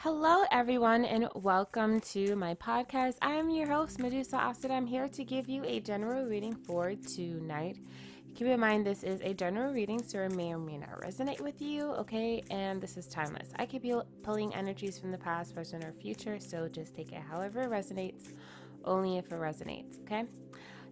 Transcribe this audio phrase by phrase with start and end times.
[0.00, 3.16] Hello, everyone, and welcome to my podcast.
[3.22, 4.70] I am your host, Medusa Asad.
[4.70, 7.78] I'm here to give you a general reading for tonight.
[8.34, 11.40] Keep in mind, this is a general reading, so it may or may not resonate
[11.40, 12.42] with you, okay?
[12.50, 13.48] And this is timeless.
[13.56, 17.22] I could be pulling energies from the past, present, or future, so just take it
[17.22, 18.34] however it resonates,
[18.84, 20.24] only if it resonates, okay?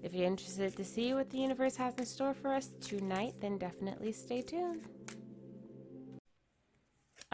[0.03, 3.59] If you're interested to see what the universe has in store for us tonight, then
[3.59, 4.89] definitely stay tuned.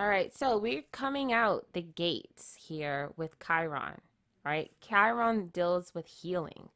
[0.01, 4.01] All right, so we're coming out the gates here with Chiron,
[4.47, 4.71] right?
[4.81, 6.71] Chiron deals with healing,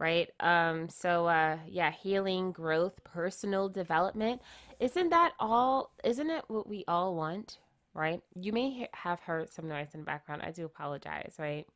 [0.00, 0.28] right?
[0.40, 4.42] Um, so uh, yeah, healing, growth, personal development.
[4.80, 5.92] Isn't that all?
[6.02, 7.58] Isn't it what we all want,
[7.94, 8.20] right?
[8.34, 10.42] You may he- have heard some noise in the background.
[10.42, 11.68] I do apologize, right?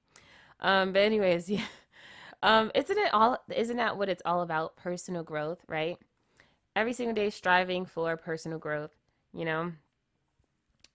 [0.59, 1.65] Um, but anyways, yeah.
[2.43, 3.39] Um, isn't it all?
[3.55, 4.77] Isn't that what it's all about?
[4.77, 5.97] Personal growth, right?
[6.75, 8.91] Every single day, striving for personal growth.
[9.33, 9.73] You know,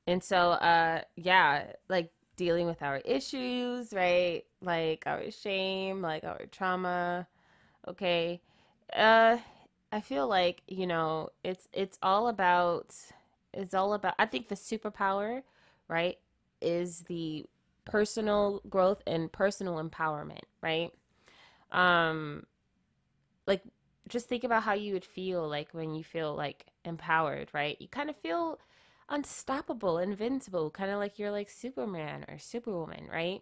[0.08, 4.44] and so, uh, yeah, like dealing with our issues, right?
[4.62, 7.28] Like our shame, like our trauma.
[7.88, 8.42] Okay.
[8.95, 9.38] Uh,
[9.92, 12.95] I feel like, you know, it's, it's all about,
[13.54, 15.44] it's all about, I think the superpower,
[15.88, 16.17] right,
[16.62, 17.45] is the
[17.86, 20.92] personal growth and personal empowerment, right?
[21.72, 22.45] Um,
[23.48, 23.62] like
[24.10, 27.78] just think about how you would feel like when you feel like empowered, right?
[27.80, 28.60] You kind of feel
[29.14, 33.42] unstoppable, invincible, kind of like you're like Superman or Superwoman, right?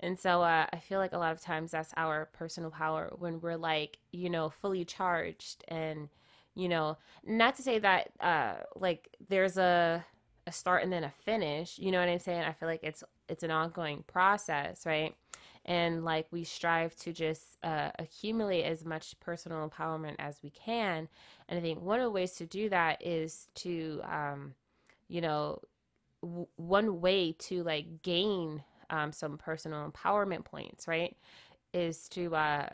[0.00, 3.40] And so uh, I feel like a lot of times that's our personal power when
[3.40, 6.08] we're like, you know, fully charged and,
[6.54, 10.04] you know, not to say that uh, like there's a
[10.48, 11.78] a start and then a finish.
[11.78, 12.42] You know what I'm saying?
[12.42, 15.14] I feel like it's it's an ongoing process, right?
[15.64, 21.08] And like we strive to just uh, accumulate as much personal empowerment as we can.
[21.48, 24.54] And I think one of the ways to do that is to um,
[25.08, 25.60] you know,
[26.22, 31.16] w- one way to like gain um, some personal empowerment points, right,
[31.72, 32.68] is to uh,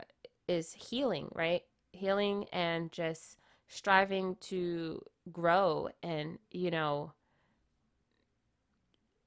[0.47, 1.63] is healing, right?
[1.93, 3.37] Healing and just
[3.67, 7.13] striving to grow and you know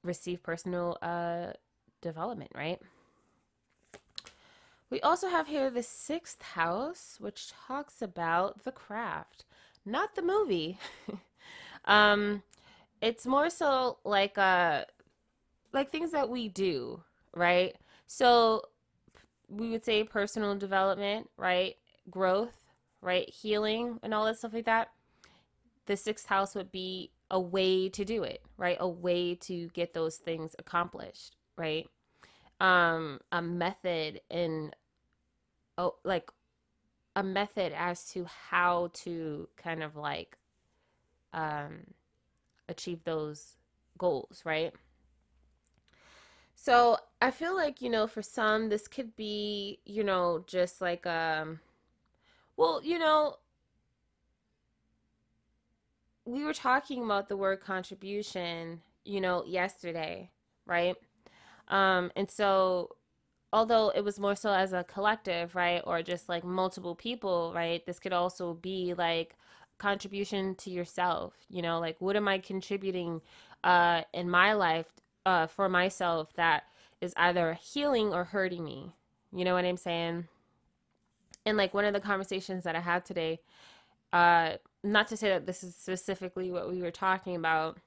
[0.03, 1.47] receive personal uh,
[2.01, 2.79] development, right?
[4.89, 9.43] We also have here the sixth house, which talks about the craft,
[9.85, 10.79] not the movie.
[11.85, 12.43] um,
[13.01, 14.85] it's more so like uh
[15.73, 17.01] like things that we do,
[17.35, 17.75] right?
[18.07, 18.63] So
[19.49, 21.75] we would say personal development, right?
[22.09, 22.57] Growth,
[23.01, 23.29] right?
[23.29, 24.89] Healing and all that stuff like that.
[25.85, 28.77] The sixth house would be a way to do it, right?
[28.79, 31.87] A way to get those things accomplished, right?
[32.59, 34.75] Um, a method and
[35.77, 36.29] oh, like
[37.15, 40.37] a method as to how to kind of like
[41.33, 41.83] um
[42.69, 43.55] achieve those
[43.97, 44.73] goals, right?
[46.55, 51.05] So I feel like, you know, for some, this could be, you know, just like,
[51.05, 51.59] um,
[52.57, 53.35] well, you know,
[56.25, 60.29] we were talking about the word contribution, you know, yesterday,
[60.65, 60.95] right?
[61.69, 62.89] Um, and so,
[63.53, 67.85] although it was more so as a collective, right, or just like multiple people, right,
[67.85, 69.35] this could also be like
[69.77, 73.21] contribution to yourself you know like what am i contributing
[73.63, 74.87] uh in my life
[75.25, 76.63] uh for myself that
[77.01, 78.93] is either healing or hurting me?
[79.31, 80.27] You know what i'm saying?
[81.45, 83.39] And like one of the conversations that i had today
[84.13, 87.77] uh not to say that this is specifically what we were talking about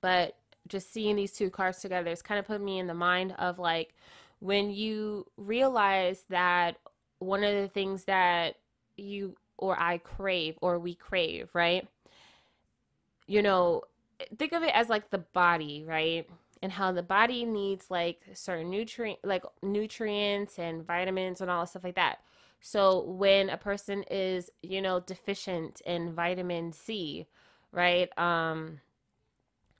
[0.00, 3.34] but just seeing these two cards together it's kind of put me in the mind
[3.38, 3.94] of like
[4.40, 6.76] when you realize that
[7.18, 8.56] one of the things that
[8.96, 11.88] you or I crave or we crave, right?
[13.26, 13.82] You know,
[14.38, 16.28] think of it as like the body, right?
[16.62, 21.68] And how the body needs like certain nutrient like nutrients and vitamins and all that
[21.70, 22.18] stuff like that.
[22.60, 27.26] So when a person is, you know, deficient in vitamin C,
[27.72, 28.16] right?
[28.18, 28.80] Um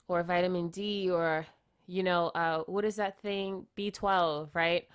[0.07, 1.45] or vitamin D or
[1.87, 3.65] you know, uh what is that thing?
[3.75, 4.87] B12, right?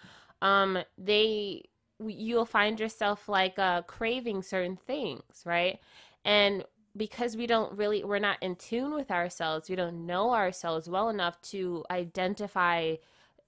[0.43, 1.70] Um they
[2.07, 5.79] you'll find yourself like uh, craving certain things, right?
[6.25, 6.65] And
[6.97, 11.09] because we don't really, we're not in tune with ourselves, we don't know ourselves well
[11.09, 12.97] enough to identify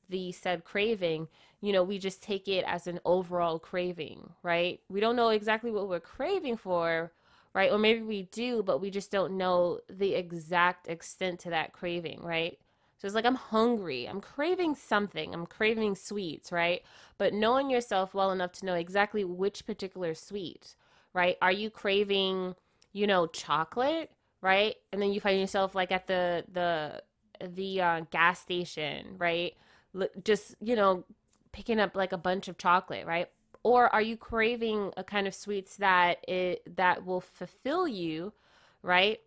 [0.08, 1.28] the said craving,
[1.60, 4.81] you know, we just take it as an overall craving, right?
[4.88, 7.12] We don't know exactly what we're craving for,
[7.54, 7.70] right?
[7.72, 12.20] Or maybe we do, but we just don't know the exact extent to that craving,
[12.22, 12.58] right?
[13.02, 14.08] So it's like I'm hungry.
[14.08, 15.34] I'm craving something.
[15.34, 16.82] I'm craving sweets, right?
[17.19, 20.76] But knowing yourself well enough to know exactly which particular sweet,
[21.12, 21.37] right?
[21.43, 22.54] Are you craving,
[22.93, 24.76] you know, chocolate, right?
[24.93, 27.02] And then you find yourself like at the the
[27.44, 29.56] the uh, gas station, right?
[30.00, 31.04] L- just, you know,
[31.50, 33.28] picking up like a bunch of chocolate, right?
[33.64, 38.32] Or are you craving a kind of sweets that it that will fulfill you,
[38.81, 39.19] right?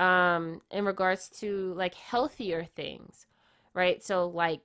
[0.00, 3.26] Um, in regards to like healthier things,
[3.74, 4.02] right?
[4.04, 4.62] So like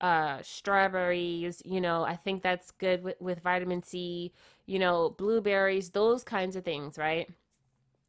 [0.00, 4.32] uh strawberries, you know, I think that's good with, with vitamin C,
[4.66, 7.28] you know, blueberries, those kinds of things, right?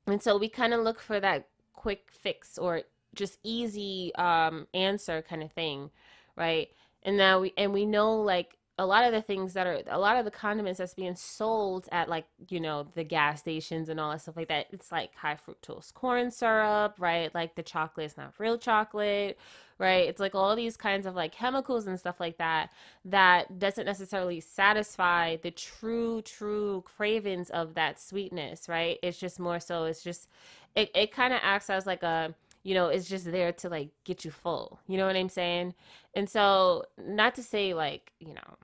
[0.07, 2.83] And so we kind of look for that quick fix or
[3.15, 5.91] just easy um answer kind of thing,
[6.37, 6.69] right?
[7.03, 9.99] And now we and we know like a lot of the things that are a
[9.99, 13.99] lot of the condiments that's being sold at like you know the gas stations and
[13.99, 17.33] all that stuff like that it's like high fructose corn syrup right?
[17.35, 19.37] Like the chocolate is not real chocolate
[19.77, 20.07] right?
[20.07, 22.71] It's like all these kinds of like chemicals and stuff like that
[23.05, 28.97] that doesn't necessarily satisfy the true true cravings of that sweetness right?
[29.03, 30.27] It's just more so it's just
[30.75, 33.89] it, it kind of acts as like a you know it's just there to like
[34.03, 35.73] get you full you know what i'm saying?
[36.15, 38.57] And so not to say like you know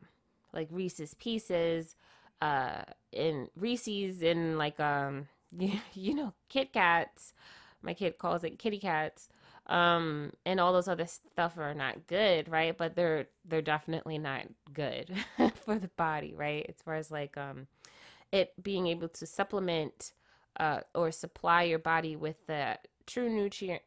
[0.54, 1.96] like reese's pieces
[2.42, 2.84] uh
[3.14, 5.28] and reese's and like um
[5.58, 7.34] you, you know kit kats
[7.82, 9.30] my kid calls it kitty cats
[9.68, 12.78] um and all those other stuff are not good right?
[12.78, 15.14] But they're they're definitely not good
[15.66, 16.66] for the body right?
[16.70, 17.68] As far as like um
[18.32, 20.14] it being able to supplement
[20.60, 22.78] uh or supply your body with the
[23.08, 23.84] true nutrient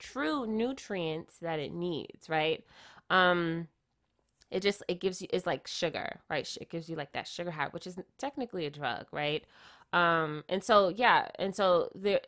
[0.00, 2.64] true nutrients that it needs right?
[3.10, 3.68] Um
[4.50, 6.48] it just it gives you it's like sugar right?
[6.60, 9.44] It gives you like that sugar high which is technically a drug right?
[9.92, 12.20] Um and so yeah and so there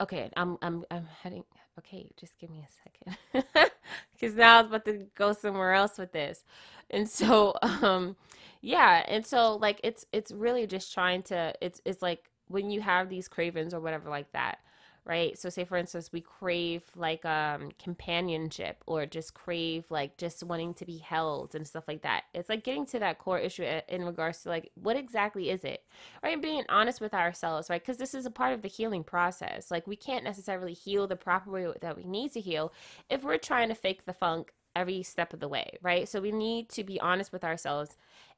[0.00, 1.44] okay i'm i'm i'm heading
[1.78, 3.70] okay just give me a second
[4.12, 6.44] because now i was about to go somewhere else with this.
[6.90, 8.16] And so um
[8.62, 12.80] yeah and so like it's it's really just trying to it's it's like when you
[12.80, 14.58] have these cravings or whatever like that
[15.04, 15.38] right?
[15.38, 20.74] So say for instance we crave like um companionship or just crave like just wanting
[20.74, 22.24] to be held and stuff like that.
[22.34, 25.84] It's like getting to that core issue in regards to like what exactly is it?
[26.22, 26.40] Right?
[26.40, 27.84] Being honest with ourselves, right?
[27.84, 29.70] Cuz this is a part of the healing process.
[29.70, 32.72] Like we can't necessarily heal the proper way that we need to heal
[33.08, 36.08] if we're trying to fake the funk every step of the way, right?
[36.08, 37.96] So we need to be honest with ourselves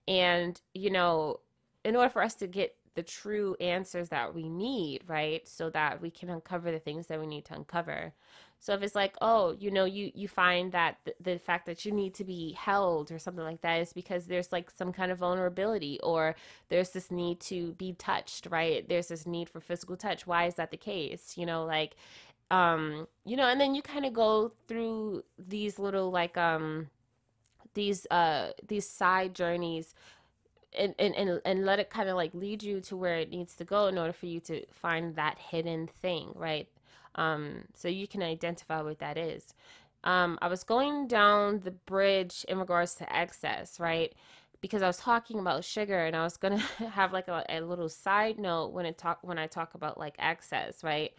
[0.08, 1.38] and you know
[1.84, 5.46] in order for us to get the true answers that we need, right?
[5.46, 8.12] So that we can uncover the things that we need to uncover.
[8.60, 11.84] So if it's like, oh, you know, you you find that the, the fact that
[11.84, 15.10] you need to be held or something like that is because there's like some kind
[15.10, 16.36] of vulnerability or
[16.68, 18.88] there's this need to be touched, right?
[18.88, 20.28] There's this need for physical touch.
[20.28, 21.36] Why is that the case?
[21.36, 21.96] You know, like
[22.52, 26.88] um, you know, and then you kind of go through these little like um
[27.74, 29.94] these uh these side journeys
[30.76, 33.54] and, and, and, and let it kind of like lead you to where it needs
[33.56, 36.68] to go in order for you to find that hidden thing, right?
[37.14, 39.54] Um, so you can identify what that is.
[40.04, 44.12] Um, I was going down the bridge in regards to excess, right?
[44.60, 46.58] Because I was talking about sugar, and I was gonna
[46.92, 50.14] have like a, a little side note when it talk when I talk about like
[50.18, 51.12] excess, right?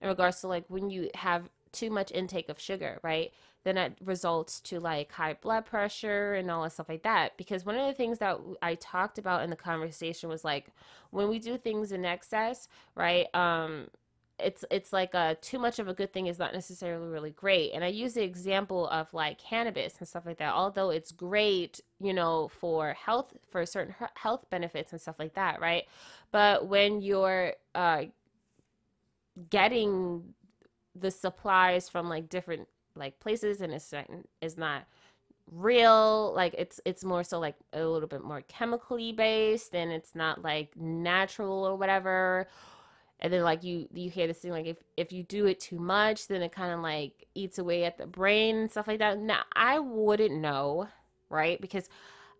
[0.00, 3.32] In regards to like when you have too much intake of sugar, right?
[3.64, 7.36] Then it results to like high blood pressure and all that stuff like that.
[7.36, 10.68] Because one of the things that I talked about in the conversation was like
[11.10, 13.32] when we do things in excess, right?
[13.34, 13.88] Um,
[14.42, 17.72] it's it's like a too much of a good thing is not necessarily really great.
[17.72, 20.54] And I use the example of like cannabis and stuff like that.
[20.54, 25.60] Although it's great, you know, for health for certain health benefits and stuff like that,
[25.60, 25.84] right?
[26.32, 28.04] But when you're uh,
[29.50, 30.34] getting
[30.94, 33.92] the supplies from like different like places and it's
[34.40, 34.84] is not
[35.52, 40.14] real like it's it's more so like a little bit more chemically based and it's
[40.14, 42.46] not like natural or whatever.
[43.22, 45.78] And then like you you hear this thing like if if you do it too
[45.78, 49.18] much then it kind of like eats away at the brain and stuff like that.
[49.18, 50.88] Now i wouldn't know
[51.28, 51.60] right?
[51.60, 51.88] Because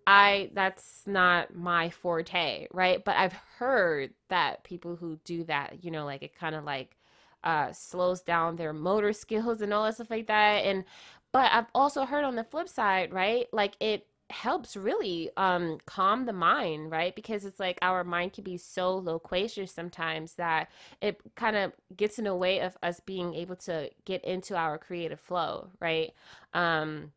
[0.07, 3.05] i that's not my forte right?
[3.05, 6.97] But i've heard that people who do that you know like it kind of like
[7.45, 10.65] uh, slows down their motor skills and all that stuff like that.
[10.65, 10.85] And
[11.33, 13.47] but I've also heard on the flip side, right?
[13.53, 18.45] Like it helps really um calm the mind right because it's like our mind can
[18.45, 20.71] be so loquacious sometimes that
[21.03, 24.79] it kind of gets in the way of us being able to get into our
[24.79, 26.13] creative flow right
[26.55, 27.11] um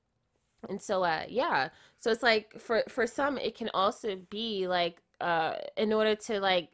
[0.70, 5.02] and so uh yeah so it's like for for some it can also be like
[5.22, 6.70] uh in order to like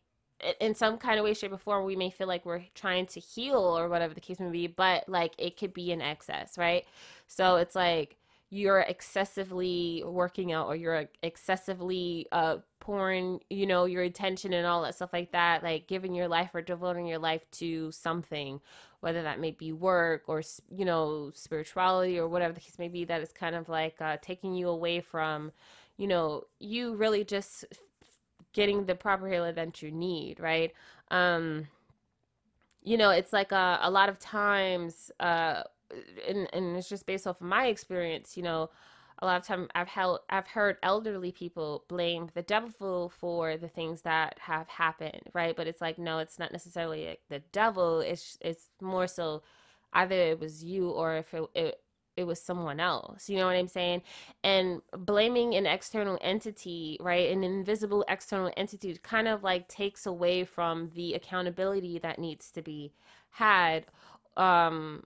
[0.59, 3.19] in some kind of way, shape, or form, we may feel like we're trying to
[3.19, 6.85] heal or whatever the case may be, but like it could be in excess, right?
[7.27, 8.17] So it's like
[8.51, 14.81] you're excessively working out or you're excessively uh pouring you know your attention and all
[14.81, 18.59] that stuff like that like giving your life or devoting your life to something
[19.01, 20.41] whether that may be work or
[20.75, 24.17] you know spirituality or whatever the case may be that is kind of like uh,
[24.21, 25.51] taking you away from
[25.97, 27.65] you know you really just
[28.53, 30.73] getting the proper healing that you need right
[31.11, 31.67] um
[32.81, 35.63] you know it's like a, uh, a lot of times uh
[36.27, 38.69] and, and it's just based off of my experience you know
[39.21, 43.67] a lot of time I've held I've heard elderly people blame the devil for the
[43.67, 45.55] things that have happened, right?
[45.55, 47.99] But it's like no, it's not necessarily the devil.
[47.99, 49.43] It's it's more so
[49.93, 51.81] either it was you or if it, it
[52.19, 53.29] it was someone else.
[53.29, 54.03] You know what I'm saying?
[54.43, 57.31] And blaming an external entity, right?
[57.31, 62.61] An invisible external entity kind of like takes away from the accountability that needs to
[62.61, 62.91] be
[63.31, 63.85] had
[64.37, 65.03] um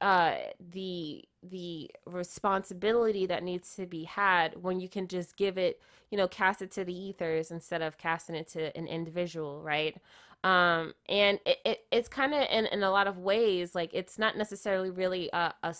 [0.00, 0.34] uh
[0.72, 6.18] the the responsibility that needs to be had when you can just give it you
[6.18, 9.96] know cast it to the ethers instead of casting it to an individual right
[10.44, 14.18] um and it, it it's kind of in, in a lot of ways like it's
[14.18, 15.72] not necessarily really a, a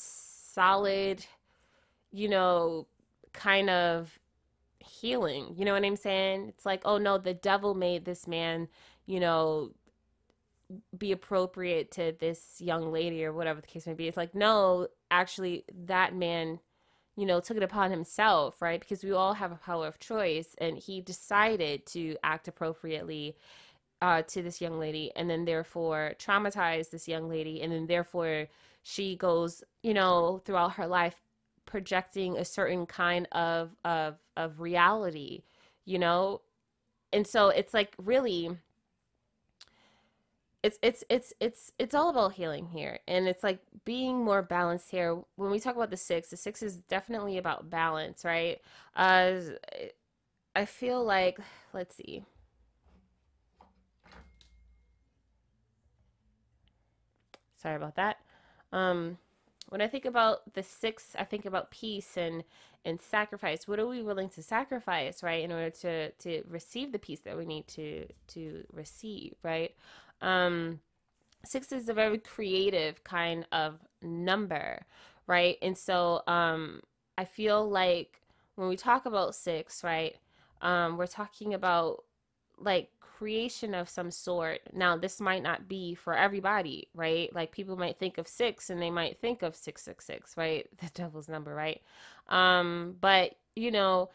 [0.53, 1.25] solid
[2.13, 2.87] you know
[3.33, 4.19] kind of
[4.81, 8.69] healing you know what i'm saying it's like oh no the devil made this man
[9.07, 9.73] you know
[10.97, 14.09] be appropriate to this young lady or whatever the case may be.
[14.09, 16.61] It's like, no, actually, that man,
[17.17, 18.81] you know, took it upon himself, right?
[18.81, 23.37] Because we all have a power of choice, and he decided to act appropriately
[24.01, 28.49] uh, to this young lady, and then therefore traumatize this young lady, and then therefore
[28.83, 31.17] she goes, you know, throughout her life
[31.67, 35.43] projecting a certain kind of of of reality,
[35.85, 36.41] you know,
[37.13, 38.51] and so it's like really
[40.63, 43.01] it's it's it's it's it's all about healing here.
[43.09, 45.19] And it's like being more balanced here.
[45.37, 48.61] When we talk about the six the six is definitely about balance right?
[48.95, 49.41] Uh
[50.55, 51.39] i feel like
[51.73, 52.25] let's see.
[57.57, 58.19] Sorry about that
[58.73, 59.19] um
[59.69, 62.45] when i think about the six i think about peace and
[62.85, 66.99] and sacrifice what are we willing to sacrifice right in order to to receive the
[66.99, 69.75] peace that we need to to receive right
[70.23, 70.81] um,
[71.45, 74.87] six is a very creative kind of number,
[75.27, 75.59] right?
[75.61, 76.81] And so um,
[77.19, 78.21] I feel like
[78.55, 80.17] when we talk about six, right,
[80.61, 82.05] um, we're talking about
[82.59, 84.61] like creation of some sort.
[84.73, 87.35] Now, this might not be for everybody, right?
[87.35, 90.67] Like people might think of six and they might think of 666, right?
[90.79, 91.81] The devil's number, right?
[92.29, 94.11] Um, but, you know,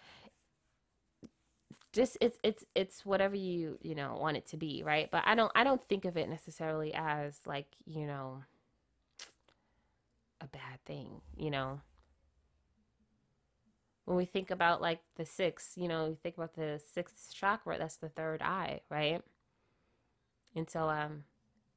[1.94, 5.34] just it's it's it's whatever you you know want it to be right but i
[5.34, 8.44] don't i don't think of it necessarily as like you know
[10.42, 11.80] a bad thing you know
[14.08, 17.78] when we think about like the six you know you think about the sixth chakra
[17.78, 19.22] that's the third eye right?
[20.56, 21.26] And so um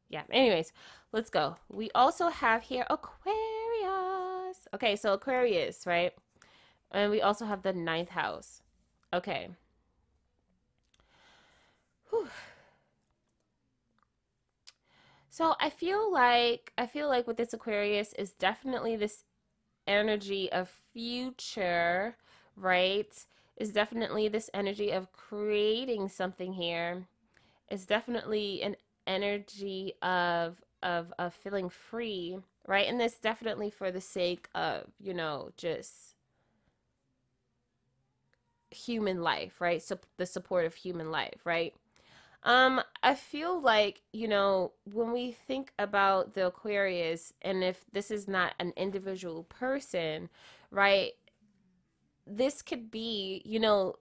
[0.08, 0.72] yeah anyways
[1.12, 1.56] let's go.
[1.68, 4.68] We also have here aquarius.
[4.72, 6.12] Okay so aquarius right?
[6.92, 8.62] And we also have the ninth house.
[9.12, 9.49] Okay.
[12.10, 12.28] Whew.
[15.30, 19.25] So I feel like I feel like with this Aquarius is definitely this
[19.90, 22.16] energy of future,
[22.56, 23.12] right?
[23.56, 27.06] Is definitely this energy of creating something here.
[27.70, 32.88] Is definitely an energy of of of feeling free, right?
[32.88, 36.14] And this definitely for the sake of, you know, just
[38.70, 39.82] human life, right?
[39.82, 41.75] So the support of human life, right?
[42.42, 48.11] Um, I feel like, you know, when we think about the Aquarius, and if this
[48.11, 50.30] is not an individual person,
[50.70, 51.12] right,
[52.26, 53.97] this could be, you know,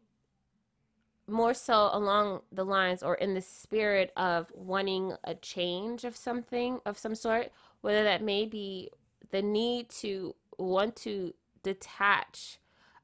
[1.28, 6.80] more so along the lines or in the spirit of wanting a change of something
[6.86, 8.90] of some sort, whether that may be
[9.32, 12.58] the need to want to detach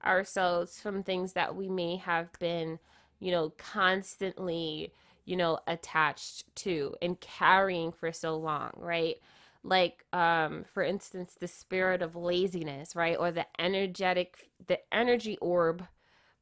[0.04, 2.80] ourselves from things that we may have been,
[3.20, 4.92] you know, constantly
[5.26, 9.16] you know, attached to and carrying for so long, right?
[9.64, 13.18] Like, um, for instance, the spirit of laziness, right?
[13.20, 15.84] Or the energetic, the energy orb,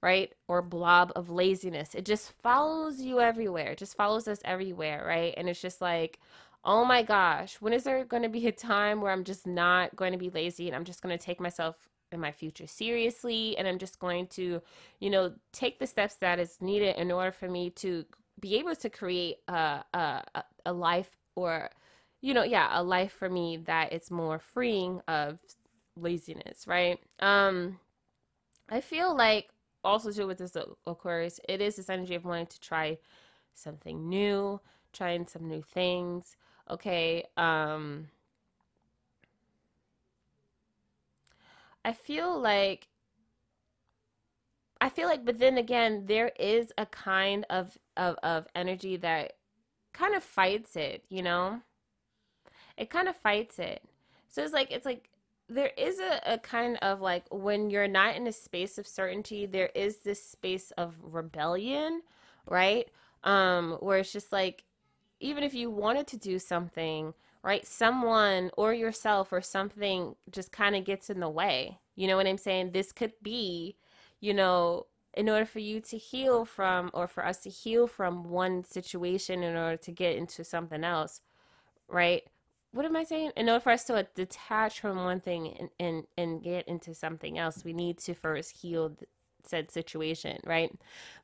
[0.02, 0.34] right?
[0.50, 1.96] Or blob of laziness.
[1.96, 3.72] It just follows you everywhere.
[3.72, 5.34] It just follows us everywhere, right?
[5.38, 6.20] And it's just like,
[6.66, 9.96] oh my gosh, when is there going to be a time where I'm just not
[9.96, 11.75] going to be lazy and I'm just going to take myself
[12.12, 14.62] in my future seriously and I'm just going to,
[15.00, 18.06] you know, take the steps that is needed in order for me to
[18.44, 21.70] be able to create a, a, a life or
[22.22, 25.40] you know yeah a life for me that it's more freeing of
[25.98, 27.80] laziness right um
[28.70, 29.50] i feel like
[29.84, 30.58] also too with this
[30.88, 32.98] aquarius it is this energy of wanting to try
[33.54, 34.60] something new
[34.94, 36.38] trying some new things
[36.70, 37.26] Okay.
[37.38, 38.08] Um,
[41.84, 42.88] I feel like
[44.84, 49.32] I feel like, but then again, there is a kind of of of energy that
[49.94, 51.06] kind of fights it.
[51.08, 51.62] You know,
[52.78, 53.82] it kind of fights it.
[54.28, 55.10] So it's like it's like
[55.48, 59.46] there is a, a kind of like when you're not in a space of certainty,
[59.46, 62.02] there is this space of rebellion,
[62.50, 62.90] right?
[63.24, 64.66] Um, where it's just like
[65.22, 70.75] even if you wanted to do something, right, someone or yourself or something just kind
[70.75, 71.80] of gets in the way.
[71.96, 72.72] You know what I'm saying?
[72.72, 73.78] This could be,
[74.24, 78.24] you know, in order for you to heal from or for us to heal from
[78.30, 81.20] one situation in order to get into something else,
[81.89, 82.24] right?
[82.72, 83.32] What am I saying?
[83.36, 86.96] In order for us to uh, detach from one thing and, and, and get into
[86.96, 88.96] something else, we need to first heal
[89.44, 90.72] said situation, right?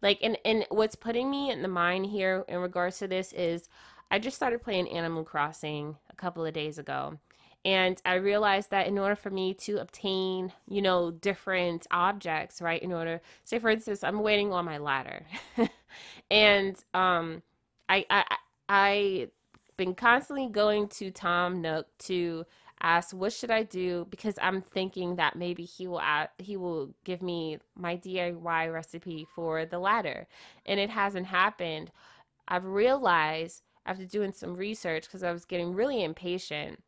[0.01, 3.69] Like, and, and what's putting me in the mind here in regards to this is
[4.11, 7.17] I just started playing Animal Crossing a couple of days ago.
[7.65, 12.81] And I realized that in order for me to obtain, you know, different objects, right?
[12.81, 15.25] In order, say for instance, I'm waiting on my ladder.
[16.31, 17.41] and um
[17.89, 18.23] I I
[18.69, 19.27] I
[19.77, 22.45] been constantly going to Tom Nook to
[22.81, 26.93] ask what should I do because I'm thinking that maybe he will add, he will
[27.03, 30.27] give me my DIY recipe for the ladder
[30.65, 31.91] and it hasn't happened.
[32.47, 36.81] I've realized after doing some research because I was getting really impatient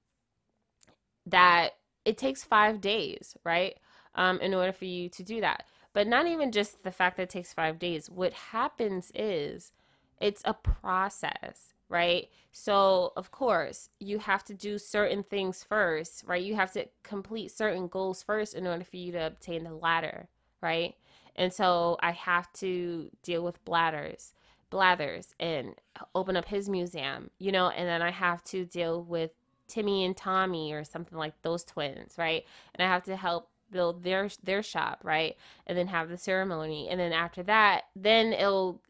[1.26, 1.72] that
[2.06, 3.78] it takes 5 days, right?
[4.16, 5.66] Um in order for you to do that.
[5.94, 8.10] But not even just the fact that it takes 5 days.
[8.10, 9.72] What happens is
[10.20, 12.30] it's a process right?
[12.54, 16.42] So, of course, you have to do certain things first, right?
[16.42, 20.30] You have to complete certain goals first in order for you to obtain the ladder,
[20.62, 20.96] right?
[21.36, 24.34] And so I have to deal with bladders,
[24.70, 25.76] blathers, and
[26.16, 29.32] open up his museum, you know, and then I have to deal with
[29.72, 32.46] Timmy and Tommy or something like those twins, right?
[32.76, 35.36] And I have to help build their their shop, right?
[35.66, 36.90] And then have the ceremony.
[36.90, 38.82] And then after that, then it'll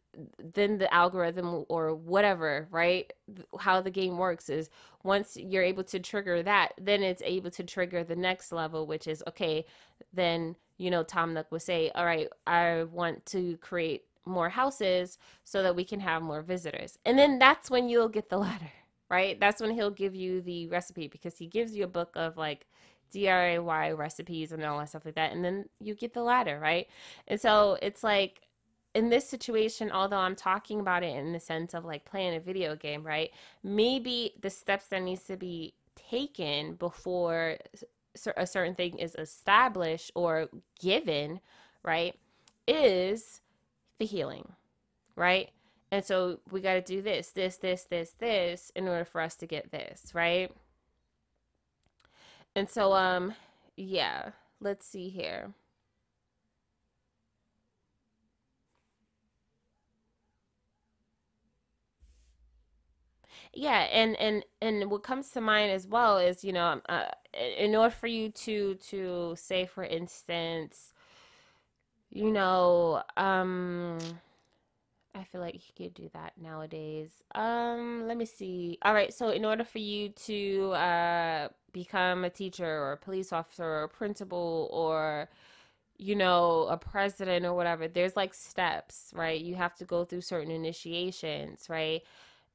[0.54, 3.10] then the algorithm or whatever, right?
[3.58, 4.68] How the game works is
[5.04, 9.06] once you're able to trigger that, then it's able to trigger the next level, which
[9.06, 9.64] is okay,
[10.12, 15.18] then, you know, Tom Nook would say, all right, I want to create more houses
[15.44, 16.98] so that we can have more visitors.
[17.04, 18.72] And then that's when you'll get the ladder,
[19.12, 19.38] right?
[19.38, 22.66] That's when he'll give you the recipe because he gives you a book of like
[23.14, 25.32] DIY recipes and all that stuff like that.
[25.32, 26.88] And then you get the ladder, right?
[27.28, 28.40] And so it's like,
[28.94, 32.40] in this situation, although I'm talking about it in the sense of like playing a
[32.40, 33.30] video game, right?
[33.62, 37.58] Maybe the steps that needs to be taken before
[38.36, 40.48] a certain thing is established or
[40.80, 41.40] given,
[41.82, 42.14] right?
[42.66, 43.42] Is
[43.98, 44.52] the healing,
[45.16, 45.50] right?
[45.92, 49.36] And so we got to do this, this, this, this, this in order for us
[49.36, 50.50] to get this, right?
[52.56, 53.34] And so, um,
[53.76, 55.52] yeah, let's see here.
[63.54, 67.06] Yeah, and and and what comes to mind as well is, you know, uh,
[67.58, 70.94] in order for you to to say, for instance,
[72.10, 73.98] you know, um,
[75.14, 77.10] I feel like you could do that nowadays.
[77.34, 78.78] Um, let me see.
[78.82, 83.32] All right, so in order for you to uh become a teacher or a police
[83.32, 85.28] officer or a principal or
[85.98, 89.40] you know, a president or whatever, there's like steps, right?
[89.40, 92.02] You have to go through certain initiations, right?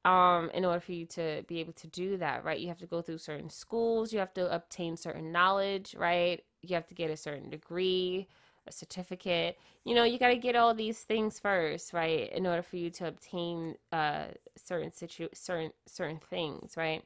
[0.04, 2.86] um in order for you to be able to do that right you have to
[2.86, 7.10] go through certain schools you have to obtain certain knowledge right you have to get
[7.10, 8.28] a certain degree
[8.68, 9.58] a certificate.
[9.84, 12.90] You know you got to get all these things first right in order for you
[12.90, 14.26] to obtain uh
[14.56, 17.02] certain situ certain certain things right?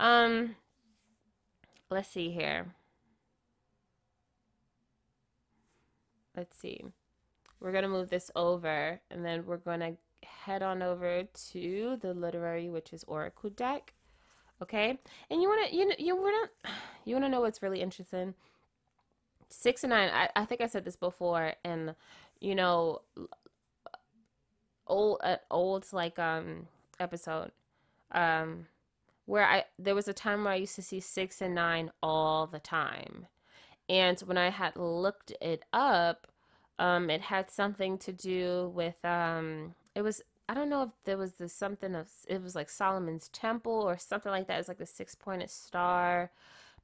[0.00, 0.56] Um
[1.90, 2.66] let's see here.
[6.36, 6.82] Let's see.
[7.60, 12.68] We're gonna move this over and then we're gonna head on over to the literary
[12.68, 13.94] which is oracle deck
[14.62, 14.98] okay?
[15.30, 16.70] And you want to you you want to
[17.04, 18.34] you want to know what's really interesting
[19.48, 21.94] six and nine I, I think i said this before and
[22.40, 23.02] you know
[24.86, 26.66] old uh, old like um
[26.98, 27.50] episode
[28.12, 28.66] um
[29.26, 32.46] where i there was a time where i used to see six and nine all
[32.46, 33.26] the time
[33.88, 36.26] and when i had looked it up
[36.78, 41.18] um it had something to do with um it was I don't know if there
[41.18, 44.60] was this something of it was like Solomon's temple or something like that.
[44.60, 46.30] It's like the six pointed star,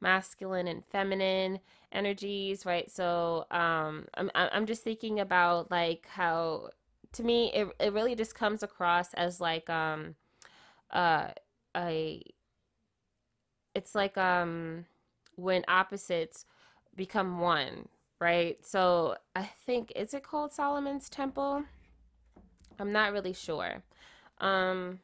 [0.03, 1.61] masculine and feminine
[1.93, 2.91] energies, right?
[2.91, 6.71] So um, I'm I'm just thinking about like how
[7.13, 10.15] to me it it really just comes across as like um
[10.91, 11.29] uh
[11.77, 12.23] a
[13.75, 14.85] it's like um
[15.37, 16.45] when opposites
[16.97, 17.89] become one,
[18.21, 18.59] right?
[18.65, 21.65] So I think is it called Solomon's Temple?
[22.79, 23.83] I'm not really sure.
[24.39, 24.99] Um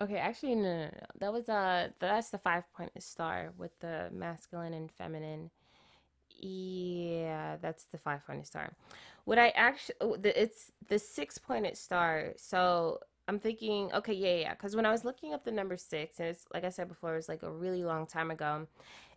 [0.00, 1.06] okay, actually no no no.
[1.18, 5.50] That was uh that's the five pointed star with the masculine and feminine.
[6.38, 8.72] Yeah, that's the five pointed star.
[9.24, 12.32] What I actually it's the six pointed star.
[12.36, 16.20] So I'm thinking, okay, yeah, yeah, because when I was looking up the number six,
[16.20, 18.68] and it's like I said before, it was like a really long time ago,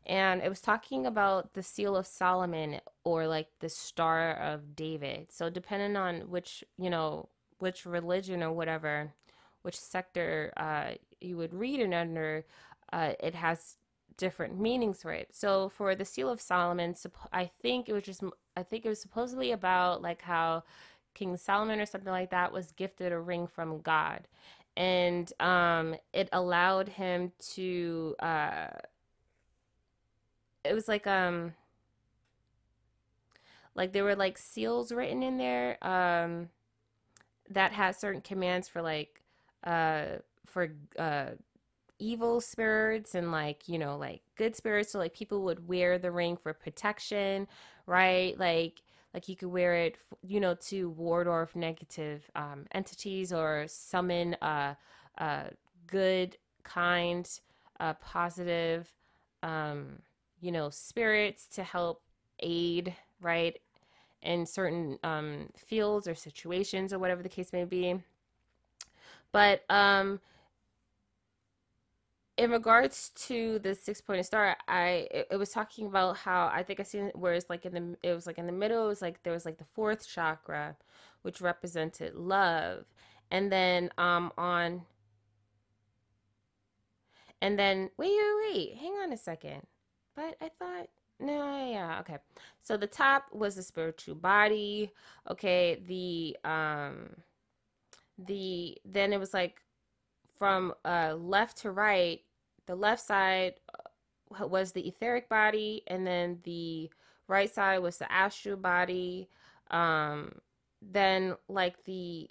[0.05, 5.31] and it was talking about the seal of Solomon or like the Star of David.
[5.31, 9.13] So depending on which, you know, which religion or whatever,
[9.61, 10.91] which sector uh,
[11.21, 12.45] you would read it under,
[12.93, 13.77] uh, it has
[14.17, 15.29] different meanings for it.
[15.31, 16.95] So for the seal of Solomon,
[17.31, 18.23] I think it was just,
[18.55, 20.63] I think it was supposedly about like how
[21.13, 24.27] King Solomon or something like that was gifted a ring from God.
[24.77, 28.67] And um, it allowed him to uh,
[30.63, 31.53] it was like um
[33.75, 36.49] like there were like seals written in there um
[37.49, 39.18] that had certain commands for like
[39.63, 40.05] uh
[40.45, 41.31] for uh
[41.99, 46.09] evil spirits and like you know like good spirits so like people would wear the
[46.09, 47.45] ring for protection
[47.87, 48.81] right like
[49.13, 54.33] like you could wear it you know to ward off negative um, entities or summon
[54.41, 54.73] uh,
[55.17, 55.43] uh,
[55.87, 57.29] good kind
[57.81, 58.93] uh, positive
[59.43, 59.99] um,
[60.41, 62.01] you know, spirits to help
[62.39, 63.59] aid, right,
[64.21, 67.95] in certain um, fields or situations or whatever the case may be.
[69.31, 70.19] But um,
[72.37, 76.63] in regards to the six pointed star, I it, it, was talking about how I
[76.63, 78.87] think I seen where it's like in the it was like in the middle, it
[78.87, 80.75] was like there was like the fourth chakra,
[81.21, 82.85] which represented love,
[83.31, 84.83] and then um on
[87.41, 89.61] and then wait wait wait hang on a second
[90.19, 90.89] but I thought,
[91.19, 92.17] no, yeah, okay.
[92.61, 94.91] So the top was the spiritual body.
[95.31, 97.15] Okay, the um
[98.25, 99.61] the then it was like
[100.37, 102.21] from uh left to right,
[102.65, 103.55] the left side
[104.39, 106.89] uh, was the etheric body and then the
[107.27, 109.29] right side was the astral body.
[109.71, 110.33] Um
[110.81, 112.29] then like the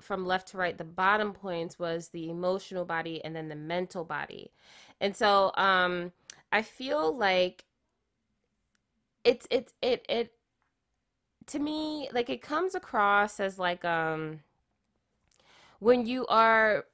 [0.00, 4.04] from left to right the bottom points was the emotional body and then the mental
[4.04, 4.52] body.
[5.00, 6.12] And so um
[6.52, 7.64] I feel like
[9.24, 10.32] it's it's it it
[11.46, 14.40] to me like it comes across as like um
[15.80, 16.84] when you are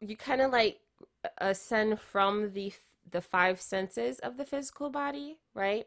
[0.00, 0.80] you kind of like
[1.38, 2.72] ascend from the
[3.10, 5.86] the five senses of the physical body, right?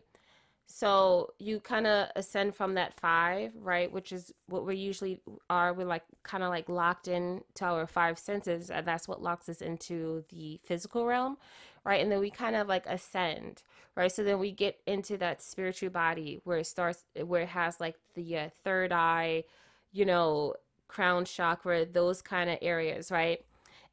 [0.73, 3.91] So you kind of ascend from that five, right?
[3.91, 5.73] Which is what we usually are.
[5.73, 8.71] We're like kind of like locked in to our five senses.
[8.71, 11.37] And that's what locks us into the physical realm,
[11.83, 12.01] right?
[12.01, 13.63] And then we kind of like ascend,
[13.95, 14.11] right?
[14.11, 17.97] So then we get into that spiritual body where it starts, where it has like
[18.15, 19.43] the uh, third eye,
[19.91, 20.55] you know,
[20.91, 23.43] crown chakra, those kind of areas, right?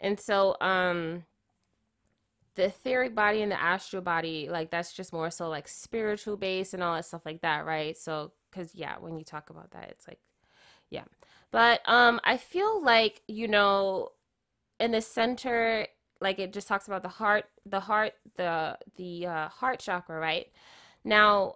[0.01, 1.25] And so, um,
[2.55, 6.75] the etheric body and the astral body, like that's just more so like spiritual base
[6.75, 7.97] and all that stuff like that, right?
[7.97, 10.19] So, because yeah, when you talk about that, it's like,
[10.91, 11.05] yeah.
[11.53, 14.11] But um, I feel like you know,
[14.81, 15.87] in the center
[16.21, 20.49] like it just talks about the heart the heart the the uh, heart chakra right
[21.05, 21.55] now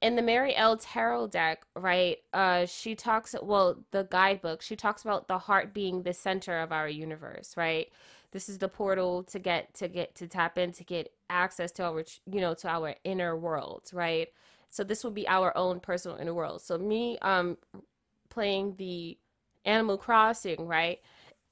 [0.00, 0.76] in the mary l.
[0.76, 6.02] Tarot deck right uh she talks well the guidebook she talks about the heart being
[6.02, 7.88] the center of our universe right?
[8.30, 11.84] This is the portal to get to get to tap in to get access to
[11.84, 14.28] our you know to our inner world right?
[14.70, 16.62] So this will be our own personal inner world.
[16.62, 17.56] So me um
[18.28, 19.18] playing the
[19.64, 21.00] animal crossing right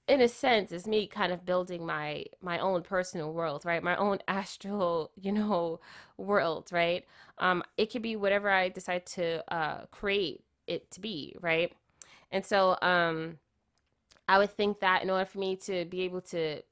[0.09, 3.83] in a sense is me kind of building my my own personal world right?
[3.83, 5.81] My own astral you know
[6.17, 7.05] world right?
[7.39, 11.73] Um it could be whatever i decide to uh create it to be right?
[12.33, 13.39] And so um
[14.29, 16.63] i would think that in order for me to be able to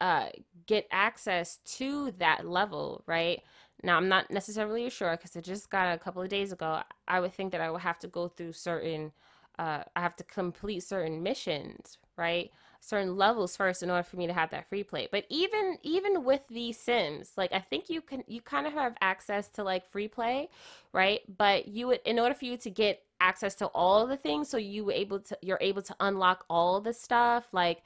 [0.00, 0.28] uh
[0.66, 3.42] get access to that level right?
[3.82, 7.20] Now i'm not necessarily sure because i just got a couple of days ago i
[7.20, 9.12] would think that i would have to go through certain
[9.58, 12.50] uh, I have to complete certain missions, right?
[12.80, 15.08] Certain levels first in order for me to have that free play.
[15.10, 18.94] But even even with the Sims, like I think you can you kind of have
[19.00, 20.50] access to like free play,
[20.92, 21.20] right?
[21.36, 24.56] But you would in order for you to get access to all the things, so
[24.56, 27.82] you were able to you're able to unlock all the stuff like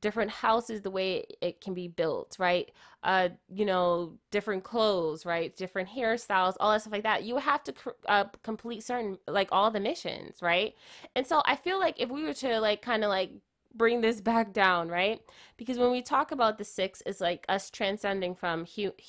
[0.00, 2.70] different houses the way it can be built right
[3.02, 7.62] uh you know different clothes right different hairstyles all that stuff like that you have
[7.62, 7.72] to
[8.08, 10.74] uh, complete certain like all the missions right
[11.14, 13.30] and so i feel like if we were to like kind of like
[13.76, 15.20] bring this back down, right?
[15.56, 18.66] Because when we talk about the six, it's like us transcending from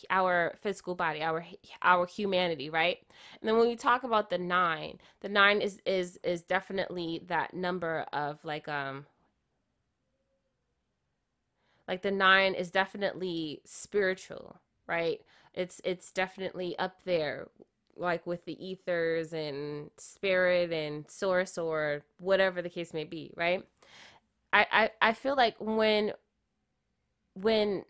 [0.09, 1.45] our physical body, our
[1.81, 2.97] our humanity, right?
[3.41, 7.53] And then when we talk about the nine, the nine is is is definitely that
[7.53, 9.05] number of like um
[11.87, 15.21] like the nine is definitely spiritual, right?
[15.53, 17.47] It's it's definitely up there
[17.95, 23.65] like with the ethers and spirit and source or whatever the case may be, right?
[24.53, 26.13] I, I, I feel like when
[27.33, 27.83] when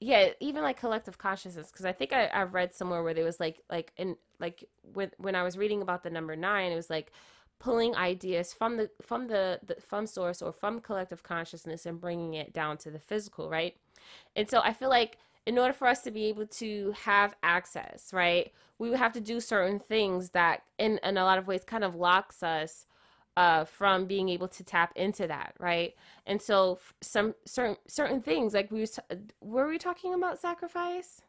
[0.00, 3.40] yeah even like collective consciousness because i think I, I read somewhere where there was
[3.40, 6.90] like like in like when when i was reading about the number nine it was
[6.90, 7.12] like
[7.62, 12.34] pulling ideas from the from the, the from source or from collective consciousness and bringing
[12.34, 13.76] it down to the physical right
[14.34, 18.12] and so i feel like in order for us to be able to have access
[18.12, 21.62] right we would have to do certain things that in in a lot of ways
[21.64, 22.86] kind of locks us
[23.36, 25.94] uh, from being able to tap into that, right?
[26.26, 31.22] And so some certain certain things like we was t- were we talking about sacrifice?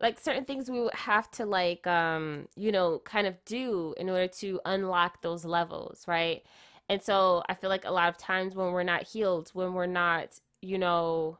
[0.00, 4.08] Like certain things we would have to like um you know kind of do in
[4.08, 6.42] order to unlock those levels, right?
[6.88, 9.86] And so I feel like a lot of times when we're not healed, when we're
[9.86, 11.38] not, you know,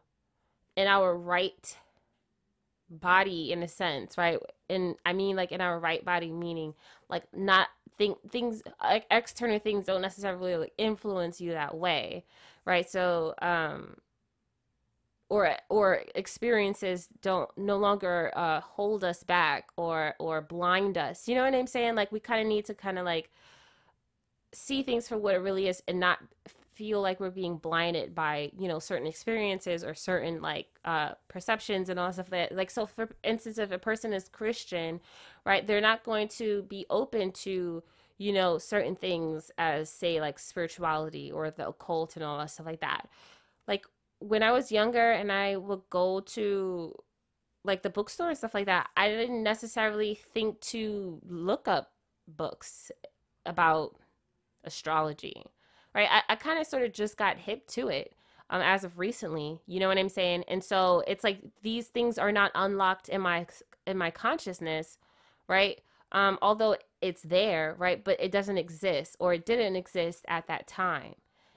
[0.76, 1.76] in our right
[2.88, 4.38] body in a sense, right?
[4.68, 6.74] And I mean like in our right body meaning
[7.08, 7.68] like not
[7.98, 12.24] think things like external things don't necessarily like influence you that way,
[12.64, 12.88] right?
[12.88, 13.96] So um
[15.30, 21.26] or or experiences don't no longer uh hold us back or or blind us.
[21.26, 21.94] You know what I'm saying?
[21.94, 23.30] Like we kind of need to kind of like
[24.52, 26.18] see things for what it really is and not
[26.74, 31.90] feel like we're being blinded by you know certain experiences or certain like uh perceptions
[31.90, 34.98] and all stuff that like so for instance if a person is christian
[35.44, 37.82] right they're not going to be open to
[38.16, 42.64] you know certain things as say like spirituality or the occult and all that stuff
[42.64, 43.08] like that
[43.68, 43.84] like
[44.20, 46.94] when i was younger and i would go to
[47.64, 51.92] like the bookstore and stuff like that i didn't necessarily think to look up
[52.28, 52.90] books
[53.44, 53.96] about
[54.64, 55.44] astrology
[55.94, 56.08] right?
[56.10, 58.14] I, I kind of sort of just got hip to it
[58.50, 59.60] um, as of recently.
[59.66, 60.44] You know what I'm saying?
[60.48, 63.46] And so it's like these things are not unlocked in my
[63.86, 64.98] in my consciousness,
[65.48, 65.80] right?
[66.12, 68.02] Um, although it's there, right?
[68.02, 71.14] But it doesn't exist or it didn't exist at that time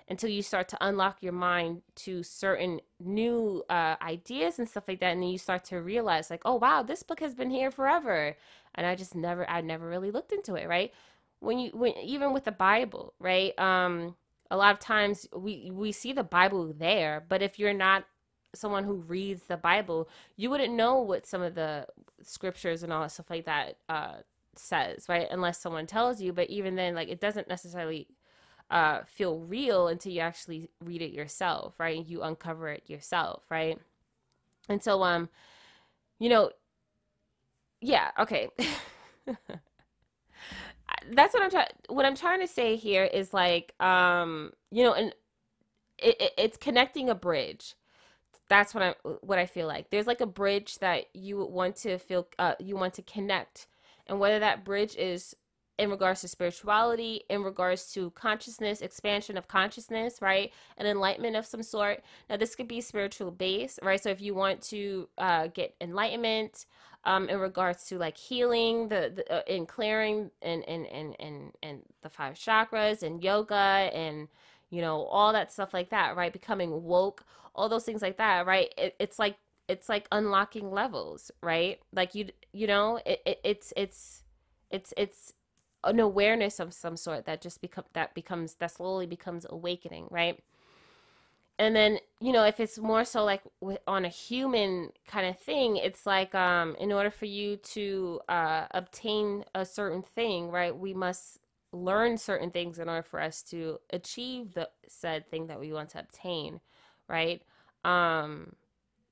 [0.10, 5.00] until you start to unlock your mind to certain new uh, ideas and stuff like
[5.00, 7.72] that and then you start to realize like oh wow this book has been here
[7.72, 8.36] forever
[8.76, 10.94] and i just never i never really looked into it right
[11.40, 14.16] when you when even with the bible right um
[14.54, 18.06] a lot of times we we see the Bible there, but if you're not
[18.54, 21.88] someone who reads the Bible, you wouldn't know what some of the
[22.22, 24.18] scriptures and all that stuff like that uh,
[24.56, 25.28] says, right?
[25.32, 26.34] Unless someone tells you.
[26.34, 28.08] But even then, like it doesn't necessarily
[28.74, 32.04] uh, feel real until you actually read it yourself, right?
[32.06, 33.80] You uncover it yourself, right?
[34.68, 35.30] And so, um,
[36.18, 36.50] you know,
[37.82, 38.50] yeah, okay.
[41.12, 41.68] that's what I'm trying.
[41.88, 45.14] What I'm trying to say here is like, um, you know, and
[46.00, 47.76] it, it, it's connecting a bridge.
[48.50, 49.92] That's what I what I feel like.
[49.92, 53.68] There's like a bridge that you want to feel, uh, you want to connect,
[54.08, 55.36] and whether that bridge is
[55.80, 60.52] in regards to spirituality, in regards to consciousness, expansion of consciousness, right?
[60.78, 62.04] An enlightenment of some sort.
[62.30, 64.02] Now, this could be spiritual base, right?
[64.02, 66.66] So, if you want to uh, get enlightenment,
[67.06, 71.52] um, in regards to like healing the, the uh, in clearing and, and and and
[71.62, 74.30] and the five chakras and yoga and
[74.70, 78.46] you know all that stuff like that right becoming woke all those things like that
[78.46, 79.36] right it, it's like
[79.68, 84.24] it's like unlocking levels right like you you know it, it it's it's
[84.72, 85.34] it's it's
[85.84, 90.40] an awareness of some sort that just become that becomes that slowly becomes awakening right?
[91.60, 93.42] And then you know if it's more so like
[93.88, 98.66] on a human kind of thing it's like um in order for you to uh
[98.72, 101.40] obtain a certain thing right we must
[101.72, 105.90] learn certain things in order for us to achieve the said thing that we want
[105.90, 106.60] to obtain
[107.08, 107.44] right?
[107.86, 108.54] Um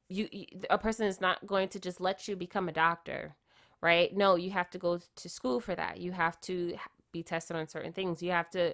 [0.09, 3.35] you, you a person is not going to just let you become a doctor
[3.81, 6.75] right no you have to go to school for that you have to
[7.11, 8.73] be tested on certain things you have to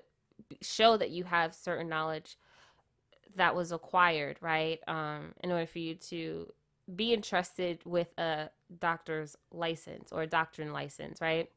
[0.61, 2.37] show that you have certain knowledge
[3.35, 4.79] that was acquired, right?
[4.87, 6.51] Um, in order for you to
[6.95, 11.49] be entrusted with a doctor's license or a doctrine license, right?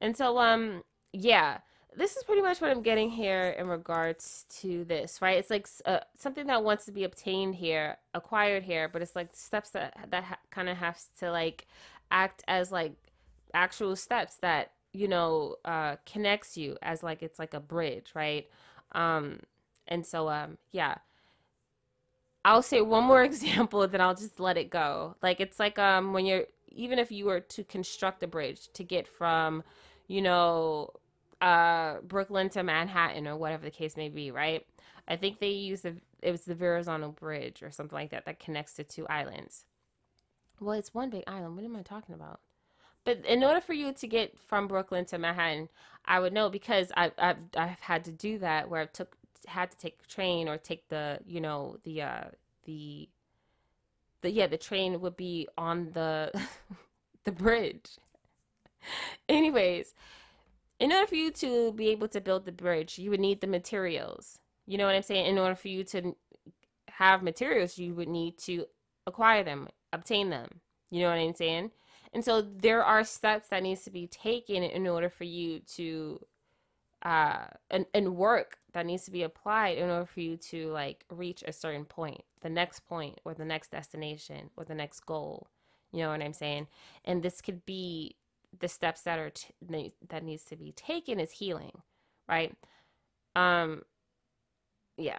[0.00, 1.58] And so, um, yeah,
[1.96, 5.38] this is pretty much what I'm getting here in regards to this, right?
[5.38, 9.28] It's like uh, something that wants to be obtained here, acquired here, but it's like
[9.32, 11.68] steps that that ha- kind of has to like
[12.10, 12.94] act as like
[13.54, 18.48] actual steps that you know uh, connects you as like it's like a bridge, right?
[18.92, 19.40] Um,
[19.88, 20.96] and so, um, yeah.
[22.44, 25.16] I'll say one more example, then I'll just let it go.
[25.22, 28.84] Like it's like um when you're even if you were to construct a bridge to
[28.84, 29.62] get from,
[30.08, 30.90] you know,
[31.40, 34.66] uh Brooklyn to Manhattan or whatever the case may be, right?
[35.08, 38.40] I think they use the it was the Verrazano Bridge or something like that that
[38.40, 39.64] connects the two islands.
[40.60, 41.56] Well, it's one big island.
[41.56, 42.40] What am I talking about?
[43.04, 45.68] But in order for you to get from Brooklyn to Manhattan,
[46.06, 49.70] I would know because I've I've, I've had to do that where I took had
[49.72, 52.24] to take a train or take the you know the uh
[52.64, 53.08] the
[54.22, 56.30] the yeah the train would be on the
[57.24, 57.98] the bridge.
[59.28, 59.94] Anyways,
[60.80, 63.46] in order for you to be able to build the bridge, you would need the
[63.46, 64.40] materials.
[64.66, 65.26] You know what I'm saying?
[65.26, 66.16] In order for you to
[66.88, 68.66] have materials, you would need to
[69.06, 70.60] acquire them, obtain them.
[70.90, 71.70] You know what I'm saying?
[72.12, 76.24] And so there are steps that needs to be taken in order for you to
[77.02, 81.04] uh and, and work that needs to be applied in order for you to like
[81.10, 85.48] reach a certain point, the next point or the next destination or the next goal.
[85.92, 86.68] You know what I'm saying?
[87.04, 88.16] And this could be
[88.58, 89.52] the steps that are t-
[90.08, 91.82] that needs to be taken is healing,
[92.28, 92.56] right?
[93.34, 93.82] Um
[94.96, 95.18] yeah.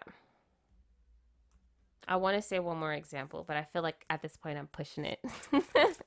[2.07, 4.67] I want to say one more example, but I feel like at this point I'm
[4.67, 5.19] pushing it.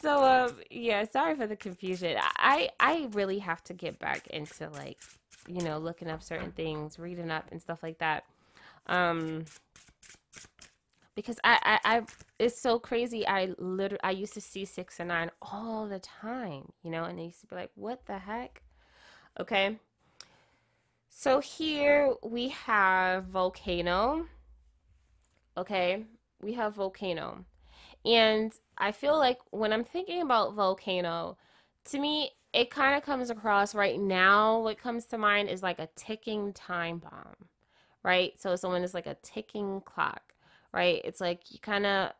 [0.00, 2.16] so um yeah, sorry for the confusion.
[2.20, 4.98] I I really have to get back into like,
[5.46, 8.24] you know, looking up certain things, reading up and stuff like that.
[8.86, 9.44] Um
[11.14, 12.02] because I, I, I
[12.38, 13.26] it's so crazy.
[13.26, 17.18] I literally I used to see six and nine all the time, you know, and
[17.18, 18.62] I used to be like, what the heck?
[19.40, 19.78] Okay.
[21.20, 24.26] So here we have volcano.
[25.56, 26.04] Okay,
[26.40, 27.44] we have volcano.
[28.04, 31.36] And I feel like when I'm thinking about volcano,
[31.86, 34.60] to me, it kind of comes across right now.
[34.60, 37.48] What comes to mind is like a ticking time bomb,
[38.04, 38.40] right?
[38.40, 40.34] So someone is like a ticking clock,
[40.72, 41.00] right?
[41.04, 42.12] It's like you kind of,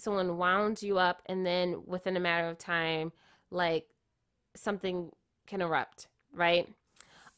[0.00, 3.12] someone wound you up, and then within a matter of time,
[3.52, 3.86] like
[4.56, 5.12] something
[5.46, 6.68] can erupt, right?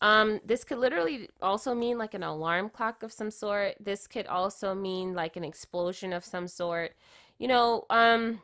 [0.02, 3.76] Um, this could literally also mean like an alarm clock of some sort.
[3.78, 6.94] This could also mean like an explosion of some sort.
[7.38, 8.40] You know, um,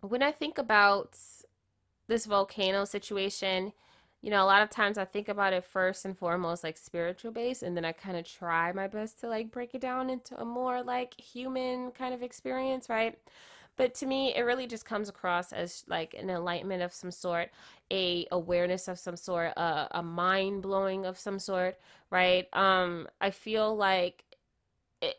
[0.00, 1.18] when I think about
[2.06, 3.72] this volcano situation,
[4.22, 7.32] you know, a lot of times I think about it first and foremost like spiritual
[7.32, 10.40] base, and then I kind of try my best to like break it down into
[10.40, 13.18] a more like human kind of experience, right?
[13.78, 17.50] But to me, it really just comes across as like an enlightenment of some sort,
[17.92, 21.78] a awareness of some sort, a, a mind blowing of some sort,
[22.10, 22.48] right?
[22.52, 24.24] Um, I feel like
[25.00, 25.16] it,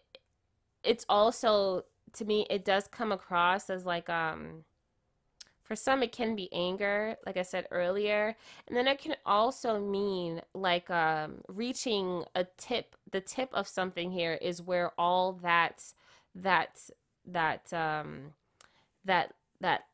[0.83, 4.65] it's also to me it does come across as like um
[5.61, 8.35] for some it can be anger like i said earlier
[8.67, 14.11] and then it can also mean like um reaching a tip the tip of something
[14.11, 15.93] here is where all that
[16.33, 16.89] that
[17.25, 18.33] that um
[19.09, 19.85] that that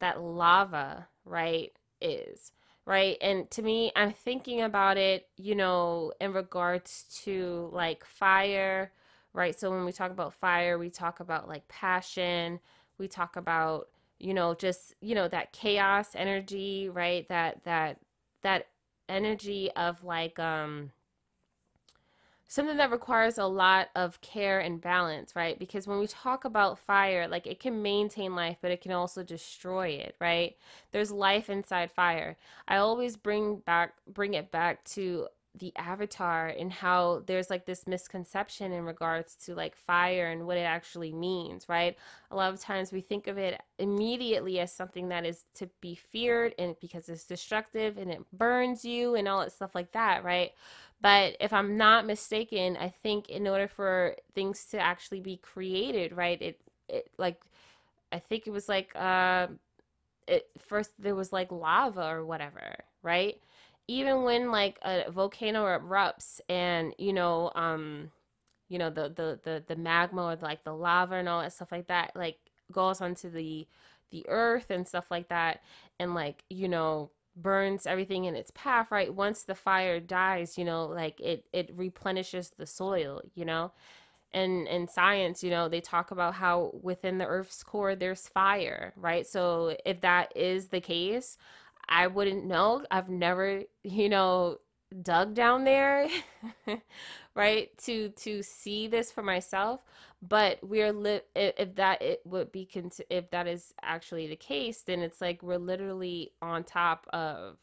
[0.00, 2.52] that lava right is
[2.86, 8.92] right and to me i'm thinking about it you know in regards to like fire
[9.32, 9.58] right?
[9.58, 12.60] So when we talk about fire, we talk about like passion,
[12.98, 13.88] we talk about,
[14.18, 17.28] you know, just, you know, that chaos energy, right?
[17.28, 18.00] That that
[18.42, 18.66] that
[19.08, 20.90] energy of like um
[22.48, 25.58] something that requires a lot of care and balance, right?
[25.58, 29.22] Because when we talk about fire, like it can maintain life, but it can also
[29.22, 30.56] destroy it, right?
[30.90, 32.36] There's life inside fire.
[32.66, 37.86] I always bring back bring it back to the avatar and how there's like this
[37.86, 41.96] misconception in regards to like fire and what it actually means, right?
[42.30, 45.94] A lot of times we think of it immediately as something that is to be
[45.94, 50.24] feared and because it's destructive and it burns you and all that stuff like that,
[50.24, 50.52] right?
[51.00, 56.12] But if I'm not mistaken, I think in order for things to actually be created,
[56.16, 56.40] right?
[56.42, 57.40] It it like
[58.12, 59.48] I think it was like uh
[60.26, 63.40] it first there was like lava or whatever, right?
[63.90, 68.10] even when like a volcano erupts and you know um
[68.68, 71.72] you know the the the, the magma or like the lava and all that stuff
[71.72, 72.38] like that like
[72.72, 73.66] goes onto the
[74.10, 75.60] the earth and stuff like that
[75.98, 77.10] and like you know
[77.42, 79.14] burns everything in its path right?
[79.14, 83.72] Once the fire dies you know like it it replenishes the soil you know?
[84.32, 88.92] And in science you know they talk about how within the earth's core there's fire
[88.96, 89.26] right?
[89.26, 91.38] So if that is the case
[91.88, 92.84] I wouldn't know.
[92.90, 94.58] I've never, you know,
[95.02, 96.08] dug down there,
[97.34, 97.76] right?
[97.78, 99.80] To to see this for myself.
[100.22, 104.82] But we're li- if that it would be con- if that is actually the case,
[104.82, 107.58] then it's like we're literally on top of,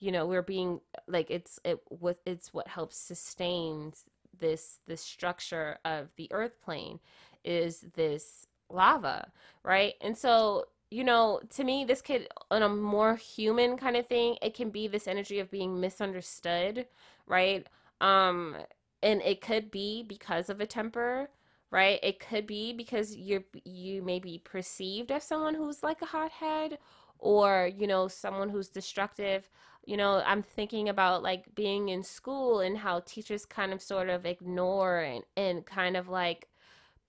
[0.00, 4.04] you know we're being like it's it what it's what helps sustains
[4.38, 7.00] this this structure of the earth plane
[7.44, 9.30] is this lava
[9.62, 14.06] right and so you know to me this could on a more human kind of
[14.06, 16.86] thing it can be this energy of being misunderstood
[17.26, 17.66] right?
[18.00, 18.56] Um
[19.02, 21.28] and it could be because of a temper
[21.72, 21.98] right?
[22.02, 26.78] It could be because you're you may be perceived as someone who's like a hothead
[27.18, 29.48] or you know someone who's destructive.
[29.84, 34.08] You know i'm thinking about like being in school and how teachers kind of sort
[34.08, 36.48] of ignore and, and kind of like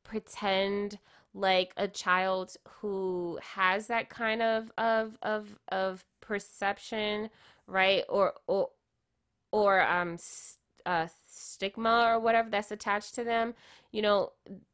[0.04, 1.00] pretend
[1.38, 7.30] like a child who has that kind of of of of perception
[7.68, 8.04] right?
[8.10, 8.70] Or or
[9.52, 10.18] or um
[10.86, 13.54] uh, stigma or whatever that's attached to them
[13.92, 14.32] you know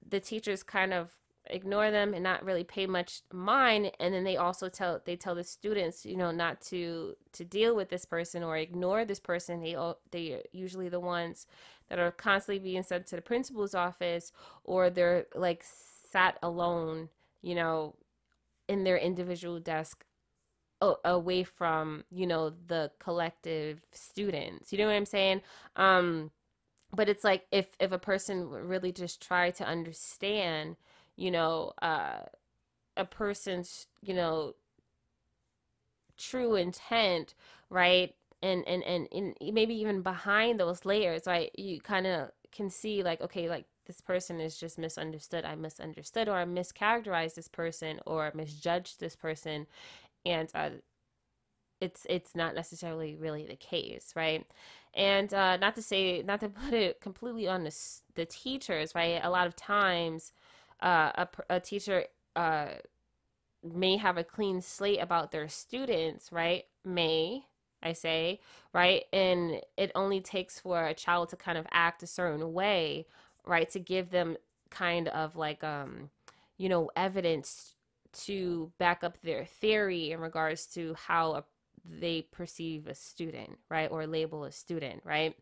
[0.07, 1.09] the teachers kind of
[1.49, 5.35] ignore them and not really pay much mind and then they also tell they tell
[5.35, 9.61] the students you know not to to deal with this person or ignore this person.
[9.61, 9.75] They
[10.11, 11.47] they are usually the ones
[11.89, 14.31] that are constantly being sent to the principal's office
[14.63, 15.65] or they're like
[16.13, 17.09] sat alone
[17.41, 17.95] you know
[18.67, 20.05] in their individual desk
[21.05, 25.41] away from you know the collective students you know what i'm saying
[25.77, 26.29] um
[26.93, 30.75] but it's like if if a person really just try to understand
[31.15, 32.19] you know, uh,
[32.97, 34.53] a person's, you know,
[36.17, 37.33] true intent,
[37.69, 38.15] right?
[38.41, 41.51] And, and, and, and maybe even behind those layers, right?
[41.57, 45.45] You kind of can see like, okay, like this person is just misunderstood.
[45.45, 49.67] I misunderstood or I mischaracterized this person or misjudged this person.
[50.25, 50.69] And, uh,
[51.81, 54.45] it's it's not necessarily really the case, right?
[54.93, 57.75] And uh, not to say, not to put it completely on the,
[58.15, 59.19] the teachers, right?
[59.23, 60.31] A lot of times,
[60.81, 62.05] uh, a, a teacher
[62.35, 62.67] uh,
[63.63, 66.65] may have a clean slate about their students, right?
[66.85, 67.45] May,
[67.81, 68.39] I say,
[68.73, 69.03] right?
[69.13, 73.07] And it only takes for a child to kind of act a certain way,
[73.45, 73.69] right?
[73.71, 74.37] To give them
[74.69, 76.09] kind of like, um,
[76.57, 77.75] you know, evidence
[78.13, 81.43] to back up their theory in regards to how a
[81.85, 83.91] they perceive a student, right?
[83.91, 85.35] Or label a student, right?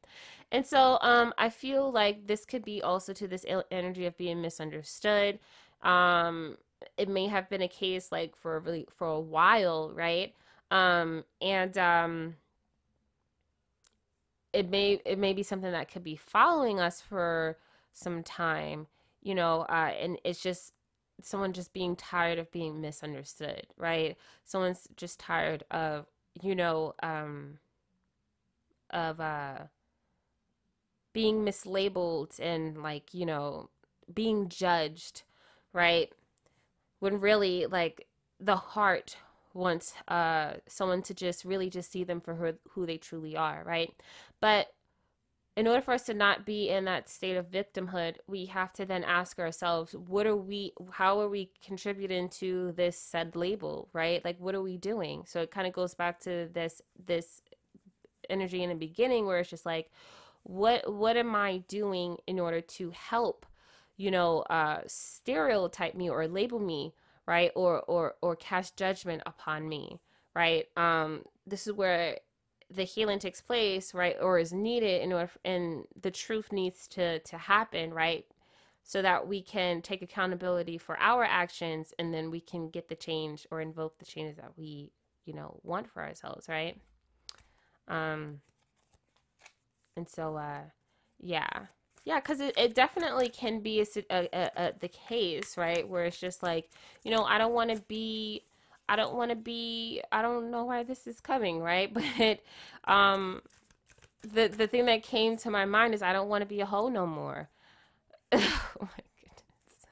[0.52, 4.42] And so um, I feel like this could be also to this energy of being
[4.42, 5.40] misunderstood.
[5.84, 6.58] Um,
[6.98, 10.34] it may have been a case like for really for a while, right?
[10.72, 12.36] Um, and um,
[14.54, 17.58] it may it may be something that could be following us for
[17.94, 18.88] some time,
[19.22, 20.74] you know, uh, and it's just
[21.22, 24.18] someone just being tired of being misunderstood, right?
[24.44, 26.08] Someone's just tired of
[26.42, 27.58] you know, um,
[28.90, 29.60] of uh,
[31.14, 33.70] being mislabeled and like, you know,
[34.14, 35.24] being judged,
[35.74, 36.12] right?
[37.00, 38.08] When really, like,
[38.40, 39.18] the heart
[39.54, 43.64] wants uh, someone to just really just see them for who, who they truly are,
[43.66, 43.94] right?
[44.40, 44.68] But
[45.58, 48.86] in order for us to not be in that state of victimhood, we have to
[48.86, 54.24] then ask ourselves, what are we, how are we contributing to this said label, right?
[54.24, 55.24] Like, what are we doing?
[55.26, 57.42] So it kind of goes back to this, this
[58.30, 59.92] energy in the beginning where it's just like,
[60.44, 63.46] what, what am I doing in order to help,
[63.98, 66.94] you know, uh, stereotype me or label me,
[67.28, 67.52] right?
[67.56, 70.00] Or, or, or cast judgment upon me,
[70.34, 70.66] right?
[70.78, 72.20] Um, this is where
[72.74, 77.20] the healing takes place, right, or is needed in order, and the truth needs to
[77.20, 78.26] to happen, right,
[78.84, 82.96] so that we can take accountability for our actions, and then we can get the
[82.96, 84.92] change or invoke the changes that we,
[85.26, 86.78] you know, want for ourselves, right?
[87.88, 88.42] Um,
[89.98, 90.62] and so, uh,
[91.20, 91.50] yeah,
[92.04, 96.20] yeah, because it, it definitely can be a, a, a, the case, right, where it's
[96.20, 96.70] just like,
[97.04, 98.44] you know, I don't want to be
[98.92, 101.94] I don't want to be I don't know why this is coming, right?
[102.18, 102.42] But
[102.92, 103.42] um
[104.24, 106.66] the the thing that came to my mind is I don't want to be a
[106.66, 107.50] hoe no more.
[108.34, 108.40] oh
[108.82, 109.86] my goodness.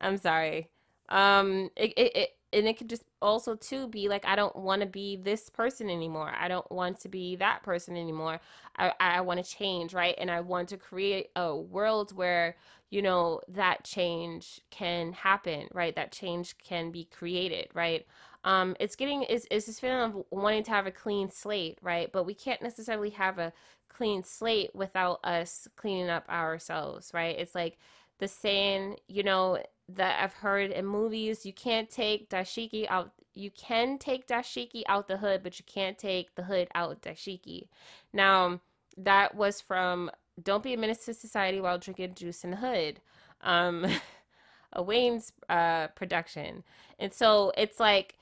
[0.00, 0.68] I'm sorry.
[1.08, 4.82] Um it, it, it and it could just also too be like I don't want
[4.82, 6.32] to be this person anymore.
[6.38, 8.40] I don't want to be that person anymore.
[8.76, 10.14] I I want to change, right?
[10.18, 12.56] And I want to create a world where
[12.90, 15.94] you know that change can happen, right?
[15.96, 18.06] That change can be created, right?
[18.44, 22.10] Um, it's getting is is this feeling of wanting to have a clean slate, right?
[22.10, 23.52] But we can't necessarily have a
[23.88, 27.38] clean slate without us cleaning up ourselves, right?
[27.38, 27.78] It's like
[28.18, 29.58] the saying, you know,
[29.90, 35.08] that I've heard in movies, you can't take dashiki out you can take dashiki out
[35.08, 37.68] the hood, but you can't take the hood out dashiki.
[38.12, 38.60] Now,
[38.98, 40.10] that was from
[40.42, 43.00] Don't Be a Menace to Society While Drinking Juice in the Hood.
[43.40, 43.86] Um
[44.74, 46.64] a Wayans uh production.
[46.98, 48.16] And so it's like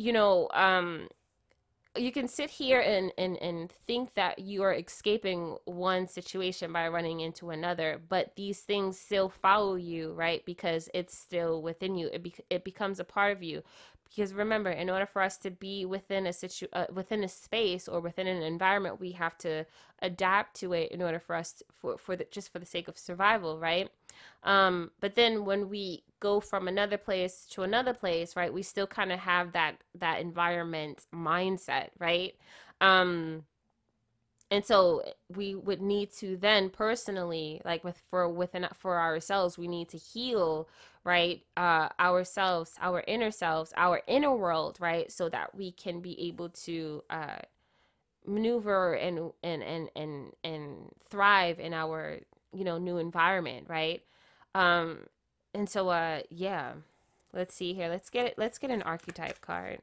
[0.00, 1.08] you know, um,
[1.96, 6.88] you can sit here and, and and think that you are escaping one situation by
[6.88, 10.44] running into another but these things still follow you right?
[10.46, 12.08] Because it's still within you.
[12.12, 13.62] It, be, it becomes a part of you.
[14.08, 17.86] Because remember in order for us to be within a situ uh, within a space
[17.88, 19.66] or within an environment we have to
[20.00, 22.88] adapt to it in order for us to, for for the, just for the sake
[22.88, 23.90] of survival right
[24.44, 28.86] um but then when we go from another place to another place right we still
[28.86, 32.34] kind of have that that environment mindset right?
[32.80, 33.44] Um
[34.50, 35.02] and so
[35.36, 39.96] we would need to then personally like with for within for ourselves we need to
[39.96, 40.68] heal
[41.04, 46.20] right uh ourselves our inner selves our inner world right so that we can be
[46.28, 47.38] able to uh
[48.26, 50.76] maneuver and and and and and
[51.08, 52.20] thrive in our
[52.52, 54.02] you know new environment right
[54.54, 54.98] um
[55.54, 56.72] and so uh yeah
[57.32, 59.78] let's see here let's get it let's get an archetype card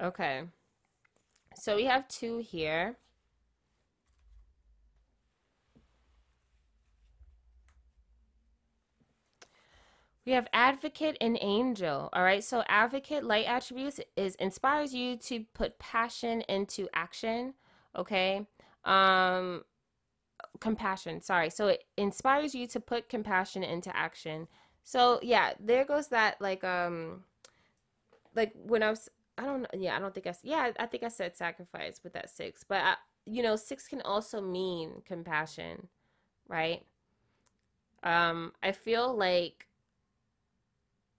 [0.00, 0.42] Okay.
[1.56, 2.96] So we have two here.
[10.28, 12.10] We have advocate and angel.
[12.12, 12.44] All right.
[12.44, 17.54] So advocate light attributes is inspires you to put passion into action.
[17.96, 18.46] Okay.
[18.84, 19.64] Um
[20.60, 21.22] compassion.
[21.22, 21.48] Sorry.
[21.48, 24.48] So it inspires you to put compassion into action.
[24.84, 27.24] So yeah, there goes that like um
[28.34, 29.08] like when I was
[29.38, 29.66] I don't.
[29.72, 30.34] Yeah, I don't think I.
[30.42, 34.02] Yeah, I think I said sacrifice with that six, but I, you know, six can
[34.02, 35.88] also mean compassion,
[36.48, 36.84] right?
[38.02, 39.67] Um, I feel like.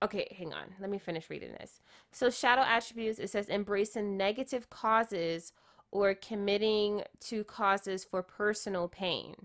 [0.02, 0.76] Okay, hang on.
[0.80, 1.82] Let me finish reading this.
[2.12, 3.20] So, shadow attributes.
[3.20, 5.52] It says embracing negative causes
[5.92, 9.36] or committing to causes for personal pain.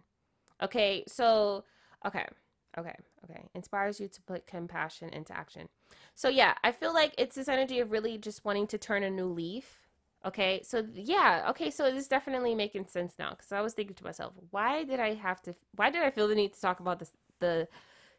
[0.63, 1.65] Okay, so
[2.07, 2.27] okay,
[2.79, 2.95] okay,
[3.25, 3.45] okay.
[3.55, 5.69] Inspires you to put compassion into action.
[6.15, 9.11] So yeah, I feel like it's this energy of really just wanting to turn a
[9.11, 9.81] new leaf.
[10.25, 14.05] Okay, so yeah, okay, so it's definitely making sense now because I was thinking to
[14.05, 15.55] myself, why did I have to?
[15.77, 17.13] Why did I feel the need to talk about this?
[17.41, 17.69] The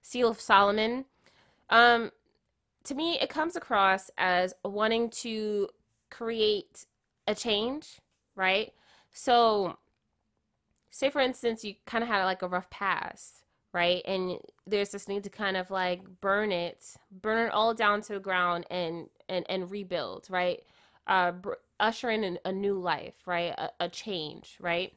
[0.01, 1.05] Seal of Solomon.
[1.69, 2.11] Um,
[2.86, 5.69] to me, it comes across as wanting to
[6.09, 6.86] create
[7.27, 7.99] a change,
[8.36, 8.73] right?
[9.13, 9.77] So,
[10.91, 14.01] say for instance, you kind of had like a rough past, right?
[14.05, 18.13] And there's this need to kind of like burn it, burn it all down to
[18.13, 20.61] the ground and and and rebuild, right?
[21.07, 21.33] Uh,
[21.79, 23.53] usher in a new life, right?
[23.57, 24.93] A, a change, right?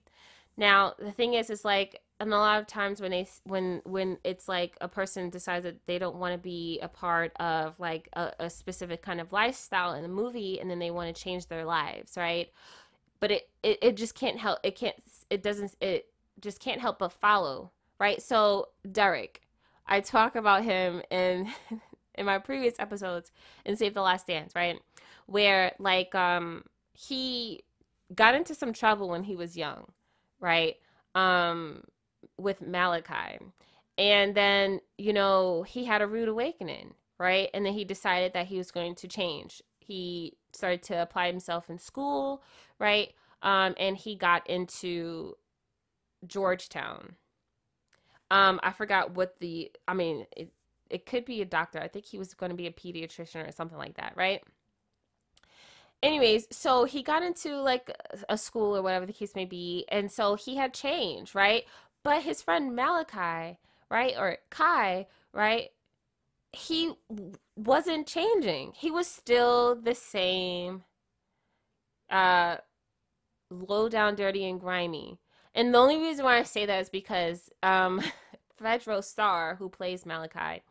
[0.57, 4.19] Now the thing is, is like, and a lot of times when they when when
[4.25, 8.09] it's like a person decides that they don't want to be a part of like
[8.15, 11.47] a, a specific kind of lifestyle in a movie, and then they want to change
[11.47, 12.51] their lives, right?
[13.21, 14.59] But it, it it just can't help.
[14.63, 14.97] It can't.
[15.31, 15.75] It doesn't.
[15.81, 16.07] It
[16.41, 18.23] just can't help but follow right?
[18.23, 19.43] So Derek,
[19.87, 21.49] I talk about him in
[22.15, 23.31] in my previous episodes
[23.65, 24.81] in Save the Last Dance, right?
[25.27, 27.63] Where like um he
[28.15, 29.93] got into some trouble when he was young,
[30.41, 30.77] right?
[31.15, 31.83] Um
[32.39, 33.39] with Malachi.
[33.97, 37.49] And then, you know, he had a rude awakening, right?
[37.53, 39.63] And then he decided that he was going to change.
[39.81, 42.43] He started to apply himself in school,
[42.79, 43.13] right?
[43.43, 45.37] Um, and he got into
[46.27, 47.17] Georgetown,
[48.31, 49.71] um, I forgot what the.
[49.87, 50.53] I mean, it
[50.91, 51.81] it could be a doctor.
[51.81, 54.43] I think he was going to be a pediatrician or something like that, right?
[56.03, 57.91] Anyways, so he got into like
[58.29, 61.65] a school or whatever the case may be, and so he had change, right?
[62.09, 63.59] But his friend Malachi,
[63.91, 65.69] right, or Kai, right,
[66.53, 66.95] he
[67.55, 68.73] wasn't changing.
[68.75, 70.85] He was still the same,
[72.09, 72.57] uh,
[73.51, 75.19] low down, dirty, and grimy
[75.55, 78.01] and the only reason why I say that is because um,
[78.61, 80.63] Fredro Starr, who plays Malachi,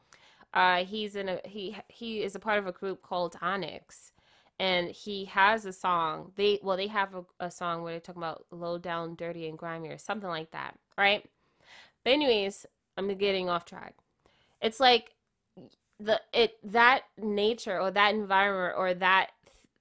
[0.54, 4.14] uh, he's in a he he is a part of a group called Onyx,
[4.60, 6.32] and he has a song.
[6.36, 9.58] They well they have a, a song where they talk about low down, dirty, and
[9.58, 11.24] grimy or something like that, right?
[12.04, 12.66] But anyways,
[12.98, 13.96] I'm getting off track.
[14.62, 15.14] It's like
[16.00, 19.32] the it that nature or that environment or that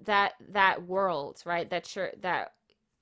[0.05, 1.69] that that world, right?
[1.69, 2.53] That sure that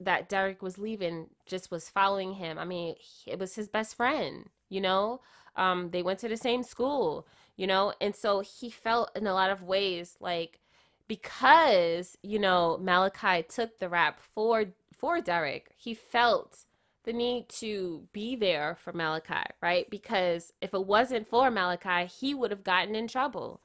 [0.00, 2.58] that Derek was leaving just was following him.
[2.58, 2.96] I mean,
[3.26, 5.20] it was his best friend, you know?
[5.56, 7.94] Um, they went to the same school, you know?
[8.00, 10.60] And so he felt in a lot of ways like
[11.06, 16.64] because, you know, Malachi took the rap for for Derek, he felt
[17.04, 19.88] the need to be there for Malachi, right?
[19.90, 23.60] Because if it wasn't for Malachi, he would have gotten in trouble,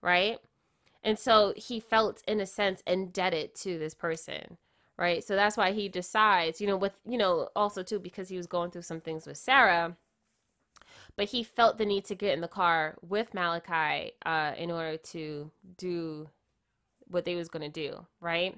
[0.00, 0.38] right?
[1.02, 4.56] And so he felt, in a sense, indebted to this person,
[4.96, 5.22] right?
[5.22, 8.46] So that's why he decides, you know, with, you know, also too, because he was
[8.46, 9.96] going through some things with Sarah,
[11.16, 14.96] but he felt the need to get in the car with Malachi uh, in order
[14.96, 16.28] to do
[17.08, 18.56] what they was going to do, right?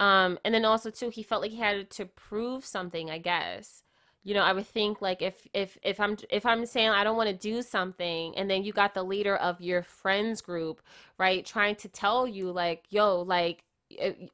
[0.00, 3.82] Um, and then also too, he felt like he had to prove something, I guess.
[4.24, 7.16] You know, I would think like if if if I'm if I'm saying I don't
[7.16, 10.82] want to do something, and then you got the leader of your friends group,
[11.18, 13.64] right, trying to tell you like, yo, like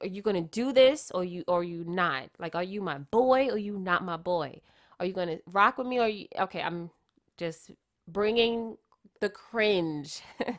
[0.00, 2.30] are you gonna do this or you or you not?
[2.38, 4.60] Like are you my boy or you not my boy?
[5.00, 6.90] Are you gonna rock with me or you okay i'm
[7.36, 7.70] just
[8.08, 8.78] bringing
[9.20, 10.22] the cringe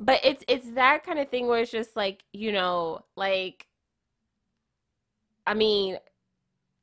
[0.00, 3.66] but it's it's that kind of thing where it's just like you know like
[5.46, 5.98] i mean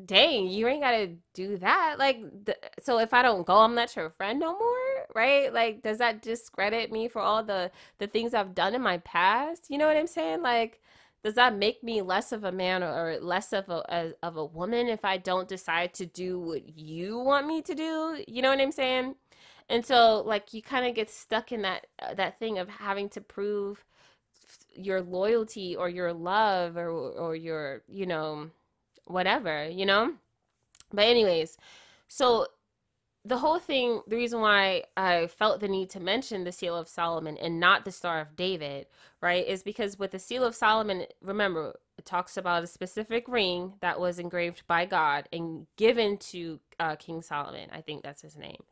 [0.06, 1.98] dang you ain't gotta do that.
[2.00, 4.78] Like th- so if i don't go i'm not your friend no more
[5.16, 5.54] right?
[5.54, 9.68] Like does that discredit me for all the the things i've done in my past?
[9.70, 10.42] You know what i'm saying?
[10.44, 10.82] Like
[11.24, 14.46] does that make me less of a man or less of a, a of a
[14.46, 18.24] woman if i don't decide to do what you want me to do?
[18.28, 19.16] You know what i'm saying
[19.70, 23.10] and so like you kind of get stuck in that uh, that thing of having
[23.10, 23.84] to prove
[24.74, 28.50] your loyalty or your love or or your you know
[29.06, 30.14] whatever you know?
[30.92, 31.58] But anyways
[32.08, 32.48] so
[33.28, 36.88] the whole thing the reason why i felt the need to mention the seal of
[36.88, 38.88] solomon and not the star of david
[39.22, 43.74] right is because with the seal of solomon remember it talks about a specific ring
[43.82, 48.38] that was engraved by god and given to uh, king solomon i think that's his
[48.38, 48.64] name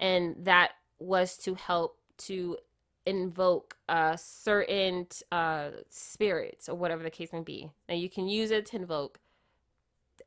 [0.00, 2.56] and that was to help to
[3.06, 7.70] invoke uh, certain uh, spirits or whatever the case may be.
[7.88, 9.20] Now you can use it to invoke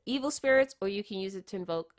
[0.06, 1.96] evil spirits or you can use it to invoke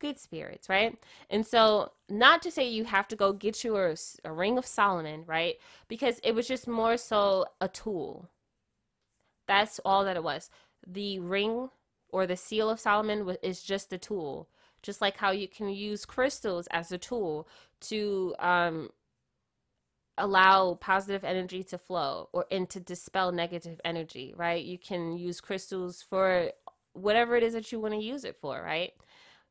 [0.00, 0.96] good spirits, right?
[1.30, 3.94] And so, not to say you have to go get you a,
[4.24, 5.56] a ring of Solomon, right?
[5.88, 8.28] Because it was just more so a tool.
[9.46, 10.50] That's all that it was.
[10.86, 11.70] The ring
[12.10, 14.48] or the seal of Solomon is just a tool
[14.82, 17.48] just like how you can use crystals as a tool
[17.80, 18.90] to um,
[20.18, 24.64] allow positive energy to flow or and to dispel negative energy right?
[24.64, 26.50] You can use crystals for
[26.92, 28.92] whatever it is that you want to use it for right?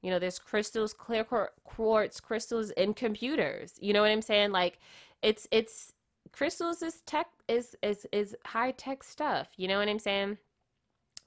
[0.01, 1.25] You know there's crystals clear
[1.63, 3.73] quartz crystals in computers.
[3.79, 4.51] You know what i'm saying?
[4.51, 4.79] Like
[5.21, 5.93] it's it's
[6.31, 9.47] crystals is tech is is is high tech stuff.
[9.57, 10.37] You know what i'm saying?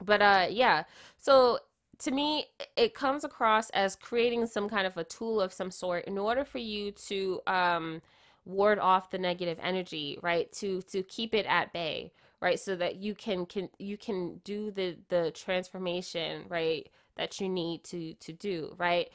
[0.03, 0.83] But uh yeah.
[1.17, 1.59] So
[2.01, 6.05] to me, it comes across as creating some kind of a tool of some sort
[6.05, 8.01] in order for you to um,
[8.45, 10.51] ward off the negative energy, right?
[10.53, 12.59] To to keep it at bay, right?
[12.59, 16.89] So that you can can you can do the the transformation, right?
[17.17, 19.09] That you need to to do, right?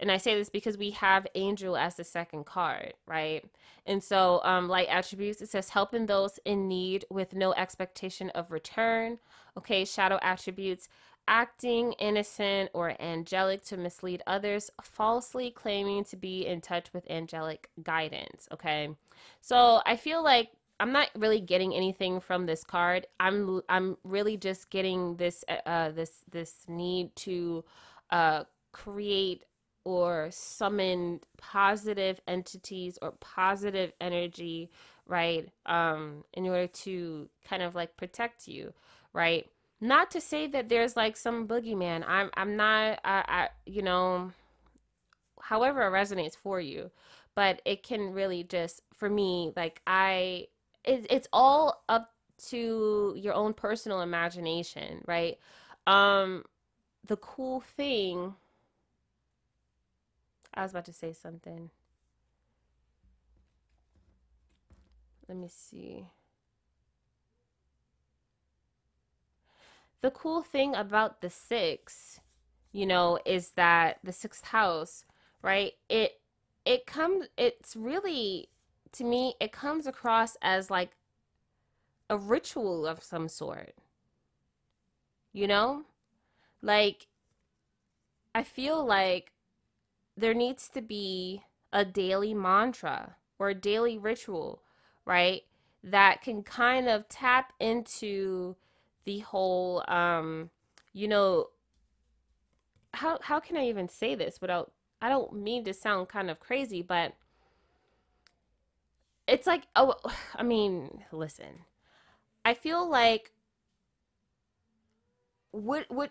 [0.00, 3.44] And I say this because we have angel as the second card, right?
[3.86, 8.52] And so, um, light attributes, it says helping those in need with no expectation of
[8.52, 9.18] return.
[9.56, 10.88] Okay, shadow attributes,
[11.28, 17.68] acting innocent or angelic to mislead others, falsely claiming to be in touch with angelic
[17.82, 18.48] guidance.
[18.50, 18.88] Okay.
[19.40, 20.50] So I feel like
[20.80, 23.06] I'm not really getting anything from this card.
[23.20, 27.64] I'm I'm really just getting this uh this this need to
[28.10, 29.44] uh create
[29.84, 34.70] or summon positive entities or positive energy,
[35.06, 35.48] right?
[35.66, 38.72] Um in order to kind of like protect you,
[39.12, 39.48] right?
[39.80, 42.04] Not to say that there's like some boogeyman.
[42.06, 44.32] I'm I'm not I, I you know
[45.40, 46.90] however it resonates for you,
[47.34, 50.48] but it can really just for me like I
[50.84, 52.12] it, it's all up
[52.48, 55.38] to your own personal imagination, right?
[55.86, 56.44] Um
[57.06, 58.34] the cool thing
[60.54, 61.70] I was about to say something.
[65.28, 66.06] Let me see.
[70.00, 72.20] The cool thing about the six,
[72.72, 75.04] you know, is that the sixth house,
[75.42, 75.72] right?
[75.88, 76.20] It
[76.64, 78.48] it comes it's really
[78.92, 80.90] to me it comes across as like
[82.10, 83.74] a ritual of some sort.
[85.32, 85.84] You know?
[86.62, 87.08] Like
[88.34, 89.32] I feel like
[90.16, 91.42] there needs to be
[91.72, 94.62] a daily mantra or a daily ritual,
[95.04, 95.42] right?
[95.82, 98.56] That can kind of tap into
[99.04, 100.50] the whole um
[100.92, 101.46] you know
[102.94, 106.40] how how can I even say this without I don't mean to sound kind of
[106.40, 107.14] crazy, but
[109.26, 109.94] it's like oh
[110.36, 111.64] I mean, listen.
[112.44, 113.32] I feel like
[115.50, 116.10] what what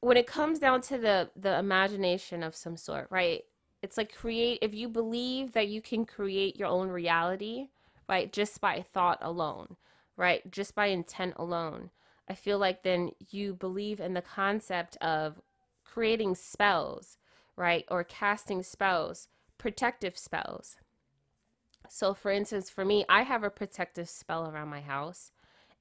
[0.00, 3.42] when it comes down to the the imagination of some sort, right?
[3.82, 7.68] It's like create, if you believe that you can create your own reality,
[8.08, 9.76] right, just by thought alone,
[10.16, 11.90] right, just by intent alone,
[12.28, 15.40] I feel like then you believe in the concept of
[15.84, 17.18] creating spells,
[17.56, 20.76] right, or casting spells, protective spells.
[21.88, 25.30] So, for instance, for me, I have a protective spell around my house,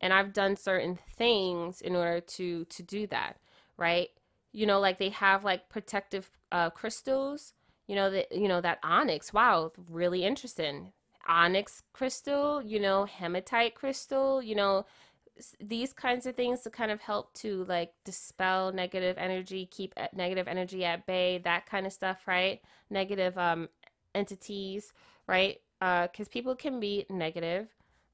[0.02, 3.38] and I've done certain things in order to to do that,
[3.78, 4.10] right?
[4.52, 7.54] You know, like they have like protective uh, crystals.
[7.88, 9.34] You know that you know that onyx.
[9.34, 10.92] Wow, really interesting.
[11.28, 12.62] Onyx crystal.
[12.62, 14.42] You know, hematite crystal.
[14.42, 14.86] You know,
[15.60, 20.48] these kinds of things to kind of help to like dispel negative energy, keep negative
[20.48, 22.62] energy at bay, that kind of stuff, right?
[22.90, 23.70] Negative um
[24.16, 24.94] entities,
[25.28, 25.60] right?
[25.82, 27.68] Uh, because people can be negative,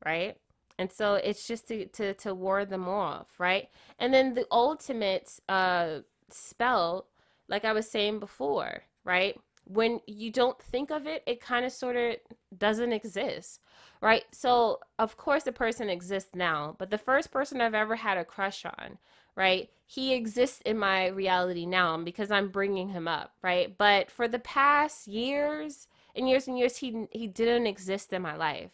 [0.06, 0.38] right?
[0.80, 3.70] And so it's just to, to to ward them off, right?
[4.00, 6.00] And then the ultimate uh
[6.30, 7.08] spell,
[7.50, 9.38] like I was saying before, right?
[9.70, 12.16] When you don't think of it, it kind of sort of
[12.58, 13.62] doesn't exist
[14.02, 14.24] right?
[14.32, 18.26] So, of course, the person exists now, but the first person I've ever had a
[18.26, 18.98] crush on,
[19.36, 19.70] right?
[19.86, 23.78] He exists in my reality now because I'm bringing him up, right?
[23.78, 28.36] But for the past years and years and years, he he didn't exist in my
[28.36, 28.72] life.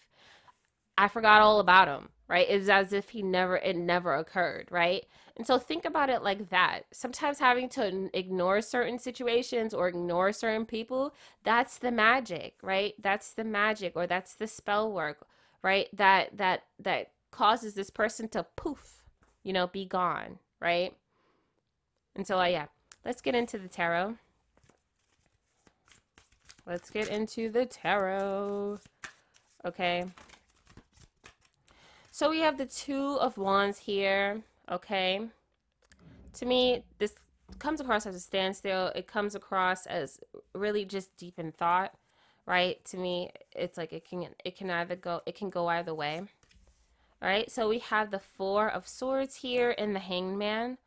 [0.97, 2.47] I forgot all about him, right?
[2.49, 5.05] It's as if he never it never occurred, right?
[5.37, 6.83] And so think about it like that.
[6.91, 11.13] Sometimes having to ignore certain situations or ignore certain people,
[11.43, 12.93] that's the magic, right?
[13.01, 15.27] That's the magic or that's the spell work,
[15.61, 15.87] right?
[15.93, 19.03] That that that causes this person to poof,
[19.43, 20.93] you know, be gone, right?
[22.15, 22.67] And so uh, yeah,
[23.03, 24.15] let's get into the tarot.
[26.65, 28.79] Let's get into the tarot.
[29.65, 30.05] Okay.
[32.15, 34.41] So we have the Two of Wands here
[34.71, 35.19] okay?
[36.35, 37.13] To me, this
[37.59, 38.87] comes across as a standstill.
[38.95, 40.21] It comes across as
[40.53, 41.93] really just deep in thought,
[42.45, 42.77] right?
[42.85, 46.21] To me, it's like it can it can either go it can go either way.
[47.21, 50.77] All right, so we have the Four of Swords here in the Hangman.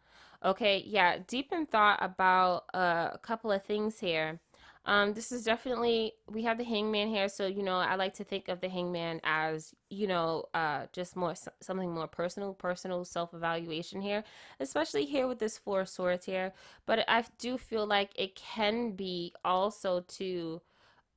[0.43, 4.41] Okay, yeah, deep in thought about uh, a couple of things here.
[4.89, 8.25] Um, this is definitely we have the hangman here, so you know I like to
[8.25, 13.35] think of the hangman as you know uh, just more something more personal, personal self
[13.35, 14.25] evaluation here,
[14.61, 16.55] especially here with this four swords here.
[16.87, 20.63] But I do feel like it can be also to,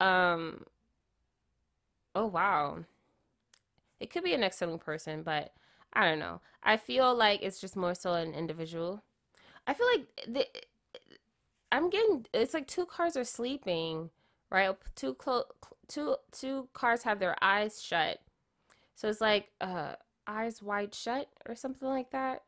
[0.02, 0.66] um,
[2.16, 2.84] oh wow,
[4.02, 5.54] it could be an external person, but
[5.94, 6.42] I don't know.
[6.64, 9.02] I feel like it's just more so an individual.
[9.68, 10.48] I feel like the
[11.72, 14.10] I'm getting it's like two cars are sleeping,
[14.50, 14.76] right?
[14.96, 15.52] Two clo-
[15.88, 18.20] two two cars have their eyes shut.
[18.96, 19.96] So it's like uh
[20.28, 22.44] eyes wide shut or something like that.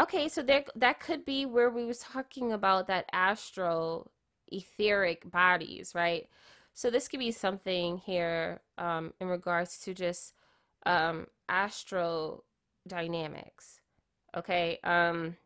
[0.00, 4.10] Okay, so there that could be where we was talking about that astral
[4.52, 6.28] etheric bodies, right?
[6.74, 10.34] So this could be something here um in regards to just
[10.86, 12.44] um astral
[12.86, 13.80] dynamics.
[14.36, 14.78] Okay?
[14.84, 15.36] Um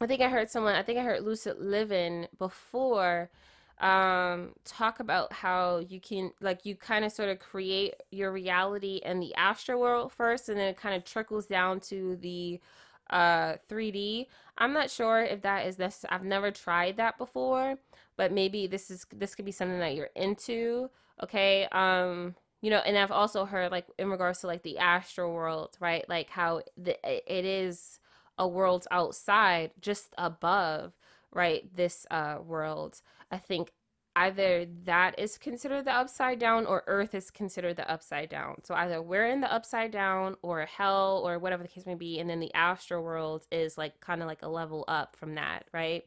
[0.00, 3.30] I think I heard someone, I think I heard Lucid Living before
[3.78, 9.00] um talk about how you can like you kind of sort of create your reality
[9.06, 12.60] in the astral world first and then it kind of trickles down to the
[13.08, 14.26] uh 3D.
[14.58, 17.78] I'm not sure if that is this I've never tried that before,
[18.16, 20.90] but maybe this is this could be something that you're into.
[21.22, 21.66] Okay.
[21.72, 25.76] Um you know, and I've also heard like in regards to like the astral world,
[25.80, 26.06] right?
[26.08, 27.99] Like how the, it is
[28.40, 30.94] a world outside, just above,
[31.30, 33.02] right, this uh, world.
[33.30, 33.70] I think
[34.16, 38.56] either that is considered the upside down or earth is considered the upside down.
[38.64, 42.18] So either we're in the upside down or hell or whatever the case may be
[42.18, 45.66] and then the astral world is like kind of like a level up from that
[45.72, 46.02] right?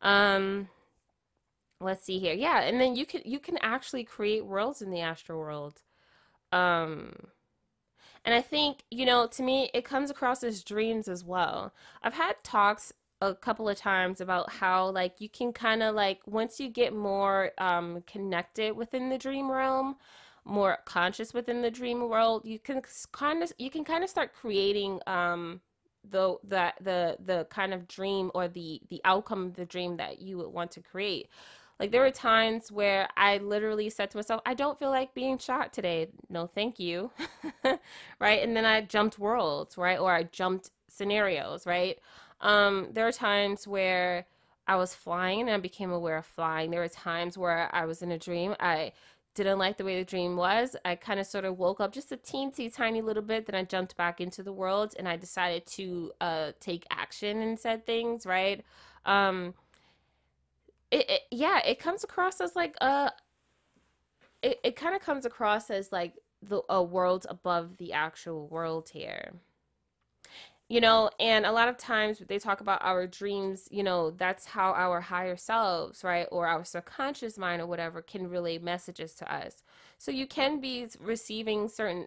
[0.00, 0.68] Um
[1.80, 2.32] let's see here.
[2.32, 5.82] Yeah and then you can you can actually create worlds in the astral world.
[6.52, 7.12] Um
[8.26, 11.72] and I think, you know, to me, it comes across as dreams as well.
[12.02, 16.20] I've had talks a couple of times about how like you can kind of like
[16.26, 19.96] once you get more um connected within the dream realm
[20.44, 24.34] more conscious within the dream world you can kind of you can kind of start
[24.34, 25.62] creating um
[26.10, 30.20] the that the the kind of dream or the the outcome of the dream that
[30.20, 31.28] you would want to create
[31.78, 35.38] like there were times where I literally said to myself, I don't feel like being
[35.38, 36.08] shot today.
[36.30, 37.10] No, thank you.
[38.20, 38.42] right?
[38.42, 39.98] And then I jumped worlds, right?
[39.98, 41.98] Or I jumped scenarios, right?
[42.40, 44.26] Um, there are times where
[44.66, 46.70] I was flying and I became aware of flying.
[46.70, 48.56] There were times where I was in a dream.
[48.58, 48.92] I
[49.34, 50.76] didn't like the way the dream was.
[50.84, 53.46] I kind of sort of woke up just a teensy tiny little bit.
[53.46, 57.58] Then I jumped back into the world and I decided to uh, take action and
[57.58, 58.64] said things, right?
[59.04, 59.54] Um,
[60.90, 63.12] it, yeah, it comes across as like a
[64.42, 68.90] it, it kind of comes across as like the a world above the actual world
[68.92, 69.32] here.
[70.68, 74.44] You know and a lot of times they talk about our dreams you know that's
[74.46, 79.32] how our higher selves right or our subconscious mind or whatever can relay messages to
[79.32, 79.62] us
[79.98, 82.06] so you can be receiving certain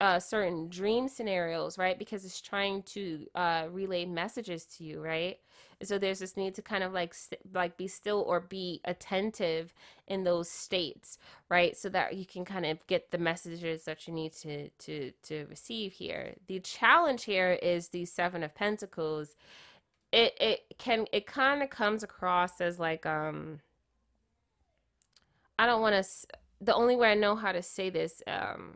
[0.00, 1.98] uh, certain dream scenarios right?
[1.98, 5.38] Because it's trying to uh, relay messages to you right?
[5.82, 7.14] So there's this need to kind of like
[7.52, 9.74] like be still or be attentive
[10.06, 11.18] in those states
[11.48, 11.76] right?
[11.76, 15.46] So that you can kind of get the messages that you need to to to
[15.46, 16.34] receive here.
[16.46, 19.36] The challenge here is the seven of pentacles.
[20.12, 23.58] It it can it kind of comes across as like um
[25.58, 26.26] i don't want to
[26.64, 28.74] the only way i know how to say this um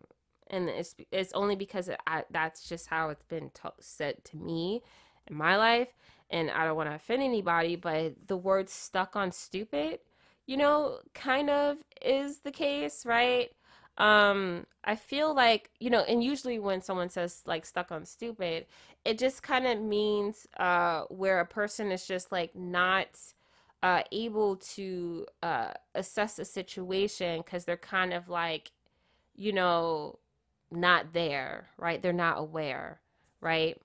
[0.50, 4.82] and it's it's only because I, that's just how it's been t- said to me
[5.26, 5.88] in my life
[6.30, 10.00] and I don't want to offend anybody, but the word stuck on stupid,
[10.46, 13.50] you know, kind of is the case, right?
[13.96, 18.66] Um, I feel like, you know, and usually when someone says like stuck on stupid,
[19.04, 23.08] it just kind of means uh where a person is just like not
[23.82, 28.72] uh able to uh assess a situation cuz they're kind of like,
[29.34, 30.18] you know,
[30.70, 32.02] not there, right?
[32.02, 33.00] They're not aware,
[33.40, 33.80] right?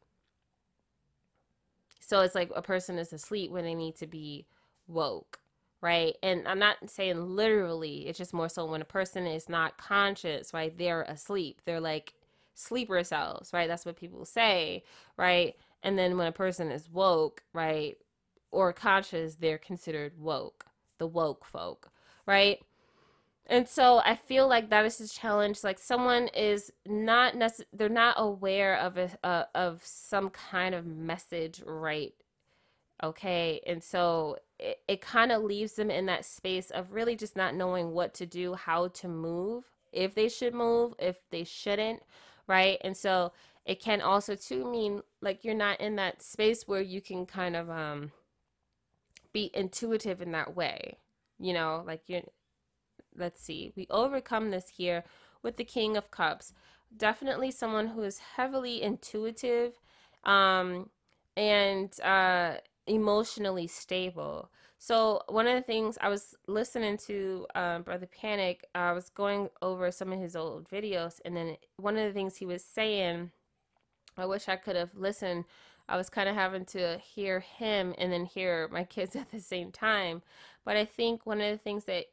[1.99, 4.45] So it's like a person is asleep when they need to be
[4.87, 5.39] woke,
[5.81, 6.15] right?
[6.21, 10.53] And I'm not saying literally, it's just more so when a person is not conscious,
[10.53, 10.77] right?
[10.77, 11.61] They're asleep.
[11.65, 12.13] They're like
[12.55, 13.67] sleeper cells, right?
[13.67, 14.83] That's what people say,
[15.17, 15.55] right?
[15.81, 17.97] And then when a person is woke, right,
[18.53, 20.65] or conscious, they're considered woke,
[20.99, 21.89] the woke folk,
[22.25, 22.59] right?
[23.47, 25.63] And so I feel like that is the challenge.
[25.63, 30.85] Like someone is not necess- they're not aware of a uh, of some kind of
[30.85, 32.13] message, right?
[33.03, 37.35] Okay, and so it, it kind of leaves them in that space of really just
[37.35, 42.01] not knowing what to do, how to move, if they should move, if they shouldn't,
[42.47, 42.77] right?
[42.81, 43.33] And so
[43.65, 47.55] it can also too mean like you're not in that space where you can kind
[47.55, 48.11] of um
[49.33, 50.97] be intuitive in that way,
[51.39, 52.21] you know, like you're
[53.17, 55.03] let's see, we overcome this here
[55.41, 56.53] with the King of Cups.
[56.95, 59.73] Definitely someone who is heavily intuitive
[60.23, 60.89] um,
[61.35, 62.55] and uh,
[62.87, 64.49] emotionally stable.
[64.79, 69.49] So one of the things I was listening to um, Brother Panic, I was going
[69.61, 73.31] over some of his old videos, and then one of the things he was saying,
[74.17, 75.45] I wish I could have listened.
[75.87, 79.39] I was kind of having to hear him and then hear my kids at the
[79.39, 80.21] same time.
[80.65, 82.05] But I think one of the things that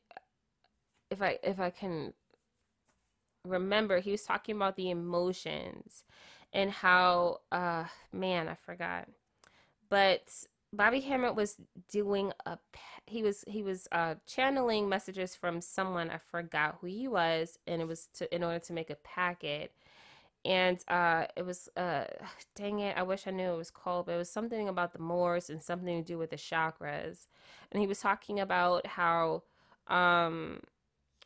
[1.11, 2.13] if I if I can
[3.45, 6.05] remember, he was talking about the emotions
[6.53, 9.09] and how uh man, I forgot.
[9.89, 10.29] But
[10.73, 11.57] Bobby Hemmitt was
[11.89, 12.59] doing a
[13.07, 17.83] he was he was uh channeling messages from someone I forgot who he was and
[17.83, 19.73] it was to in order to make a packet
[20.45, 22.05] and uh it was uh
[22.55, 24.99] dang it I wish I knew it was called but it was something about the
[24.99, 27.27] Moors and something to do with the chakras
[27.71, 29.43] and he was talking about how
[29.89, 30.61] um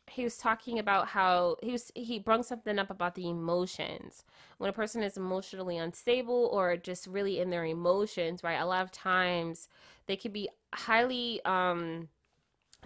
[0.07, 4.23] he was talking about how he was he brought something up about the emotions.
[4.57, 8.83] When a person is emotionally unstable or just really in their emotions right a lot
[8.83, 9.67] of times
[10.05, 12.09] they can be highly um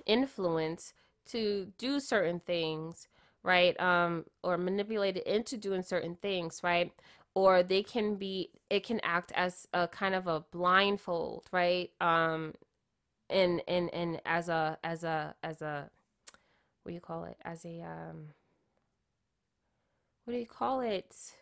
[0.05, 0.93] influenced
[1.27, 3.07] to do certain things
[3.43, 6.91] right um or manipulated into doing certain things right?
[7.35, 11.91] Or they can be it can act as a kind of a blindfold right?
[12.01, 12.53] Um
[13.29, 15.89] and and and as a as a as a
[16.83, 17.37] what do you call it?
[17.43, 18.29] As a um
[20.25, 21.33] what do you call it?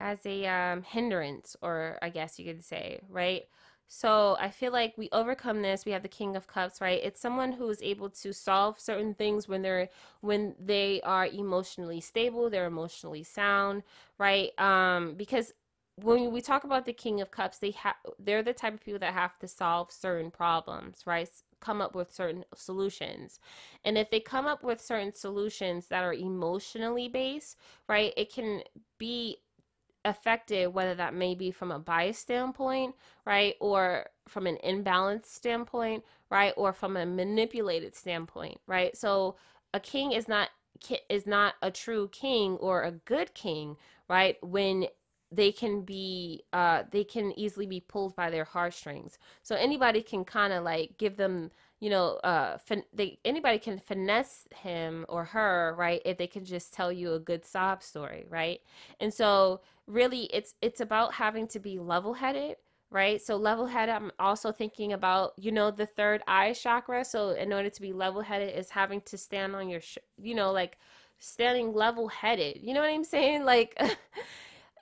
[0.00, 3.44] As a um hindrance or I guess you could say right
[3.88, 5.84] so I feel like we overcome this.
[5.86, 7.00] We have the King of Cups, right?
[7.02, 9.88] It's someone who is able to solve certain things when they're
[10.20, 13.82] when they are emotionally stable, they're emotionally sound,
[14.18, 14.50] right?
[14.60, 15.52] Um, because
[15.96, 19.00] when we talk about the King of Cups, they have they're the type of people
[19.00, 21.28] that have to solve certain problems, right?
[21.60, 23.40] come up with certain solutions.
[23.84, 27.56] And if they come up with certain solutions that are emotionally based,
[27.88, 28.62] right, it can
[28.98, 29.38] be
[30.04, 32.94] affected whether that may be from a bias standpoint,
[33.26, 38.96] right, or from an imbalanced standpoint, right, or from a manipulated standpoint, right?
[38.96, 39.36] So
[39.74, 40.50] a king is not
[41.08, 43.76] is not a true king or a good king,
[44.08, 44.36] right?
[44.42, 44.86] When
[45.30, 50.24] they can be uh they can easily be pulled by their heartstrings so anybody can
[50.24, 51.50] kind of like give them
[51.80, 56.44] you know uh fin- they anybody can finesse him or her right if they can
[56.44, 58.60] just tell you a good sob story right
[59.00, 62.56] and so really it's it's about having to be level-headed
[62.90, 63.20] right?
[63.20, 67.04] So level headed, I'm also thinking about, you know, the third eye chakra.
[67.04, 70.34] So in order to be level headed is having to stand on your, sh- you
[70.34, 70.78] know, like
[71.18, 72.60] standing level headed.
[72.62, 73.44] You know what I'm saying?
[73.48, 73.78] Like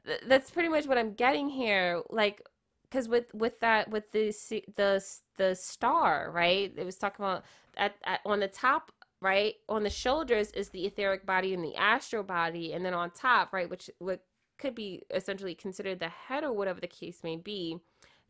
[0.26, 2.02] that's pretty much what I'm getting here.
[2.10, 2.42] Like,
[2.88, 4.32] because with with that with the
[4.76, 5.04] the
[5.36, 6.72] the star, right?
[6.76, 7.44] It was talking about
[7.76, 11.74] at, at on the top right on the shoulders is the etheric body and the
[11.76, 14.20] astral body and then on top right which what
[14.58, 17.78] could be essentially considered the head or whatever the case may be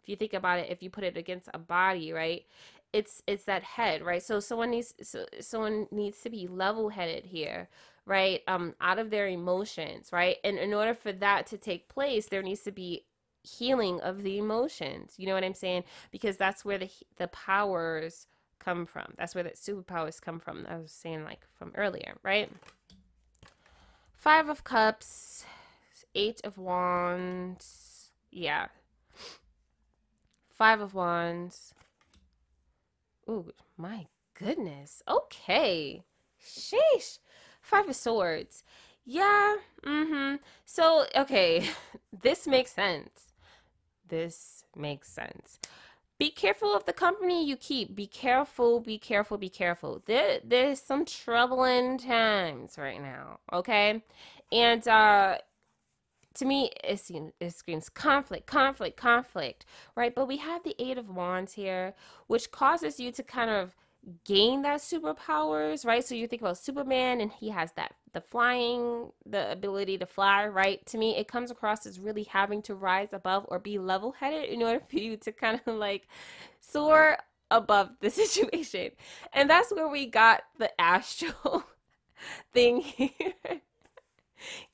[0.02, 2.44] if you think about it if you put it against a body right
[2.92, 7.26] it's it's that head right so someone needs so someone needs to be level headed
[7.26, 7.68] here
[8.04, 12.26] right um out of their emotions right and in order for that to take place
[12.26, 13.04] there needs to be
[13.46, 15.84] healing of the emotions you know what i'm saying?
[16.10, 18.26] Because that's where the the powers
[18.58, 19.14] come from.
[19.16, 22.50] That's where the superpowers come from i was saying like from earlier right?
[24.14, 25.44] Five of cups
[26.14, 27.86] eight of wands
[28.36, 28.66] yeah.
[30.50, 31.72] Five of wands.
[33.26, 33.46] Oh
[33.78, 35.02] my goodness.
[35.08, 36.04] Okay.
[36.42, 37.18] Sheesh.
[37.62, 38.62] Five of swords.
[39.06, 40.36] Yeah mm-hmm.
[40.64, 41.68] So okay.
[42.22, 43.25] This makes sense
[44.08, 45.58] this makes sense.
[46.18, 47.94] Be careful of the company you keep.
[47.94, 50.02] Be careful be careful be careful.
[50.06, 54.02] There, there's some troubling times right now okay?
[54.50, 55.38] And uh
[56.36, 59.64] to me, it, seems, it screams conflict, conflict, conflict,
[59.96, 60.14] right?
[60.14, 61.94] But we have the Eight of Wands here,
[62.26, 63.74] which causes you to kind of
[64.24, 66.04] gain that superpowers, right?
[66.04, 70.46] So you think about Superman and he has that the flying, the ability to fly,
[70.46, 70.84] right?
[70.86, 74.48] To me, it comes across as really having to rise above or be level headed
[74.48, 76.08] in order for you to kind of like
[76.60, 77.18] soar
[77.50, 78.92] above the situation.
[79.34, 81.64] And that's where we got the astral
[82.52, 83.12] thing here.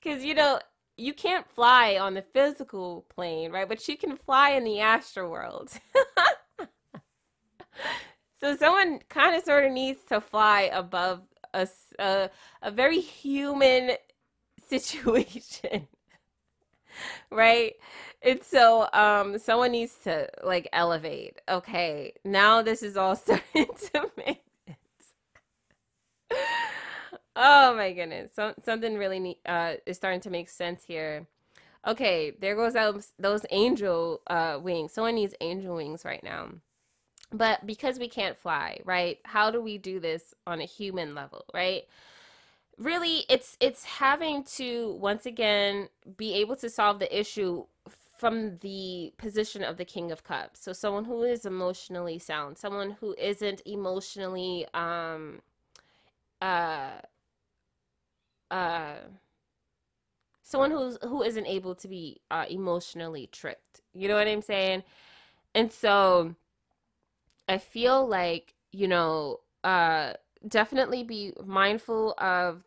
[0.02, 0.58] Because, you know,
[0.96, 3.68] you can't fly on the physical plane, right?
[3.68, 5.72] But you can fly in the astral world.
[8.42, 11.22] So someone kind of sort of needs to fly above
[11.54, 11.68] a,
[11.98, 12.30] a,
[12.62, 13.92] a very human
[14.68, 15.86] situation.
[17.30, 17.74] right?
[18.22, 21.40] And so um someone needs to like elevate.
[21.48, 24.78] Okay, now this is all starting to make sense.
[27.34, 28.32] Oh my goodness.
[28.34, 31.26] So, something really uh, is starting to make sense here.
[31.86, 34.92] Okay, there goes those, those angel uh, wings.
[34.92, 36.50] Someone needs angel wings right now.
[37.32, 39.18] But because we can't fly, right?
[39.24, 41.84] How do we do this on a human level, right?
[42.78, 47.64] Really, it's it's having to once again be able to solve the issue
[48.18, 50.60] from the position of the king of cups.
[50.62, 55.40] So someone who is emotionally sound, someone who isn't emotionally um
[56.40, 57.00] uh
[58.50, 58.96] uh
[60.42, 63.80] someone who's who isn't able to be uh, emotionally tricked.
[63.94, 64.82] You know what I'm saying?
[65.54, 66.34] And so
[67.48, 70.14] I feel like, you know, uh
[70.48, 72.64] definitely be mindful of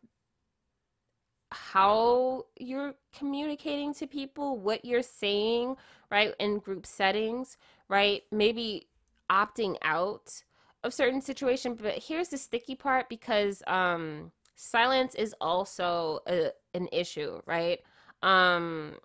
[1.51, 5.75] how you're communicating to people, what you're saying,
[6.11, 7.57] right, in group settings,
[7.87, 8.23] right?
[8.31, 8.87] Maybe
[9.31, 10.43] opting out
[10.83, 16.87] of certain situation, but here's the sticky part because um silence is also a, an
[16.91, 17.79] issue, right?
[18.23, 18.95] Um,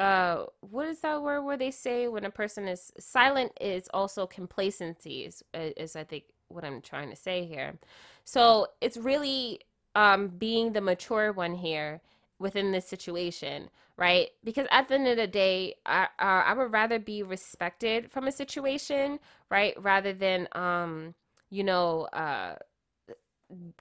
[0.00, 4.26] uh, what is that word where they say when a person is silent is also
[4.26, 7.78] complacency is, is I think what I'm trying to say here.
[8.24, 9.60] So it's really
[9.94, 12.00] um, being the mature one here
[12.38, 14.30] within this situation, right?
[14.42, 18.26] Because at the end of the day, I, uh, I would rather be respected from
[18.26, 19.18] a situation,
[19.50, 19.74] right?
[19.82, 21.14] Rather than, um,
[21.50, 22.54] you know, uh,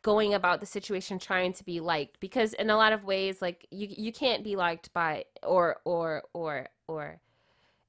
[0.01, 3.67] going about the situation trying to be liked because in a lot of ways like
[3.71, 7.19] you you can't be liked by or or or or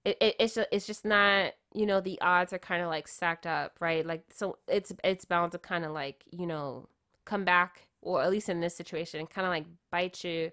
[0.05, 3.09] it, it it's just, it's just not you know the odds are kind of like
[3.09, 4.05] stacked up right?
[4.05, 6.89] Like so it's it's bound to kind of like you know
[7.24, 10.51] come back or at least in this situation kind of like bite you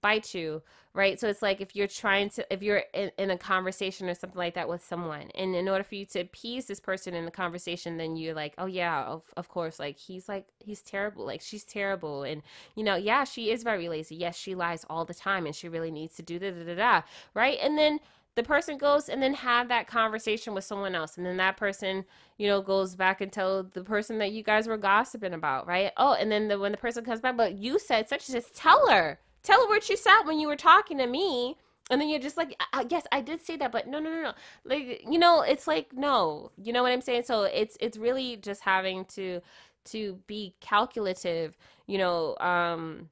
[0.00, 0.62] bite you,
[0.94, 1.18] right?
[1.18, 4.38] So it's like if you're trying to, if you're in, in, a conversation or something
[4.38, 7.30] like that with someone, and in order for you to appease this person in the
[7.30, 11.40] conversation, then you're like, oh yeah, of, of course, like he's like, he's terrible, like
[11.40, 12.22] she's terrible.
[12.22, 12.42] And,
[12.74, 14.16] you know, yeah, she is very lazy.
[14.16, 16.74] Yes, she lies all the time and she really needs to do da da da
[16.74, 17.02] da,
[17.34, 17.58] right?
[17.60, 18.00] And then,
[18.38, 22.04] the person goes and then have that conversation with someone else and then that person
[22.36, 25.90] you know goes back and tell the person that you guys were gossiping about right
[25.96, 28.54] oh and then the, when the person comes back but you said such as just
[28.54, 31.56] tell her Tell her where she sat when you were talking to me.
[31.90, 34.22] And then you're just like, i yes, I did say that, but no, no, no,
[34.22, 34.32] no.
[34.64, 37.22] Like, you know, it's like, no, you know what I'm saying?
[37.22, 39.40] So it's, it's really just having to,
[39.86, 43.08] to be calculative, you know, um,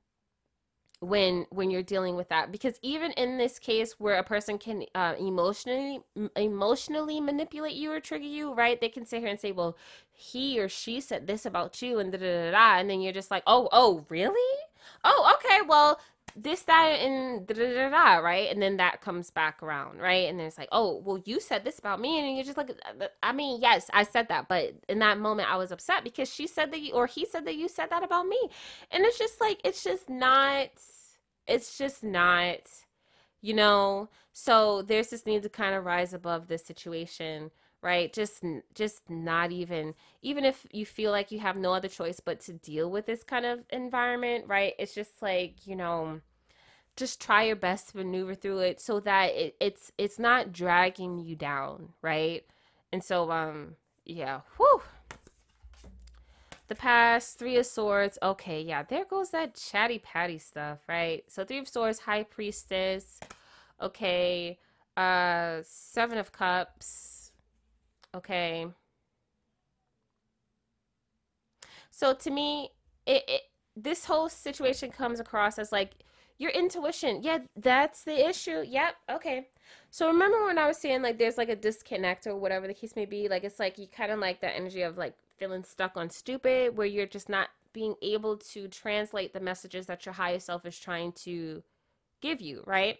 [1.00, 4.82] when when you're dealing with that because even in this case where a person can
[4.94, 6.00] uh, emotionally
[6.36, 9.76] emotionally manipulate you or trigger you right they can sit here and say well
[10.12, 13.12] he or she said this about you and da da da, da and then you're
[13.12, 14.58] just like oh oh really
[15.04, 16.00] oh okay well
[16.36, 18.50] this that and da da da da right?
[18.50, 20.28] And then that comes back around right?
[20.28, 22.70] And then it's like oh well you said this about me and you're just like
[23.22, 26.46] i mean yes i said that but in that moment i was upset because she
[26.46, 28.38] said that you or he said that you said that about me.
[28.90, 30.68] And it's just like it's just not
[31.46, 32.60] it's just not
[33.42, 34.08] you know?
[34.32, 37.50] So there's this need to kind of rise above this situation
[37.82, 38.12] right?
[38.12, 38.42] Just
[38.74, 42.52] just not even even if you feel like you have no other choice but to
[42.52, 44.74] deal with this kind of environment right?
[44.78, 46.20] It's just like you know
[46.96, 51.18] just try your best to maneuver through it so that it, it's it's not dragging
[51.18, 52.44] you down right?
[52.92, 54.82] And so um yeah whew.
[56.68, 61.22] The past three of swords okay yeah there goes that chatty patty stuff right?
[61.28, 63.20] So three of swords high priestess
[63.80, 64.58] okay
[64.96, 67.15] uh seven of cups
[68.16, 68.66] okay.
[71.90, 72.70] So to me
[73.06, 73.42] it, it
[73.76, 75.92] this whole situation comes across as like
[76.38, 77.22] your intuition.
[77.22, 78.62] Yeah that's the issue.
[78.66, 78.94] Yep.
[79.10, 79.48] Okay.
[79.90, 82.96] So remember when i was saying like there's like a disconnect or whatever the case
[82.96, 83.28] may be?
[83.28, 86.76] Like it's like you kind of like that energy of like feeling stuck on stupid
[86.76, 90.78] where you're just not being able to translate the messages that your higher self is
[90.78, 91.62] trying to
[92.22, 92.98] give you right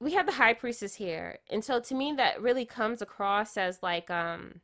[0.00, 3.82] we have the high priestess here and so to me that really comes across as
[3.82, 4.60] like um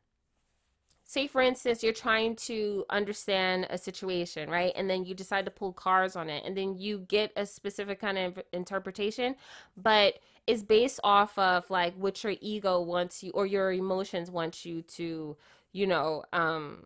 [1.07, 4.73] say for instance you're trying to understand a situation right?
[4.75, 8.01] And then you decide to pull cards on it and then you get a specific
[8.01, 9.35] kind of interpretation
[9.77, 10.15] but
[10.47, 14.81] it's based off of like what your ego wants you or your emotions want you
[14.81, 15.37] to
[15.71, 16.83] you know um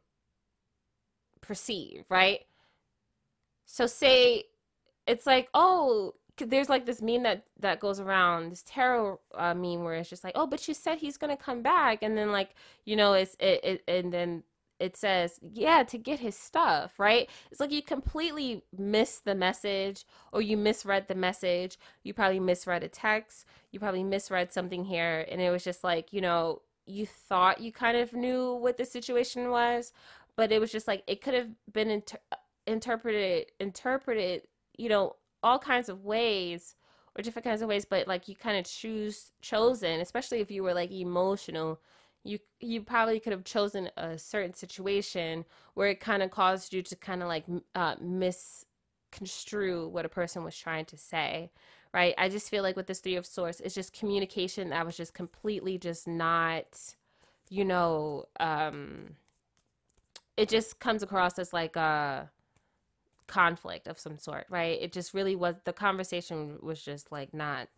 [1.41, 2.41] perceive right?
[3.65, 4.43] So say
[5.07, 6.13] it's like oh
[6.45, 10.23] there's like this meme that that goes around this tarot uh, meme where it's just
[10.23, 13.35] like oh but you said he's gonna come back and then like you know it's
[13.39, 14.43] it, it and then
[14.79, 17.29] it says yeah to get his stuff right?
[17.51, 21.77] It's like you completely missed the message or you misread the message.
[22.03, 23.45] You probably misread a text.
[23.71, 27.71] You probably misread something here and it was just like you know you thought you
[27.71, 29.93] kind of knew what the situation was
[30.35, 32.17] but it was just like it could have been inter-
[32.67, 34.41] interpreted interpreted
[34.77, 36.75] you know all kinds of ways
[37.15, 40.63] or different kinds of ways but like you kind of choose chosen especially if you
[40.63, 41.79] were like emotional
[42.23, 46.81] you you probably could have chosen a certain situation where it kind of caused you
[46.81, 51.51] to kind of like uh, misconstrue what a person was trying to say
[51.93, 52.15] right?
[52.17, 55.13] I just feel like with this three of swords it's just communication that was just
[55.13, 56.79] completely just not
[57.49, 59.15] you know um
[60.37, 62.29] it just comes across as like a
[63.31, 64.77] conflict of some sort, right?
[64.81, 67.69] It just really was the conversation was just like not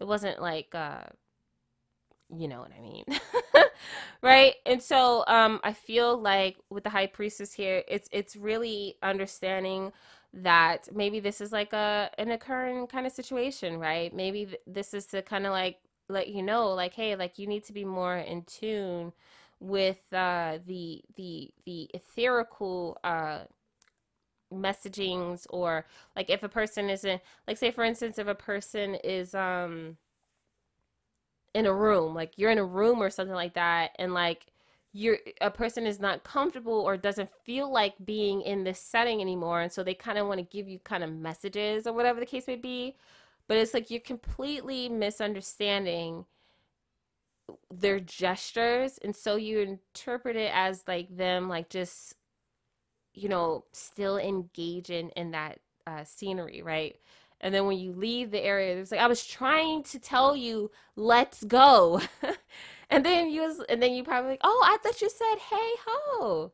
[0.00, 1.02] it wasn't like uh
[2.36, 3.04] you know what I mean.
[4.22, 4.54] right?
[4.64, 9.92] And so um I feel like with the high priestess here, it's it's really understanding
[10.34, 14.12] that maybe this is like a an occurring kind of situation, right?
[14.14, 15.78] Maybe th- this is to kind of like
[16.08, 19.12] let you know like hey, like you need to be more in tune
[19.60, 23.40] with uh the the the etherical uh
[24.52, 25.84] messagings or
[26.14, 29.96] like if a person isn't like say for instance if a person is um
[31.54, 34.46] in a room like you're in a room or something like that and like
[34.92, 39.60] you're a person is not comfortable or doesn't feel like being in this setting anymore
[39.60, 42.26] and so they kind of want to give you kind of messages or whatever the
[42.26, 42.94] case may be
[43.48, 46.24] but it's like you're completely misunderstanding
[47.70, 52.14] their gestures and so you interpret it as like them like just
[53.16, 56.96] you know, still engaging in that uh, scenery, right?
[57.40, 60.70] And then when you leave the area, it's like I was trying to tell you,
[60.94, 62.00] let's go.
[62.90, 65.70] and then you was, and then you probably like, oh, I thought you said, hey
[65.86, 66.52] ho.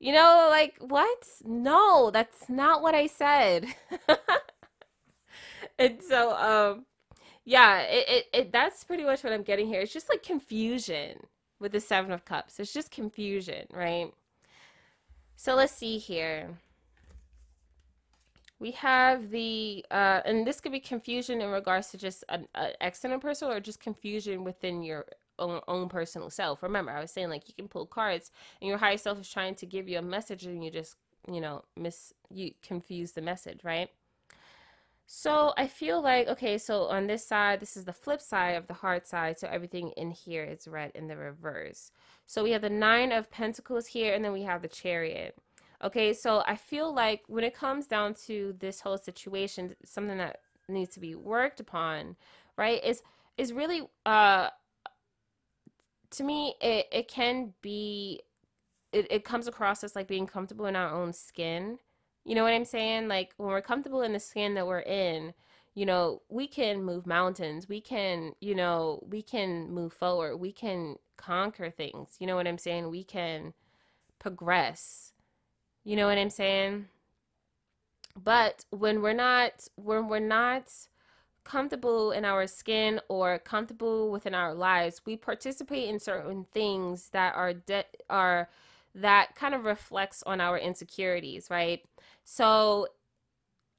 [0.00, 1.26] You know, like what?
[1.44, 3.66] No, that's not what I said.
[5.78, 6.86] and so, um,
[7.44, 9.80] yeah, it, it, it that's pretty much what I'm getting here.
[9.80, 11.26] It's just like confusion
[11.60, 12.58] with the Seven of Cups.
[12.60, 14.12] It's just confusion, right?
[15.44, 16.48] So let's see here.
[18.58, 22.70] We have the, uh, and this could be confusion in regards to just an, an
[22.80, 25.04] external person or just confusion within your
[25.38, 26.62] own, own personal self.
[26.62, 28.30] Remember, I was saying like you can pull cards
[28.62, 30.96] and your higher self is trying to give you a message and you just,
[31.30, 33.90] you know, miss, you confuse the message, right?
[35.06, 38.66] So I feel like, okay, so on this side, this is the flip side of
[38.66, 39.38] the hard side.
[39.38, 41.92] So everything in here is read in the reverse.
[42.26, 45.36] So we have the nine of pentacles here, and then we have the chariot.
[45.82, 50.40] Okay, so I feel like when it comes down to this whole situation, something that
[50.68, 52.16] needs to be worked upon,
[52.56, 52.82] right?
[52.82, 53.02] Is
[53.36, 54.48] is really uh
[56.10, 58.22] to me it, it can be
[58.92, 61.78] it, it comes across as like being comfortable in our own skin.
[62.24, 63.08] You know what I'm saying?
[63.08, 65.34] Like when we're comfortable in the skin that we're in,
[65.74, 67.68] you know, we can move mountains.
[67.68, 70.36] We can, you know, we can move forward.
[70.36, 72.16] We can conquer things.
[72.18, 72.90] You know what I'm saying?
[72.90, 73.54] We can
[74.18, 75.12] progress.
[75.84, 76.86] You know what I'm saying?
[78.22, 80.70] But when we're not when we're not
[81.42, 87.34] comfortable in our skin or comfortable within our lives, we participate in certain things that
[87.34, 88.48] are de- are
[88.94, 91.82] that kind of reflects on our insecurities, right?
[92.24, 92.88] So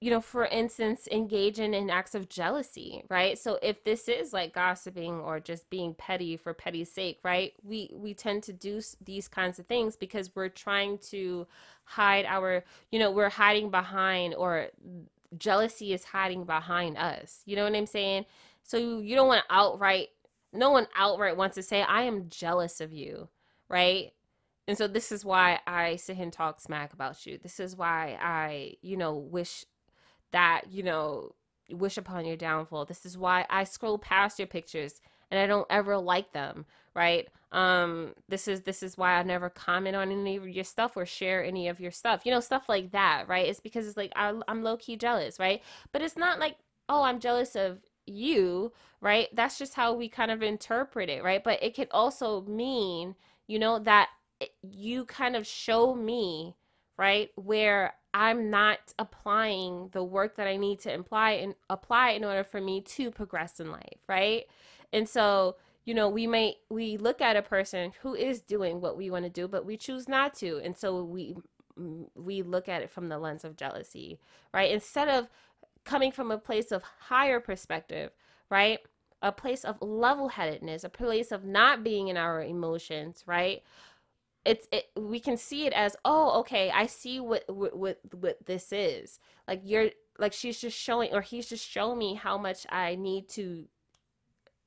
[0.01, 3.39] you know, for instance, engaging in acts of jealousy, right?
[3.39, 7.53] So if this is like gossiping or just being petty for petty's sake, right?
[7.63, 11.47] We we tend to do these kinds of things because we're trying to
[11.85, 14.67] hide our, you know, we're hiding behind or
[15.37, 17.41] jealousy is hiding behind us.
[17.45, 18.25] You know what I'm saying?
[18.63, 20.09] So you don't want to outright
[20.53, 23.27] no one outright wants to say I am jealous of you,
[23.69, 24.11] right?
[24.67, 27.37] And so this is why I sit and talk smack about you.
[27.41, 29.65] This is why I, you know, wish
[30.31, 31.35] that, you know,
[31.69, 32.85] wish upon your downfall.
[32.85, 35.01] This is why I scroll past your pictures
[35.31, 36.65] and I don't ever like them,
[36.95, 37.27] right?
[37.51, 41.05] Um this is this is why I never comment on any of your stuff or
[41.05, 42.25] share any of your stuff.
[42.25, 43.47] You know, stuff like that, right?
[43.47, 45.61] It's because it's like I, I'm low key jealous, right?
[45.91, 46.57] But it's not like,
[46.89, 49.29] "Oh, I'm jealous of you," right?
[49.33, 51.43] That's just how we kind of interpret it, right?
[51.43, 53.15] But it could also mean,
[53.47, 54.09] you know, that
[54.61, 56.55] you kind of show me,
[56.97, 62.23] right, where I'm not applying the work that I need to apply and apply in
[62.23, 64.45] order for me to progress in life, right?
[64.93, 68.97] And so, you know, we may we look at a person who is doing what
[68.97, 70.61] we want to do, but we choose not to.
[70.63, 71.35] And so we
[72.15, 74.17] we look at it from the lens of jealousy,
[74.53, 74.71] right?
[74.71, 75.27] Instead of
[75.83, 78.11] coming from a place of higher perspective,
[78.49, 78.79] right?
[79.21, 83.61] A place of level-headedness, a place of not being in our emotions, right?
[84.45, 88.71] It's it, we can see it as oh okay i see what, what what this
[88.71, 89.19] is.
[89.47, 89.89] Like you're
[90.19, 93.65] like she's just showing or he's just showing me how much i need to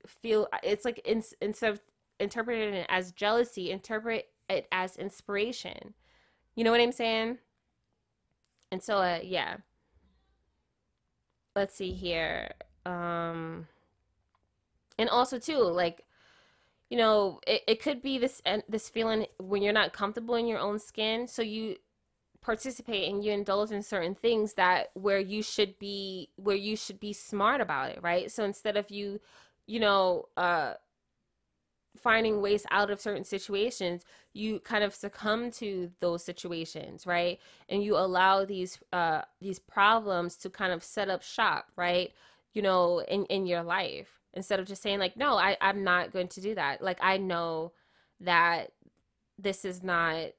[0.07, 1.81] feel it's like in, instead of
[2.21, 5.95] interpreting it as jealousy interpret it as inspiration.
[6.57, 7.39] You know what i'm saying?
[8.73, 9.59] And so uh yeah.
[11.55, 12.51] Let's see here
[12.85, 13.69] um
[14.99, 16.03] and also too like
[16.91, 20.59] you know, it, it could be this this feeling when you're not comfortable in your
[20.59, 21.77] own skin, so you
[22.41, 27.01] participate and you indulge in certain things that where you should be where you should
[27.01, 28.31] be smart about it, right?
[28.31, 29.21] So instead of you,
[29.67, 30.75] you know, uh
[31.97, 37.41] finding ways out of certain situations, you kind of succumb to those situations, right?
[37.69, 42.13] And you allow these uh these problems to kind of set up shop, right?
[42.55, 46.13] You know, in in your life instead of just saying like no I, i'm not
[46.13, 46.81] going to do that.
[46.81, 47.73] Like i know
[48.21, 48.73] that
[49.39, 50.31] this is not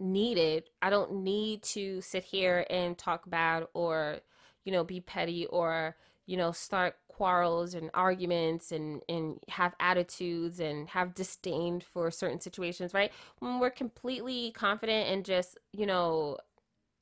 [0.00, 0.64] needed.
[0.82, 4.20] I don't need to sit here and talk bad or
[4.64, 5.96] you know be petty or
[6.26, 12.40] you know start quarrels and arguments and and have attitudes and have disdain for certain
[12.40, 13.12] situations right?
[13.40, 16.38] When we're completely confident and just you know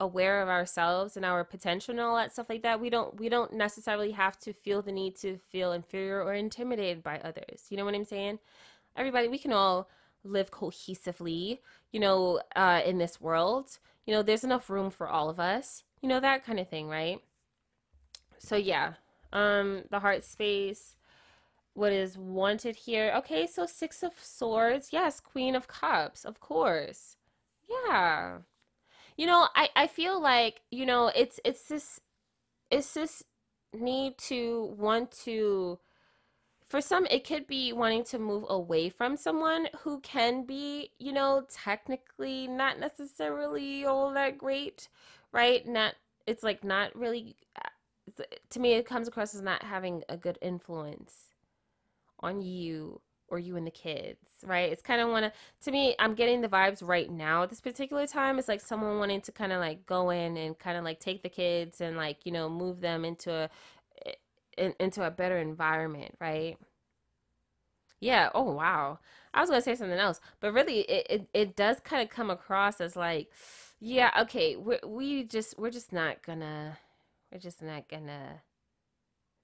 [0.02, 3.28] aware of ourselves and our potential and all that stuff like that we don't we
[3.28, 7.66] don't necessarily have to feel the need to feel inferior or intimidated by others.
[7.70, 8.40] You know what i'm saying?
[8.96, 9.88] Everybody we can all
[10.24, 11.58] live cohesively
[11.92, 13.78] you know uh, in this world.
[14.04, 16.88] You know there's enough room for all of us you know that kind of thing
[16.88, 17.20] right?
[18.38, 18.94] So yeah
[19.32, 20.96] um the heart space
[21.74, 23.14] what is wanted here?
[23.18, 24.88] Okay so six of swords.
[24.92, 27.16] Yes queen of cups of course.
[27.70, 28.38] Yeah
[29.22, 32.00] you know, I I feel like, you know, it's it's this
[32.72, 33.22] it's this
[33.72, 35.78] need to want to
[36.68, 41.12] for some it could be wanting to move away from someone who can be, you
[41.12, 44.88] know, technically not necessarily all that great,
[45.30, 45.64] right?
[45.68, 45.94] Not
[46.26, 50.38] it's like not really uh, to me it comes across as not having a good
[50.42, 51.14] influence
[52.18, 53.00] on you
[53.32, 54.70] or you and the kids, right?
[54.70, 55.32] It's kind of want to,
[55.64, 58.38] to me, I'm getting the vibes right now at this particular time.
[58.38, 61.22] It's like someone wanting to kind of like go in and kind of like take
[61.22, 63.48] the kids and like, you know, move them into a,
[64.06, 64.12] eh,
[64.58, 66.58] in, into a better environment, right?
[68.00, 68.28] Yeah.
[68.34, 68.98] Oh, wow.
[69.32, 72.10] I was going to say something else, but really it, it, it does kind of
[72.10, 73.30] come across as like,
[73.80, 76.78] yeah, okay, we we just, we're just not gonna,
[77.32, 78.42] we're just not gonna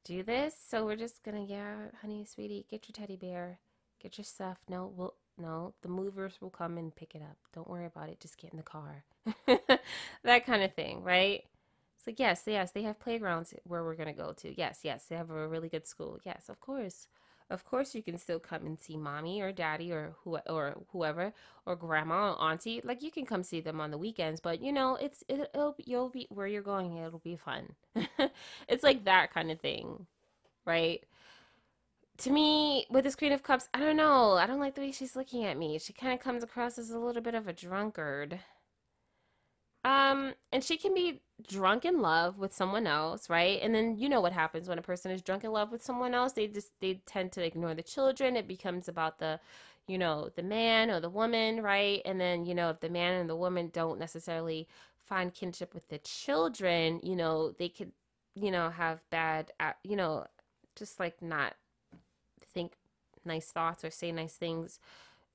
[0.05, 0.55] do this.
[0.69, 3.59] So we're just gonna, yeah, honey, sweetie, get your teddy bear
[4.00, 4.58] get your stuff.
[4.68, 7.36] No, we'll no, the movers will come and pick it up.
[7.54, 8.20] Don't worry about it.
[8.20, 9.04] Just get in the car.
[10.24, 11.44] that kind of thing, right?
[11.96, 14.58] It's like, yes, yes, they have playgrounds where we're going to go to.
[14.58, 16.18] Yes, yes, they have a really good school.
[16.24, 17.06] Yes, of course.
[17.50, 21.32] Of course, you can still come and see mommy or daddy or who or whoever
[21.64, 22.82] or grandma or auntie.
[22.84, 25.74] Like you can come see them on the weekends, but you know, it's it, will
[25.78, 26.98] you'll be where you're going.
[26.98, 27.74] It'll be fun.
[28.68, 30.06] it's like that kind of thing,
[30.66, 31.02] right?
[32.18, 34.32] To me, with this Queen of Cups, I don't know.
[34.32, 35.78] I don't like the way she's looking at me.
[35.78, 38.40] She kind of comes across as a little bit of a drunkard.
[39.84, 43.60] Um, and she can be drunk in love with someone else, right?
[43.62, 46.12] And then you know what happens when a person is drunk in love with someone
[46.12, 46.32] else.
[46.32, 48.36] They just they tend to ignore the children.
[48.36, 49.38] It becomes about the,
[49.86, 52.02] you know, the man or the woman, right?
[52.04, 54.66] And then, you know, if the man and the woman don't necessarily
[55.06, 57.92] find kinship with the children, you know, they could,
[58.34, 59.52] you know, have bad,
[59.84, 60.26] you know,
[60.74, 61.54] just like not
[63.28, 64.80] nice thoughts or say nice things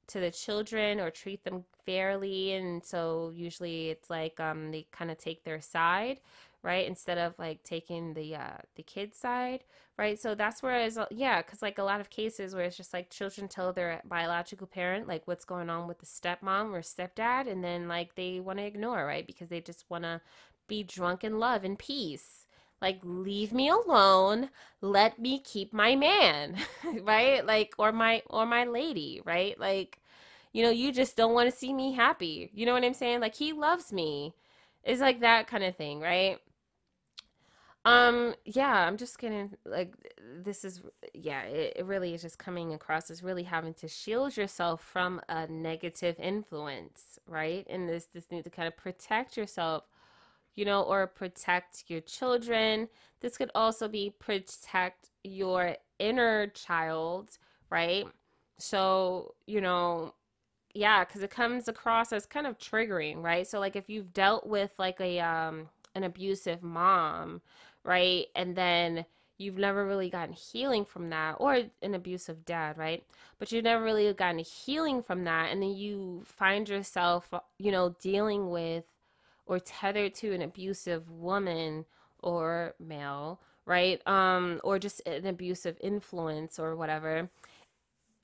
[0.07, 2.53] to the children or treat them fairly.
[2.53, 6.20] And so usually it's like um they kind of take their side
[6.64, 9.64] right instead of like taking the uh the kid's side
[9.98, 10.20] right?
[10.20, 13.10] So that's where is yeah because like a lot of cases where it's just like
[13.10, 17.64] children tell their biological parent like what's going on with the stepmom or stepdad and
[17.64, 20.20] then like they want to ignore right because they just want to
[20.68, 22.43] be drunk in love and peace
[22.84, 24.49] like leave me alone
[24.81, 26.55] let me keep my man
[27.01, 29.99] right like or my or my lady right like
[30.53, 32.49] you know, you just don't want to see me happy.
[32.53, 33.19] You know what I'm saying?
[33.19, 34.34] Like he loves me.
[34.84, 36.38] It's like that kind of thing, right?
[37.85, 39.93] Um, yeah, I'm just getting like
[40.41, 40.81] this is
[41.14, 45.19] yeah, it, it really is just coming across as really having to shield yourself from
[45.27, 47.65] a negative influence, right?
[47.69, 49.84] And this this need to kind of protect yourself,
[50.56, 52.88] you know, or protect your children.
[53.22, 57.38] This could also be protect your inner child,
[57.70, 58.06] right?
[58.58, 60.14] So, you know,
[60.74, 63.48] yeah, because it comes across as kind of triggering, right?
[63.48, 67.42] So like if you've dealt with like a um an abusive mom,
[67.84, 68.26] right?
[68.36, 69.06] And then
[69.38, 73.04] you've never really gotten healing from that or an abusive dad, right?
[73.40, 77.96] But you've never really gotten healing from that and then you find yourself, you know,
[78.02, 78.86] dealing with
[79.45, 81.86] or tethered to an abusive woman
[82.22, 84.02] or male, right?
[84.07, 87.30] Um or just an abusive influence or whatever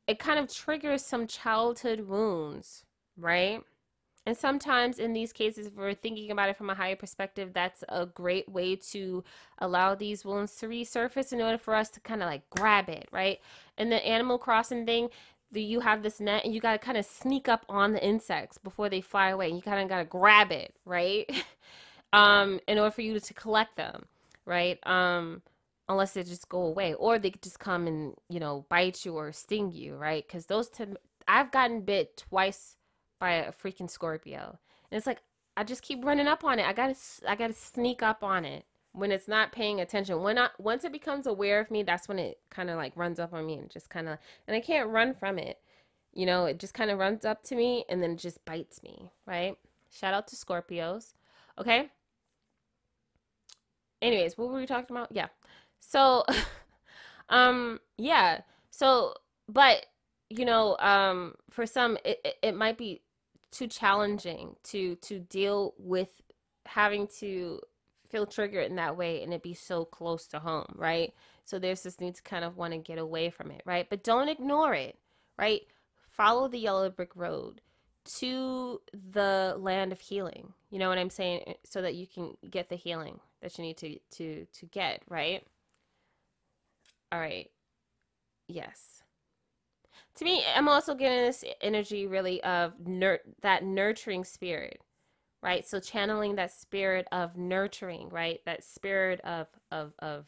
[0.10, 2.84] it kind of triggers some childhood wounds,
[3.16, 3.62] right?
[4.26, 7.84] And sometimes in these cases, if we're thinking about it from a higher perspective, that's
[7.90, 9.24] a great way to
[9.60, 13.08] allow these wounds to resurface in order for us to kind of like grab it,
[13.12, 13.40] right?
[13.78, 15.10] And the Animal Crossing thing,
[15.52, 18.06] the, you have this net and you got to kind of sneak up on the
[18.06, 19.50] insects before they fly away.
[19.50, 21.30] You kind of got to grab it, right?
[22.14, 24.06] um, in order for you to collect them,
[24.46, 24.80] right?
[24.88, 25.42] Um,
[25.90, 29.34] unless they just go away or they just come and you know bite you or
[29.34, 30.96] sting you right because those ten
[31.28, 32.78] i've gotten bit twice
[33.20, 34.58] by a freaking scorpio
[34.92, 35.22] and it's like
[35.58, 36.96] i just keep running up on it i gotta
[37.28, 38.64] i gotta sneak up on it
[38.94, 42.20] when it's not paying attention when i once it becomes aware of me that's when
[42.20, 44.18] it kind of like runs up on me and just kind of
[44.48, 45.60] and i can't run from it.
[46.14, 49.11] You know it just kind of runs up to me and then just bites me
[49.26, 49.56] right?
[49.91, 51.14] Shout out to scorpios.
[51.57, 51.90] Okay?
[54.02, 55.10] Anyways what were we talking about?
[55.11, 55.28] Yeah.
[55.80, 56.26] So,
[57.30, 58.41] um, yeah.
[58.70, 59.14] So,
[59.48, 59.86] but
[60.30, 63.02] you know, um, for some, it, it, it might be
[63.52, 66.22] too challenging to to deal with
[66.66, 67.60] having to
[68.10, 71.14] feel triggered in that way and it be so close to home, right?
[71.45, 73.90] So there's this need to kind of want to get away from it, right?
[73.90, 74.98] But don't ignore it,
[75.38, 75.61] right?
[76.10, 77.61] Follow the yellow brick road
[78.18, 78.81] to
[79.11, 80.53] the land of healing.
[80.69, 81.44] You know what I'm saying?
[81.48, 85.02] Eh, so that you can get the healing that you need to to to get,
[85.07, 85.44] right?
[87.11, 87.49] All right.
[88.48, 89.03] Yes.
[90.15, 94.81] To me, I'm also getting this energy really of nur- that nurturing spirit,
[95.41, 95.68] right?
[95.68, 98.40] So channeling that spirit of nurturing, right?
[98.45, 100.26] That spirit of of of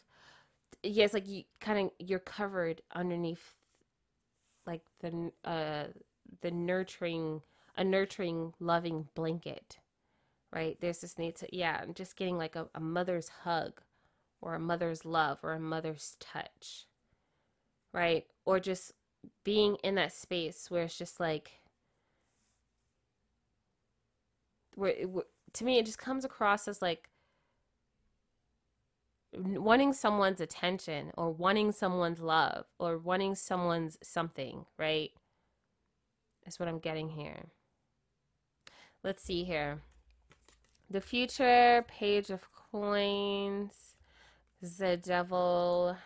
[0.83, 3.55] yes, like you kind of you're covered underneath
[4.65, 5.85] like the uh
[6.41, 7.41] the nurturing
[7.77, 9.79] a nurturing loving blanket
[10.53, 13.81] right there's this need to yeah i'm just getting like a, a mother's hug
[14.41, 16.87] or a mother's love or a mother's touch,
[17.93, 18.25] right?
[18.43, 18.93] Or just
[19.43, 21.60] being in that space where it's just like,
[24.75, 27.09] where, where to me, it just comes across as like
[29.33, 35.11] wanting someone's attention or wanting someone's love or wanting someone's something, right?
[36.43, 37.45] That's what I'm getting here.
[39.03, 39.81] Let's see here.
[40.89, 43.91] The future page of coins
[44.61, 45.97] the devil,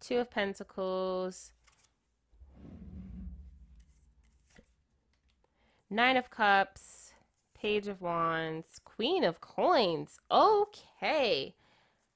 [0.00, 1.52] two of pentacles,
[5.92, 6.99] Nine of Cups,
[7.60, 10.18] Page of Wands, Queen of Coins.
[10.30, 11.54] Okay.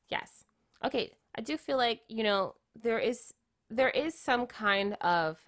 [0.09, 0.45] Yes.
[0.85, 1.13] Okay.
[1.37, 3.35] I do feel like, you know, there is
[3.71, 5.39] there is some kind of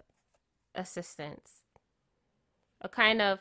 [0.74, 1.62] assistance.
[2.82, 3.40] A kind of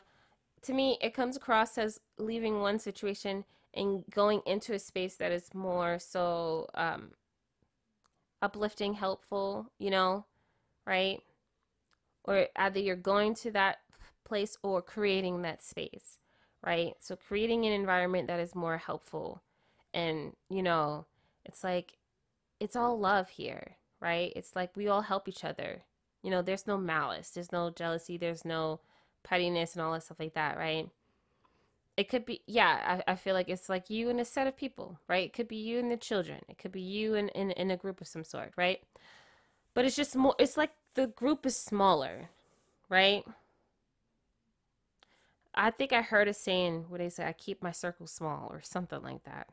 [0.62, 5.32] to me it comes across as leaving one situation and going into a space that
[5.32, 7.10] is more so um
[8.42, 10.24] uplifting, helpful, you know,
[10.86, 11.20] right?
[12.24, 13.78] Or either you're going to that
[14.24, 16.18] place or creating that space,
[16.66, 16.94] right?
[16.98, 19.40] So creating an environment that is more helpful.
[19.94, 21.06] And, you know,
[21.44, 21.96] it's like
[22.60, 24.32] it's all love here, right?
[24.34, 25.82] It's like we all help each other.
[26.22, 28.80] You know, there's no malice, there's no jealousy, there's no
[29.22, 30.88] pettiness and all that stuff like that, right?
[31.96, 34.56] It could be, yeah, I, I feel like it's like you and a set of
[34.56, 35.24] people, right?
[35.24, 36.40] It could be you and the children.
[36.48, 38.82] It could be you and in, in a group of some sort, right?
[39.72, 42.28] But it's just more, it's like the group is smaller,
[42.90, 43.24] right?
[45.56, 48.60] I think I heard a saying where they say, I keep my circle small or
[48.60, 49.48] something like that.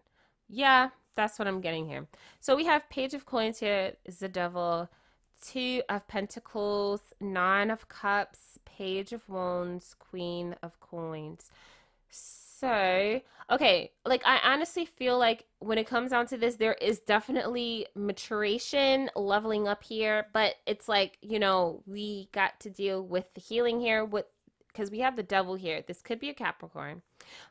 [0.50, 2.08] Yeah, that's what I'm getting here.
[2.40, 4.90] So we have Page of Coins here is the devil,
[5.42, 11.50] Two of Pentacles, Nine of Cups, Page of Wands, Queen of Coins.
[12.10, 13.20] So,
[13.52, 17.88] okay, like I honestly feel like when it comes down to this, there is definitely
[17.94, 23.42] maturation, leveling up here, but it's like, you know, we got to deal with the
[23.42, 24.26] healing here with
[24.74, 25.84] because we have the devil here.
[25.86, 27.04] This could be a Capricorn.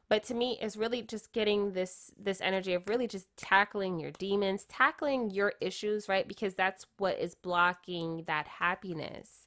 [0.09, 4.11] But to me, it's really just getting this this energy of really just tackling your
[4.11, 6.29] demons, tackling your issues, right?
[6.29, 9.42] Because that's what is blocking that happiness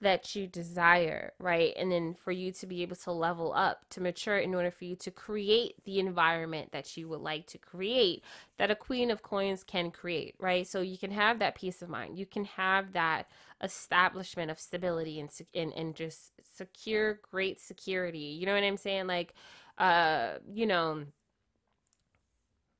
[0.00, 1.72] that you desire, right?
[1.76, 4.84] And then for you to be able to level up, to mature in order for
[4.84, 8.22] you to create the environment that you would like to create,
[8.58, 10.66] that a queen of coins can create, right?
[10.66, 12.18] So you can have that peace of mind.
[12.18, 13.28] You can have that
[13.62, 18.18] establishment of stability and and, and just secure great security.
[18.18, 19.08] You know what I'm saying?
[19.08, 19.34] Like
[19.78, 21.04] uh, you know,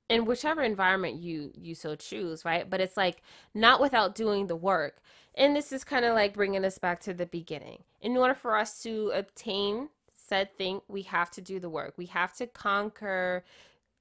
[0.08, 3.22] in whichever environment you you so choose right but it's like
[3.54, 5.02] not without doing the work
[5.38, 7.84] and this is kind of like bringing us back to the beginning.
[8.02, 9.88] In order for us to obtain
[10.28, 11.94] said thing we have to do the work.
[11.96, 13.44] We have to conquer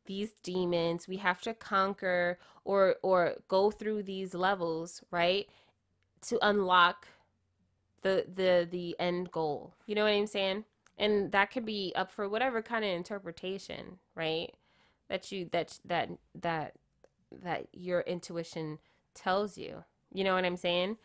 [0.06, 1.08] these demons.
[1.08, 5.48] We have to conquer or or go through these levels right
[6.24, 7.08] to unlock
[8.02, 9.74] the the the end goal.
[9.86, 10.66] You know what i'm saying?
[10.98, 14.54] And that could be up for whatever kind of interpretation right
[15.08, 16.74] that you that that that
[17.44, 18.80] that your intuition
[19.14, 19.84] tells you.
[20.14, 20.98] You know what I'm saying?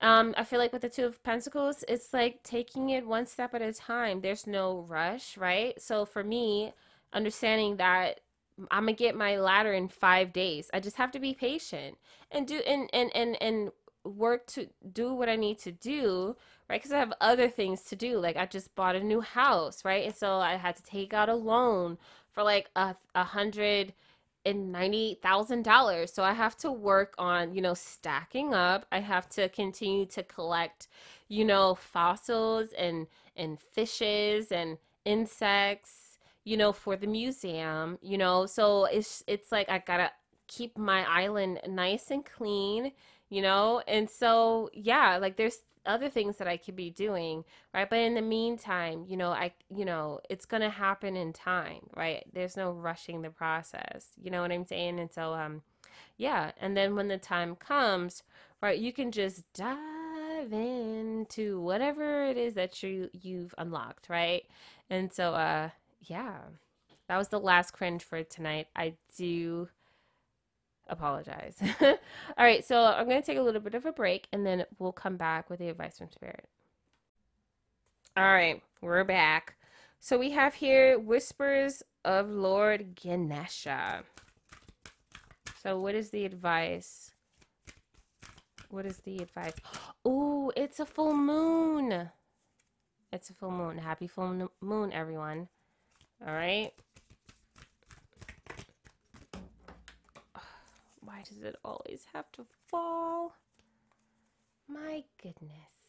[0.00, 3.54] Um, I feel like with the two of pentacles, it's like taking it one step
[3.54, 4.20] at a time.
[4.20, 5.80] There's no rush, right?
[5.80, 6.72] So for me,
[7.12, 8.20] understanding that
[8.70, 10.70] I'm gonna get my ladder in five days.
[10.72, 11.96] I just have to be patient
[12.30, 13.70] and do and and and and
[14.04, 16.36] work to do what I need to do,
[16.68, 16.80] right?
[16.80, 18.18] Because I have other things to do.
[18.18, 20.06] Like I just bought a new house, right?
[20.06, 21.98] And so I had to take out a loan
[22.32, 23.92] for like a, a hundred
[24.44, 26.12] and ninety thousand dollars.
[26.12, 28.86] So I have to work on, you know, stacking up.
[28.92, 30.88] I have to continue to collect,
[31.28, 33.06] you know, fossils and
[33.36, 38.46] and fishes and insects, you know, for the museum, you know.
[38.46, 40.10] So it's it's like I gotta
[40.46, 42.92] keep my island nice and clean,
[43.30, 43.82] you know.
[43.86, 45.58] And so yeah, like there's
[45.88, 47.44] other things that I could be doing,
[47.74, 47.88] right?
[47.88, 51.88] But in the meantime, you know, I, you know, it's going to happen in time,
[51.96, 52.24] right?
[52.32, 54.08] There's no rushing the process.
[54.22, 55.00] You know what I'm saying?
[55.00, 55.62] And so, um,
[56.16, 56.52] yeah.
[56.60, 58.22] And then when the time comes,
[58.62, 64.42] right, you can just dive into whatever it is that you, you've unlocked, right?
[64.90, 65.70] And so, uh,
[66.02, 66.36] yeah,
[67.08, 68.68] that was the last cringe for tonight.
[68.76, 69.68] I do
[70.88, 71.56] apologize.
[71.80, 71.96] All
[72.38, 74.92] right, so I'm going to take a little bit of a break and then we'll
[74.92, 76.48] come back with the advice from Spirit.
[78.16, 79.56] All right, we're back.
[80.00, 84.04] So we have here Whispers of Lord Ganesha.
[85.62, 87.12] So, what is the advice?
[88.70, 89.54] What is the advice?
[90.04, 92.10] Oh, it's a full moon.
[93.12, 93.76] It's a full moon.
[93.76, 95.48] Happy full moon, everyone.
[96.26, 96.72] All right.
[101.08, 103.32] Why does it always have to fall?
[104.68, 105.88] My goodness.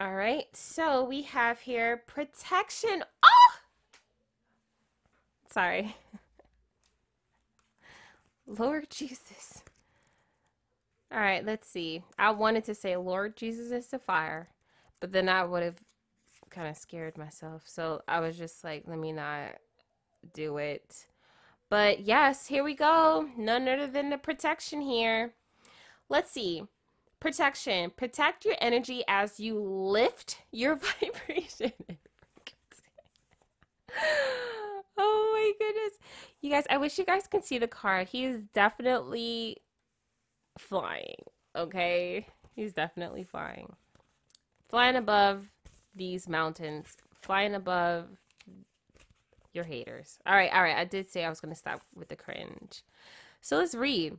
[0.00, 3.04] All right, so we have here protection.
[3.22, 3.50] Oh!
[5.50, 5.94] Sorry.
[8.46, 9.62] Lord Jesus.
[11.12, 12.02] All right, let's see.
[12.18, 14.48] I wanted to say Lord Jesus is the fire,
[14.98, 15.84] but then I would have
[16.48, 17.64] kind of scared myself.
[17.66, 19.56] So I was just like, let me not
[20.32, 21.06] do it.
[21.68, 23.28] But yes, here we go.
[23.36, 25.32] None other than the protection here.
[26.08, 26.64] Let's see.
[27.20, 27.90] protection.
[27.96, 31.72] Protect your energy as you lift your vibration.
[34.98, 35.98] oh my goodness.
[36.40, 38.08] You guys, I wish you guys could see the card.
[38.08, 39.58] He is definitely
[40.58, 41.22] flying,
[41.54, 42.26] okay?
[42.54, 43.74] He's definitely flying.
[44.68, 45.46] Flying above
[45.94, 48.06] these mountains, flying above
[49.52, 50.18] your haters.
[50.26, 50.76] All right, all right.
[50.76, 52.82] I did say I was going to stop with the cringe.
[53.40, 54.18] So let's read.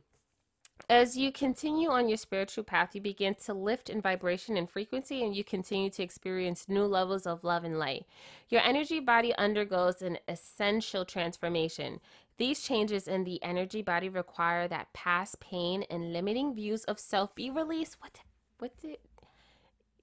[0.90, 5.24] As you continue on your spiritual path, you begin to lift in vibration and frequency,
[5.24, 8.04] and you continue to experience new levels of love and light.
[8.48, 12.00] Your energy body undergoes an essential transformation.
[12.36, 17.34] These changes in the energy body require that past pain and limiting views of self
[17.34, 17.98] be released.
[18.00, 18.18] What?
[18.58, 18.98] What did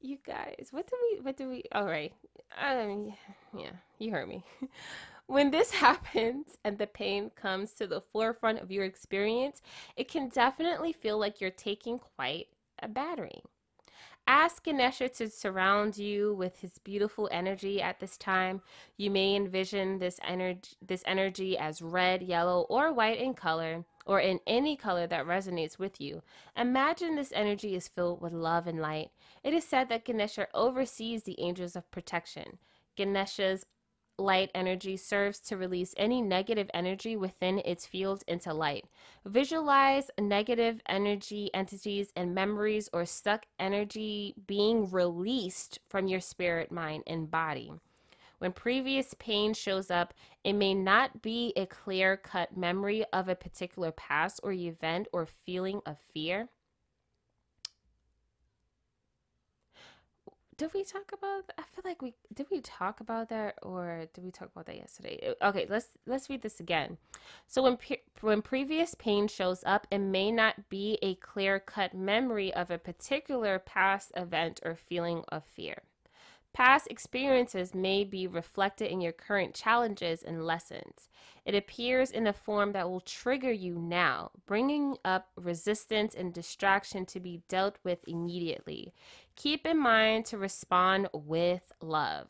[0.02, 0.70] you guys?
[0.72, 1.20] What do we?
[1.22, 1.64] What do we?
[1.74, 2.14] All right.
[2.62, 3.14] Um.
[3.58, 3.72] Yeah.
[3.98, 4.44] You heard me.
[5.30, 9.62] When this happens and the pain comes to the forefront of your experience,
[9.96, 12.48] it can definitely feel like you're taking quite
[12.82, 13.42] a battering.
[14.26, 18.62] Ask Ganesha to surround you with his beautiful energy at this time.
[18.98, 24.20] You may envision this energy this energy as red, yellow, or white in color, or
[24.20, 26.24] in any color that resonates with you.
[26.58, 29.10] Imagine this energy is filled with love and light.
[29.44, 32.58] It is said that Ganesha oversees the angels of protection.
[32.96, 33.66] Ganesha's
[34.20, 38.86] light energy serves to release any negative energy within its field into light.
[39.26, 47.04] Visualize negative energy entities and memories or stuck energy being released from your spirit, mind,
[47.08, 47.72] and body.
[48.40, 50.14] When previous pain shows up,
[50.44, 55.28] it may not be a clear cut memory of a particular past or event or
[55.46, 56.48] feeling of fear.
[60.60, 64.24] Did we talk about i feel like we did we talk about that or did
[64.24, 65.34] we talk about that yesterday?
[65.42, 66.98] Uh, okay let's let's read this again.
[67.48, 67.78] So when
[68.22, 72.78] when previous pain shows up it may not be a clear cut memory of a
[72.78, 75.84] particular past event or feeling of fear
[76.60, 81.08] Past experiences may be reflected in your current challenges and lessons.
[81.46, 87.06] It appears in a form that will trigger you now, bringing up resistance and distraction
[87.06, 88.94] to be dealt with immediately.
[89.38, 92.28] Keep in mind to respond with love.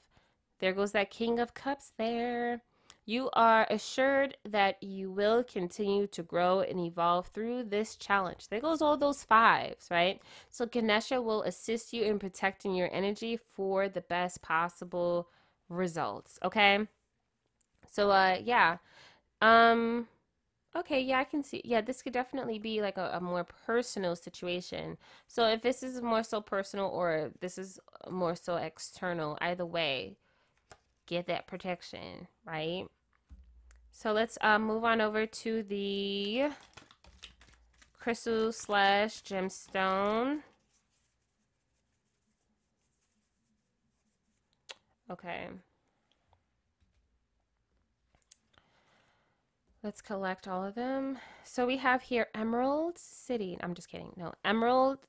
[0.60, 2.62] There goes that King of Cups there.
[3.10, 8.50] You are assured that you will continue to grow and evolve through this challenge.
[8.50, 10.22] There goes all those fives, right?
[10.52, 15.28] So Ganesha will assist you in protecting your energy for the best possible
[15.70, 16.86] results, okay?
[17.88, 18.78] So uh yeah.
[19.42, 20.08] Um
[20.76, 21.64] okay, yeah, I can see.
[21.66, 25.00] Yeah, this could definitely be like a, a more personal situation.
[25.28, 30.18] So if this is more so personal or this is more so external, either way,
[31.08, 32.86] get that protection, right?
[33.92, 36.50] So let's um, move on over to the
[38.00, 40.40] crystal slash gemstone.
[45.12, 45.48] Okay.
[49.82, 51.20] Let's collect all of them.
[51.44, 53.58] So we have here Emerald City.
[53.62, 54.12] I'm just kidding.
[54.18, 55.00] No, Emerald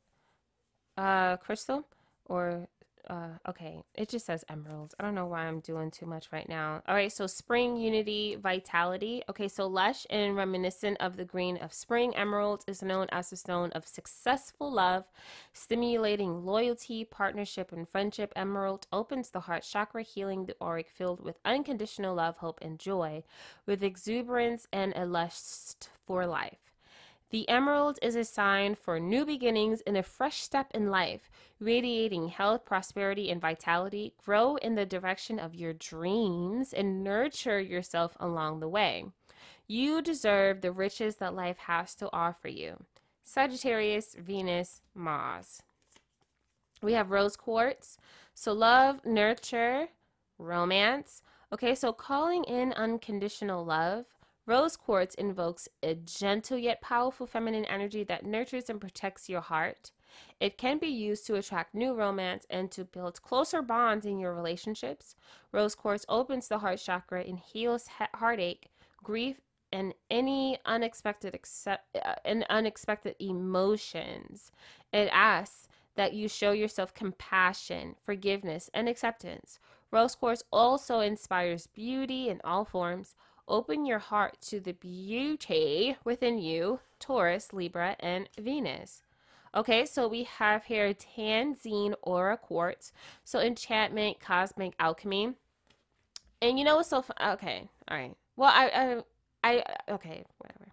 [0.96, 1.86] uh, Crystal
[2.26, 2.68] or
[3.08, 4.94] uh, okay, it just says emeralds.
[4.98, 6.82] I don't know why I'm doing too much right now.
[6.86, 9.22] All right, so spring, unity, vitality.
[9.28, 13.36] Okay, so lush and reminiscent of the green of spring emerald is known as the
[13.36, 15.04] stone of successful love,
[15.52, 18.32] stimulating loyalty, partnership, and friendship.
[18.36, 23.22] Emerald opens the heart chakra, healing the auric filled with unconditional love, hope, and joy,
[23.66, 26.69] with exuberance and a lust for life.
[27.30, 31.30] The emerald is a sign for new beginnings and a fresh step in life,
[31.60, 34.14] radiating health, prosperity, and vitality.
[34.24, 39.04] Grow in the direction of your dreams and nurture yourself along the way.
[39.68, 42.84] You deserve the riches that life has to offer you.
[43.22, 45.62] Sagittarius, Venus, Mars.
[46.82, 47.96] We have rose quartz.
[48.34, 49.86] So, love, nurture,
[50.36, 51.22] romance.
[51.52, 54.06] Okay, so calling in unconditional love
[54.50, 59.92] Rose quartz invokes a gentle yet powerful feminine energy that nurtures and protects your heart.
[60.40, 64.34] It can be used to attract new romance and to build closer bonds in your
[64.34, 65.14] relationships.
[65.52, 68.72] Rose quartz opens the heart chakra and heals heartache,
[69.04, 69.40] grief,
[69.72, 74.50] and any unexpected accept, uh, and unexpected emotions.
[74.92, 79.60] It asks that you show yourself compassion, forgiveness, and acceptance.
[79.92, 83.14] Rose quartz also inspires beauty in all forms
[83.50, 89.02] Open your heart to the beauty within you, Taurus, Libra, and Venus.
[89.56, 92.92] Okay, so we have here Tanzine Aura Quartz.
[93.24, 95.34] So enchantment, cosmic alchemy.
[96.40, 97.16] And you know what's so fun?
[97.20, 98.14] Okay, all right.
[98.36, 99.02] Well, I,
[99.42, 99.64] I, I,
[99.94, 100.70] okay, whatever.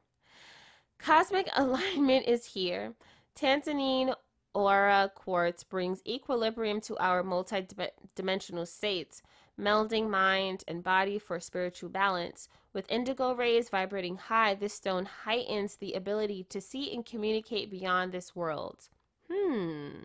[0.99, 2.93] Cosmic alignment is here.
[3.35, 4.13] Tanzanine
[4.53, 9.23] aura quartz brings equilibrium to our multi-dimensional states,
[9.59, 12.47] melding mind and body for spiritual balance.
[12.73, 18.11] With indigo rays vibrating high, this stone heightens the ability to see and communicate beyond
[18.11, 18.89] this world.
[19.31, 20.03] Hmm.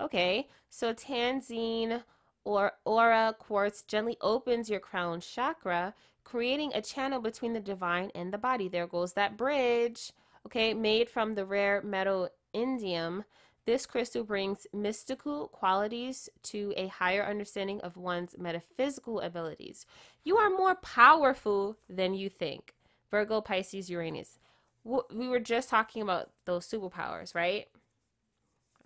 [0.00, 2.02] Okay, so Tanzine
[2.44, 8.32] or aura quartz gently opens your crown chakra, creating a channel between the divine and
[8.32, 8.68] the body.
[8.68, 10.12] There goes that bridge.
[10.46, 13.24] Okay, made from the rare metal indium.
[13.66, 19.86] This crystal brings mystical qualities to a higher understanding of one's metaphysical abilities.
[20.22, 22.74] You are more powerful than you think.
[23.10, 24.38] Virgo, Pisces, Uranus.
[24.84, 27.66] We were just talking about those superpowers, right?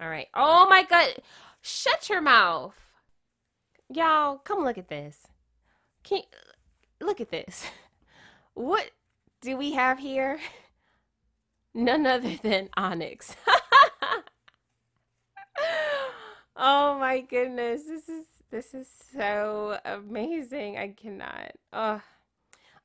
[0.01, 0.29] All right.
[0.33, 1.09] Oh my God.
[1.61, 2.75] Shut your mouth.
[3.93, 5.27] Y'all, come look at this.
[6.03, 7.67] Can you, look at this.
[8.55, 8.91] What
[9.41, 10.39] do we have here?
[11.75, 13.35] None other than onyx.
[16.61, 17.85] oh my goodness.
[17.85, 20.79] This is this is so amazing.
[20.79, 21.53] I cannot.
[21.73, 22.01] Oh.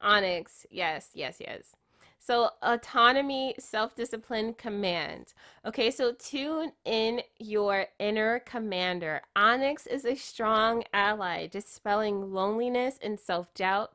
[0.02, 0.66] Onyx.
[0.70, 1.76] Yes, yes, yes.
[2.20, 5.34] So, autonomy, self discipline, command.
[5.66, 9.22] Okay, so tune in your inner commander.
[9.36, 13.94] Onyx is a strong ally, dispelling loneliness and self doubt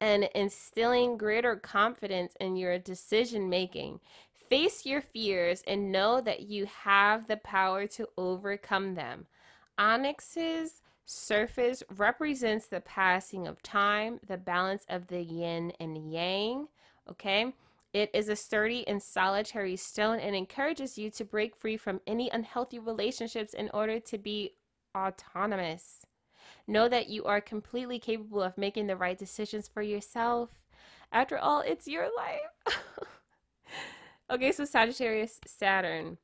[0.00, 4.00] and instilling greater confidence in your decision making.
[4.50, 9.26] Face your fears and know that you have the power to overcome them.
[9.78, 16.66] Onyx's surface represents the passing of time, the balance of the yin and yang.
[17.08, 17.54] Okay.
[17.92, 22.28] It is a sturdy and solitary stone and encourages you to break free from any
[22.30, 24.54] unhealthy relationships in order to be
[24.96, 26.06] autonomous.
[26.66, 30.50] Know that you are completely capable of making the right decisions for yourself.
[31.12, 32.76] After all, it's your life.
[34.30, 36.18] okay, so Sagittarius, Saturn.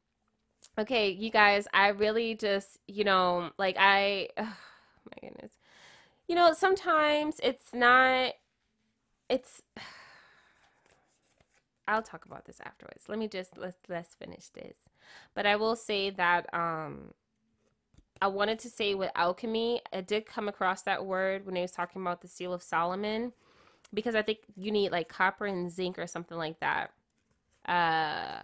[0.79, 5.53] Okay, you guys, I really just, you know, like I, oh my goodness.
[6.29, 8.33] You know, sometimes it's not,
[9.29, 9.63] it's,
[11.89, 13.05] I'll talk about this afterwards.
[13.09, 14.77] Let me just let's let's finish this.
[15.35, 17.13] But I will say that um
[18.21, 21.71] I wanted to say with alchemy, I did come across that word when I was
[21.71, 23.33] talking about the seal of Solomon
[23.95, 26.91] because I think you need like copper and zinc or something like that.
[27.67, 28.43] Uh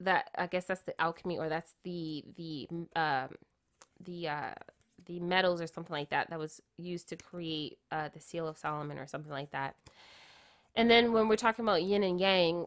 [0.00, 3.28] that I guess that's the alchemy or that's the the um
[4.04, 4.54] the uh
[5.06, 8.58] the metals or something like that that was used to create uh the seal of
[8.58, 9.74] Solomon or something like that.
[10.76, 12.66] And then when we're talking about yin and yang,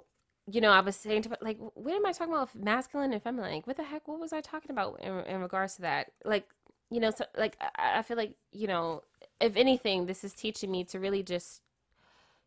[0.52, 2.53] you know, I was saying to like, what am I talking about?
[2.56, 3.52] Masculine and feminine.
[3.53, 4.08] Like, what the heck?
[4.08, 6.12] What was I talking about in, in regards to that?
[6.26, 6.49] Like,
[6.90, 9.03] you know, so like I, I feel like you know,
[9.40, 11.62] if anything, this is teaching me to really just,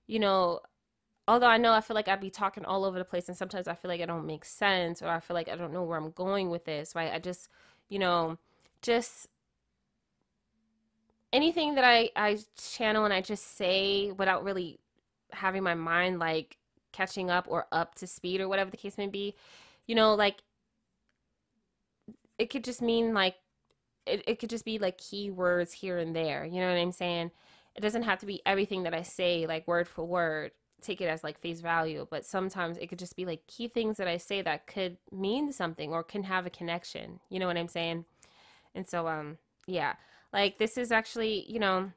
[0.06, 0.60] you know,
[1.28, 3.68] although I know I feel like I'd be talking all over the place, and sometimes
[3.68, 5.98] I feel like I don't make sense, or I feel like I don't know where
[5.98, 6.94] I'm going with this.
[6.94, 7.12] Right?
[7.12, 7.48] I just,
[7.88, 8.38] you know,
[8.82, 9.28] just
[11.32, 14.78] anything that I I channel and I just say without really
[15.32, 16.56] having my mind like
[16.92, 19.34] catching up or up to speed or whatever the case may be
[19.86, 20.42] you know like
[22.38, 23.34] it could just mean like
[24.06, 27.30] it, it could just be like keywords here and there you know what i'm saying
[27.74, 30.52] it doesn't have to be everything that i say like word for word
[30.84, 33.96] take it as like face value but sometimes it could just be like key things
[33.96, 37.20] that i say that could mean something or can have a connection.
[37.30, 38.04] You know what i'm saying?
[38.74, 39.94] And so um yeah.
[40.32, 41.90] Like this is actually you know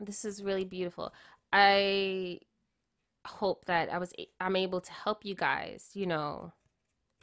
[0.00, 1.12] this is really beautiful.
[1.52, 2.40] I
[3.26, 6.52] hope that I was I'm able to help you guys, you know,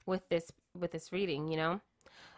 [0.06, 1.82] with this with this reading, you know.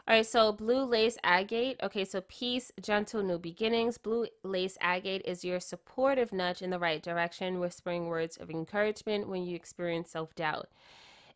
[0.08, 1.80] All right, so blue lace agate.
[1.84, 4.00] Okay, so peace, gentle new beginnings.
[4.00, 9.30] Blue lace agate is your supportive nudge in the right direction, whispering words of encouragement
[9.30, 10.70] when you experience self-doubt.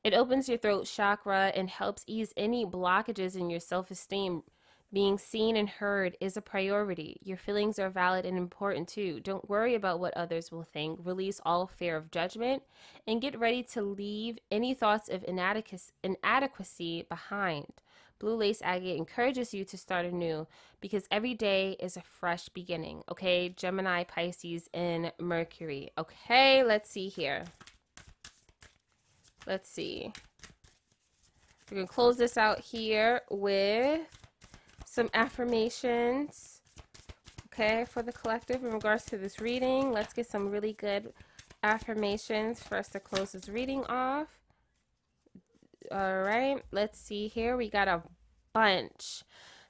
[0.03, 4.41] It opens your throat chakra and helps ease any blockages in your self-esteem
[4.91, 7.17] being seen and heard is a priority.
[7.21, 9.19] Your feelings are valid and important too.
[9.19, 10.99] Don't worry about what others will think.
[11.03, 12.63] Release all fear of judgment
[13.05, 17.73] and get ready to leave any thoughts of inadequacy behind.
[18.19, 20.47] Blue Lace Agate encourages you to start anew
[20.81, 23.03] because every day is a fresh beginning.
[23.09, 25.91] Okay, Gemini, Pisces, and Mercury.
[25.97, 27.43] Okay, let's see here.
[29.45, 30.11] Let's see.
[31.69, 34.01] We're going to close this out here with
[34.85, 36.61] some affirmations,
[37.47, 39.91] okay, for the collective in regards to this reading.
[39.91, 41.11] Let's get some really good
[41.63, 44.27] affirmations for us to close this reading off.
[45.91, 47.57] All right, let's see here.
[47.57, 48.03] We got a
[48.53, 49.23] bunch.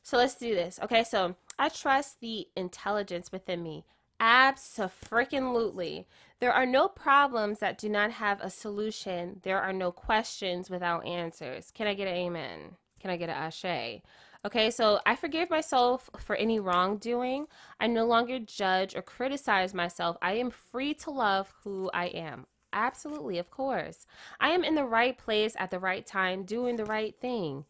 [0.03, 0.79] So let's do this.
[0.83, 3.85] Okay, so I trust the intelligence within me.
[4.19, 6.07] Absolutely.
[6.39, 9.39] There are no problems that do not have a solution.
[9.43, 11.71] There are no questions without answers.
[11.71, 12.75] Can I get an amen?
[12.99, 14.01] Can I get an ashe?
[14.45, 17.47] Okay, so I forgive myself for any wrongdoing.
[17.79, 20.17] I no longer judge or criticize myself.
[20.21, 22.45] I am free to love who I am.
[22.75, 24.05] Absolutely, of course.
[24.39, 27.65] I am in the right place at the right time, doing the right thing.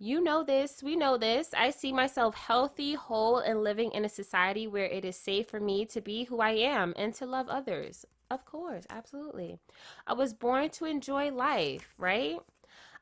[0.00, 0.82] You know this.
[0.82, 1.54] We know this.
[1.56, 5.60] I see myself healthy, whole, and living in a society where it is safe for
[5.60, 8.04] me to be who I am and to love others.
[8.30, 9.58] Of course, absolutely.
[10.06, 12.38] I was born to enjoy life, right?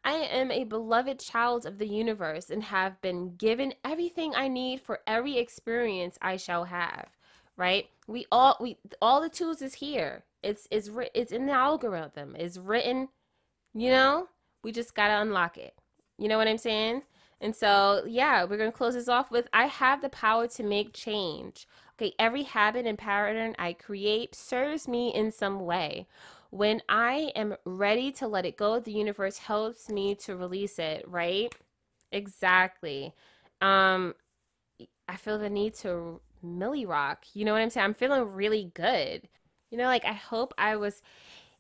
[0.05, 4.81] I am a beloved child of the universe and have been given everything I need
[4.81, 7.09] for every experience I shall have.
[7.57, 7.89] Right?
[8.07, 10.25] We all we all the tools is here.
[10.43, 12.37] It's it's it's in the algorithm.
[12.37, 13.09] It's written.
[13.75, 14.29] You know,
[14.63, 15.75] we just gotta unlock it.
[16.19, 17.03] You know what I'm saying?
[17.41, 20.63] And so, yeah, we're going to close this off with I have the power to
[20.63, 21.67] make change.
[21.95, 26.07] Okay, every habit and pattern I create serves me in some way.
[26.51, 31.05] When I am ready to let it go, the universe helps me to release it,
[31.07, 31.55] right?
[32.13, 33.15] Exactly.
[33.61, 34.15] Um
[35.09, 37.25] I feel the need to Millie rock.
[37.35, 37.85] You know what I'm saying?
[37.85, 39.29] I'm feeling really good.
[39.71, 41.03] You know, like I hope I was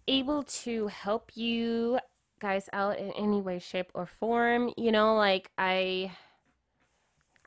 [0.08, 1.98] able to help you
[2.40, 4.72] guys out in any way shape or form.
[4.76, 6.12] You know like i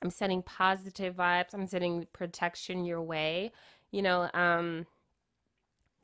[0.02, 1.54] i'm sending positive vibes.
[1.54, 3.52] I'm sending protection your way.
[3.92, 4.86] You know um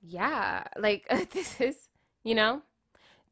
[0.01, 1.89] yeah like this is
[2.23, 2.61] you know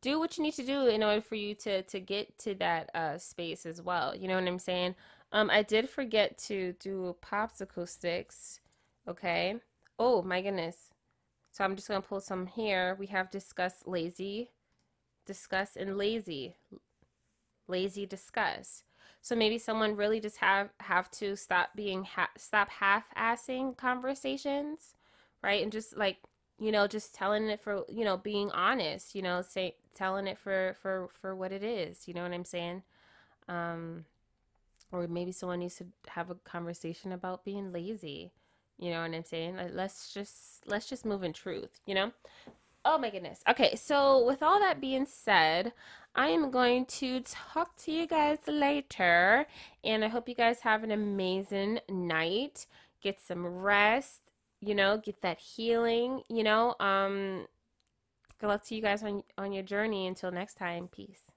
[0.02, 2.90] do what you need to do in order for you to to get to that
[2.96, 4.16] uh space as well.
[4.16, 4.96] You know what i'm saying?
[5.32, 8.60] Um i did forget to do popsicle sticks
[9.08, 9.56] okay?
[10.00, 10.93] Oh my goodness
[11.54, 12.98] so i'm just gonna pull some here.
[13.00, 14.50] We have discussed lazy
[15.26, 16.56] discuss and lazy.
[17.68, 18.84] Lazy discuss.
[19.22, 24.96] So maybe someone really just have have to stop being ha- stop half-assing conversations
[25.44, 25.62] right?
[25.64, 26.18] And just like
[26.60, 30.38] you know just telling it for you know being honest you know say telling it
[30.40, 32.84] for for for what it is you know what i'm saying?
[33.48, 34.06] Um
[34.92, 38.32] or maybe someone needs to have a conversation about being lazy
[38.78, 42.12] you know what i'm saying Like, let's just let's just move in truth you know
[42.86, 43.42] Oh my goodness.
[43.50, 45.72] Okay, so with all that being said,
[46.16, 49.48] I am going to talk to you guys later.
[49.86, 52.68] And I hope you guys have an amazing night.
[53.02, 54.22] Get some rest,
[54.60, 56.76] you know, get that healing, you know.
[56.80, 57.48] Um
[58.40, 60.90] good luck to you guys on on your journey until next time.
[60.90, 61.33] Peace.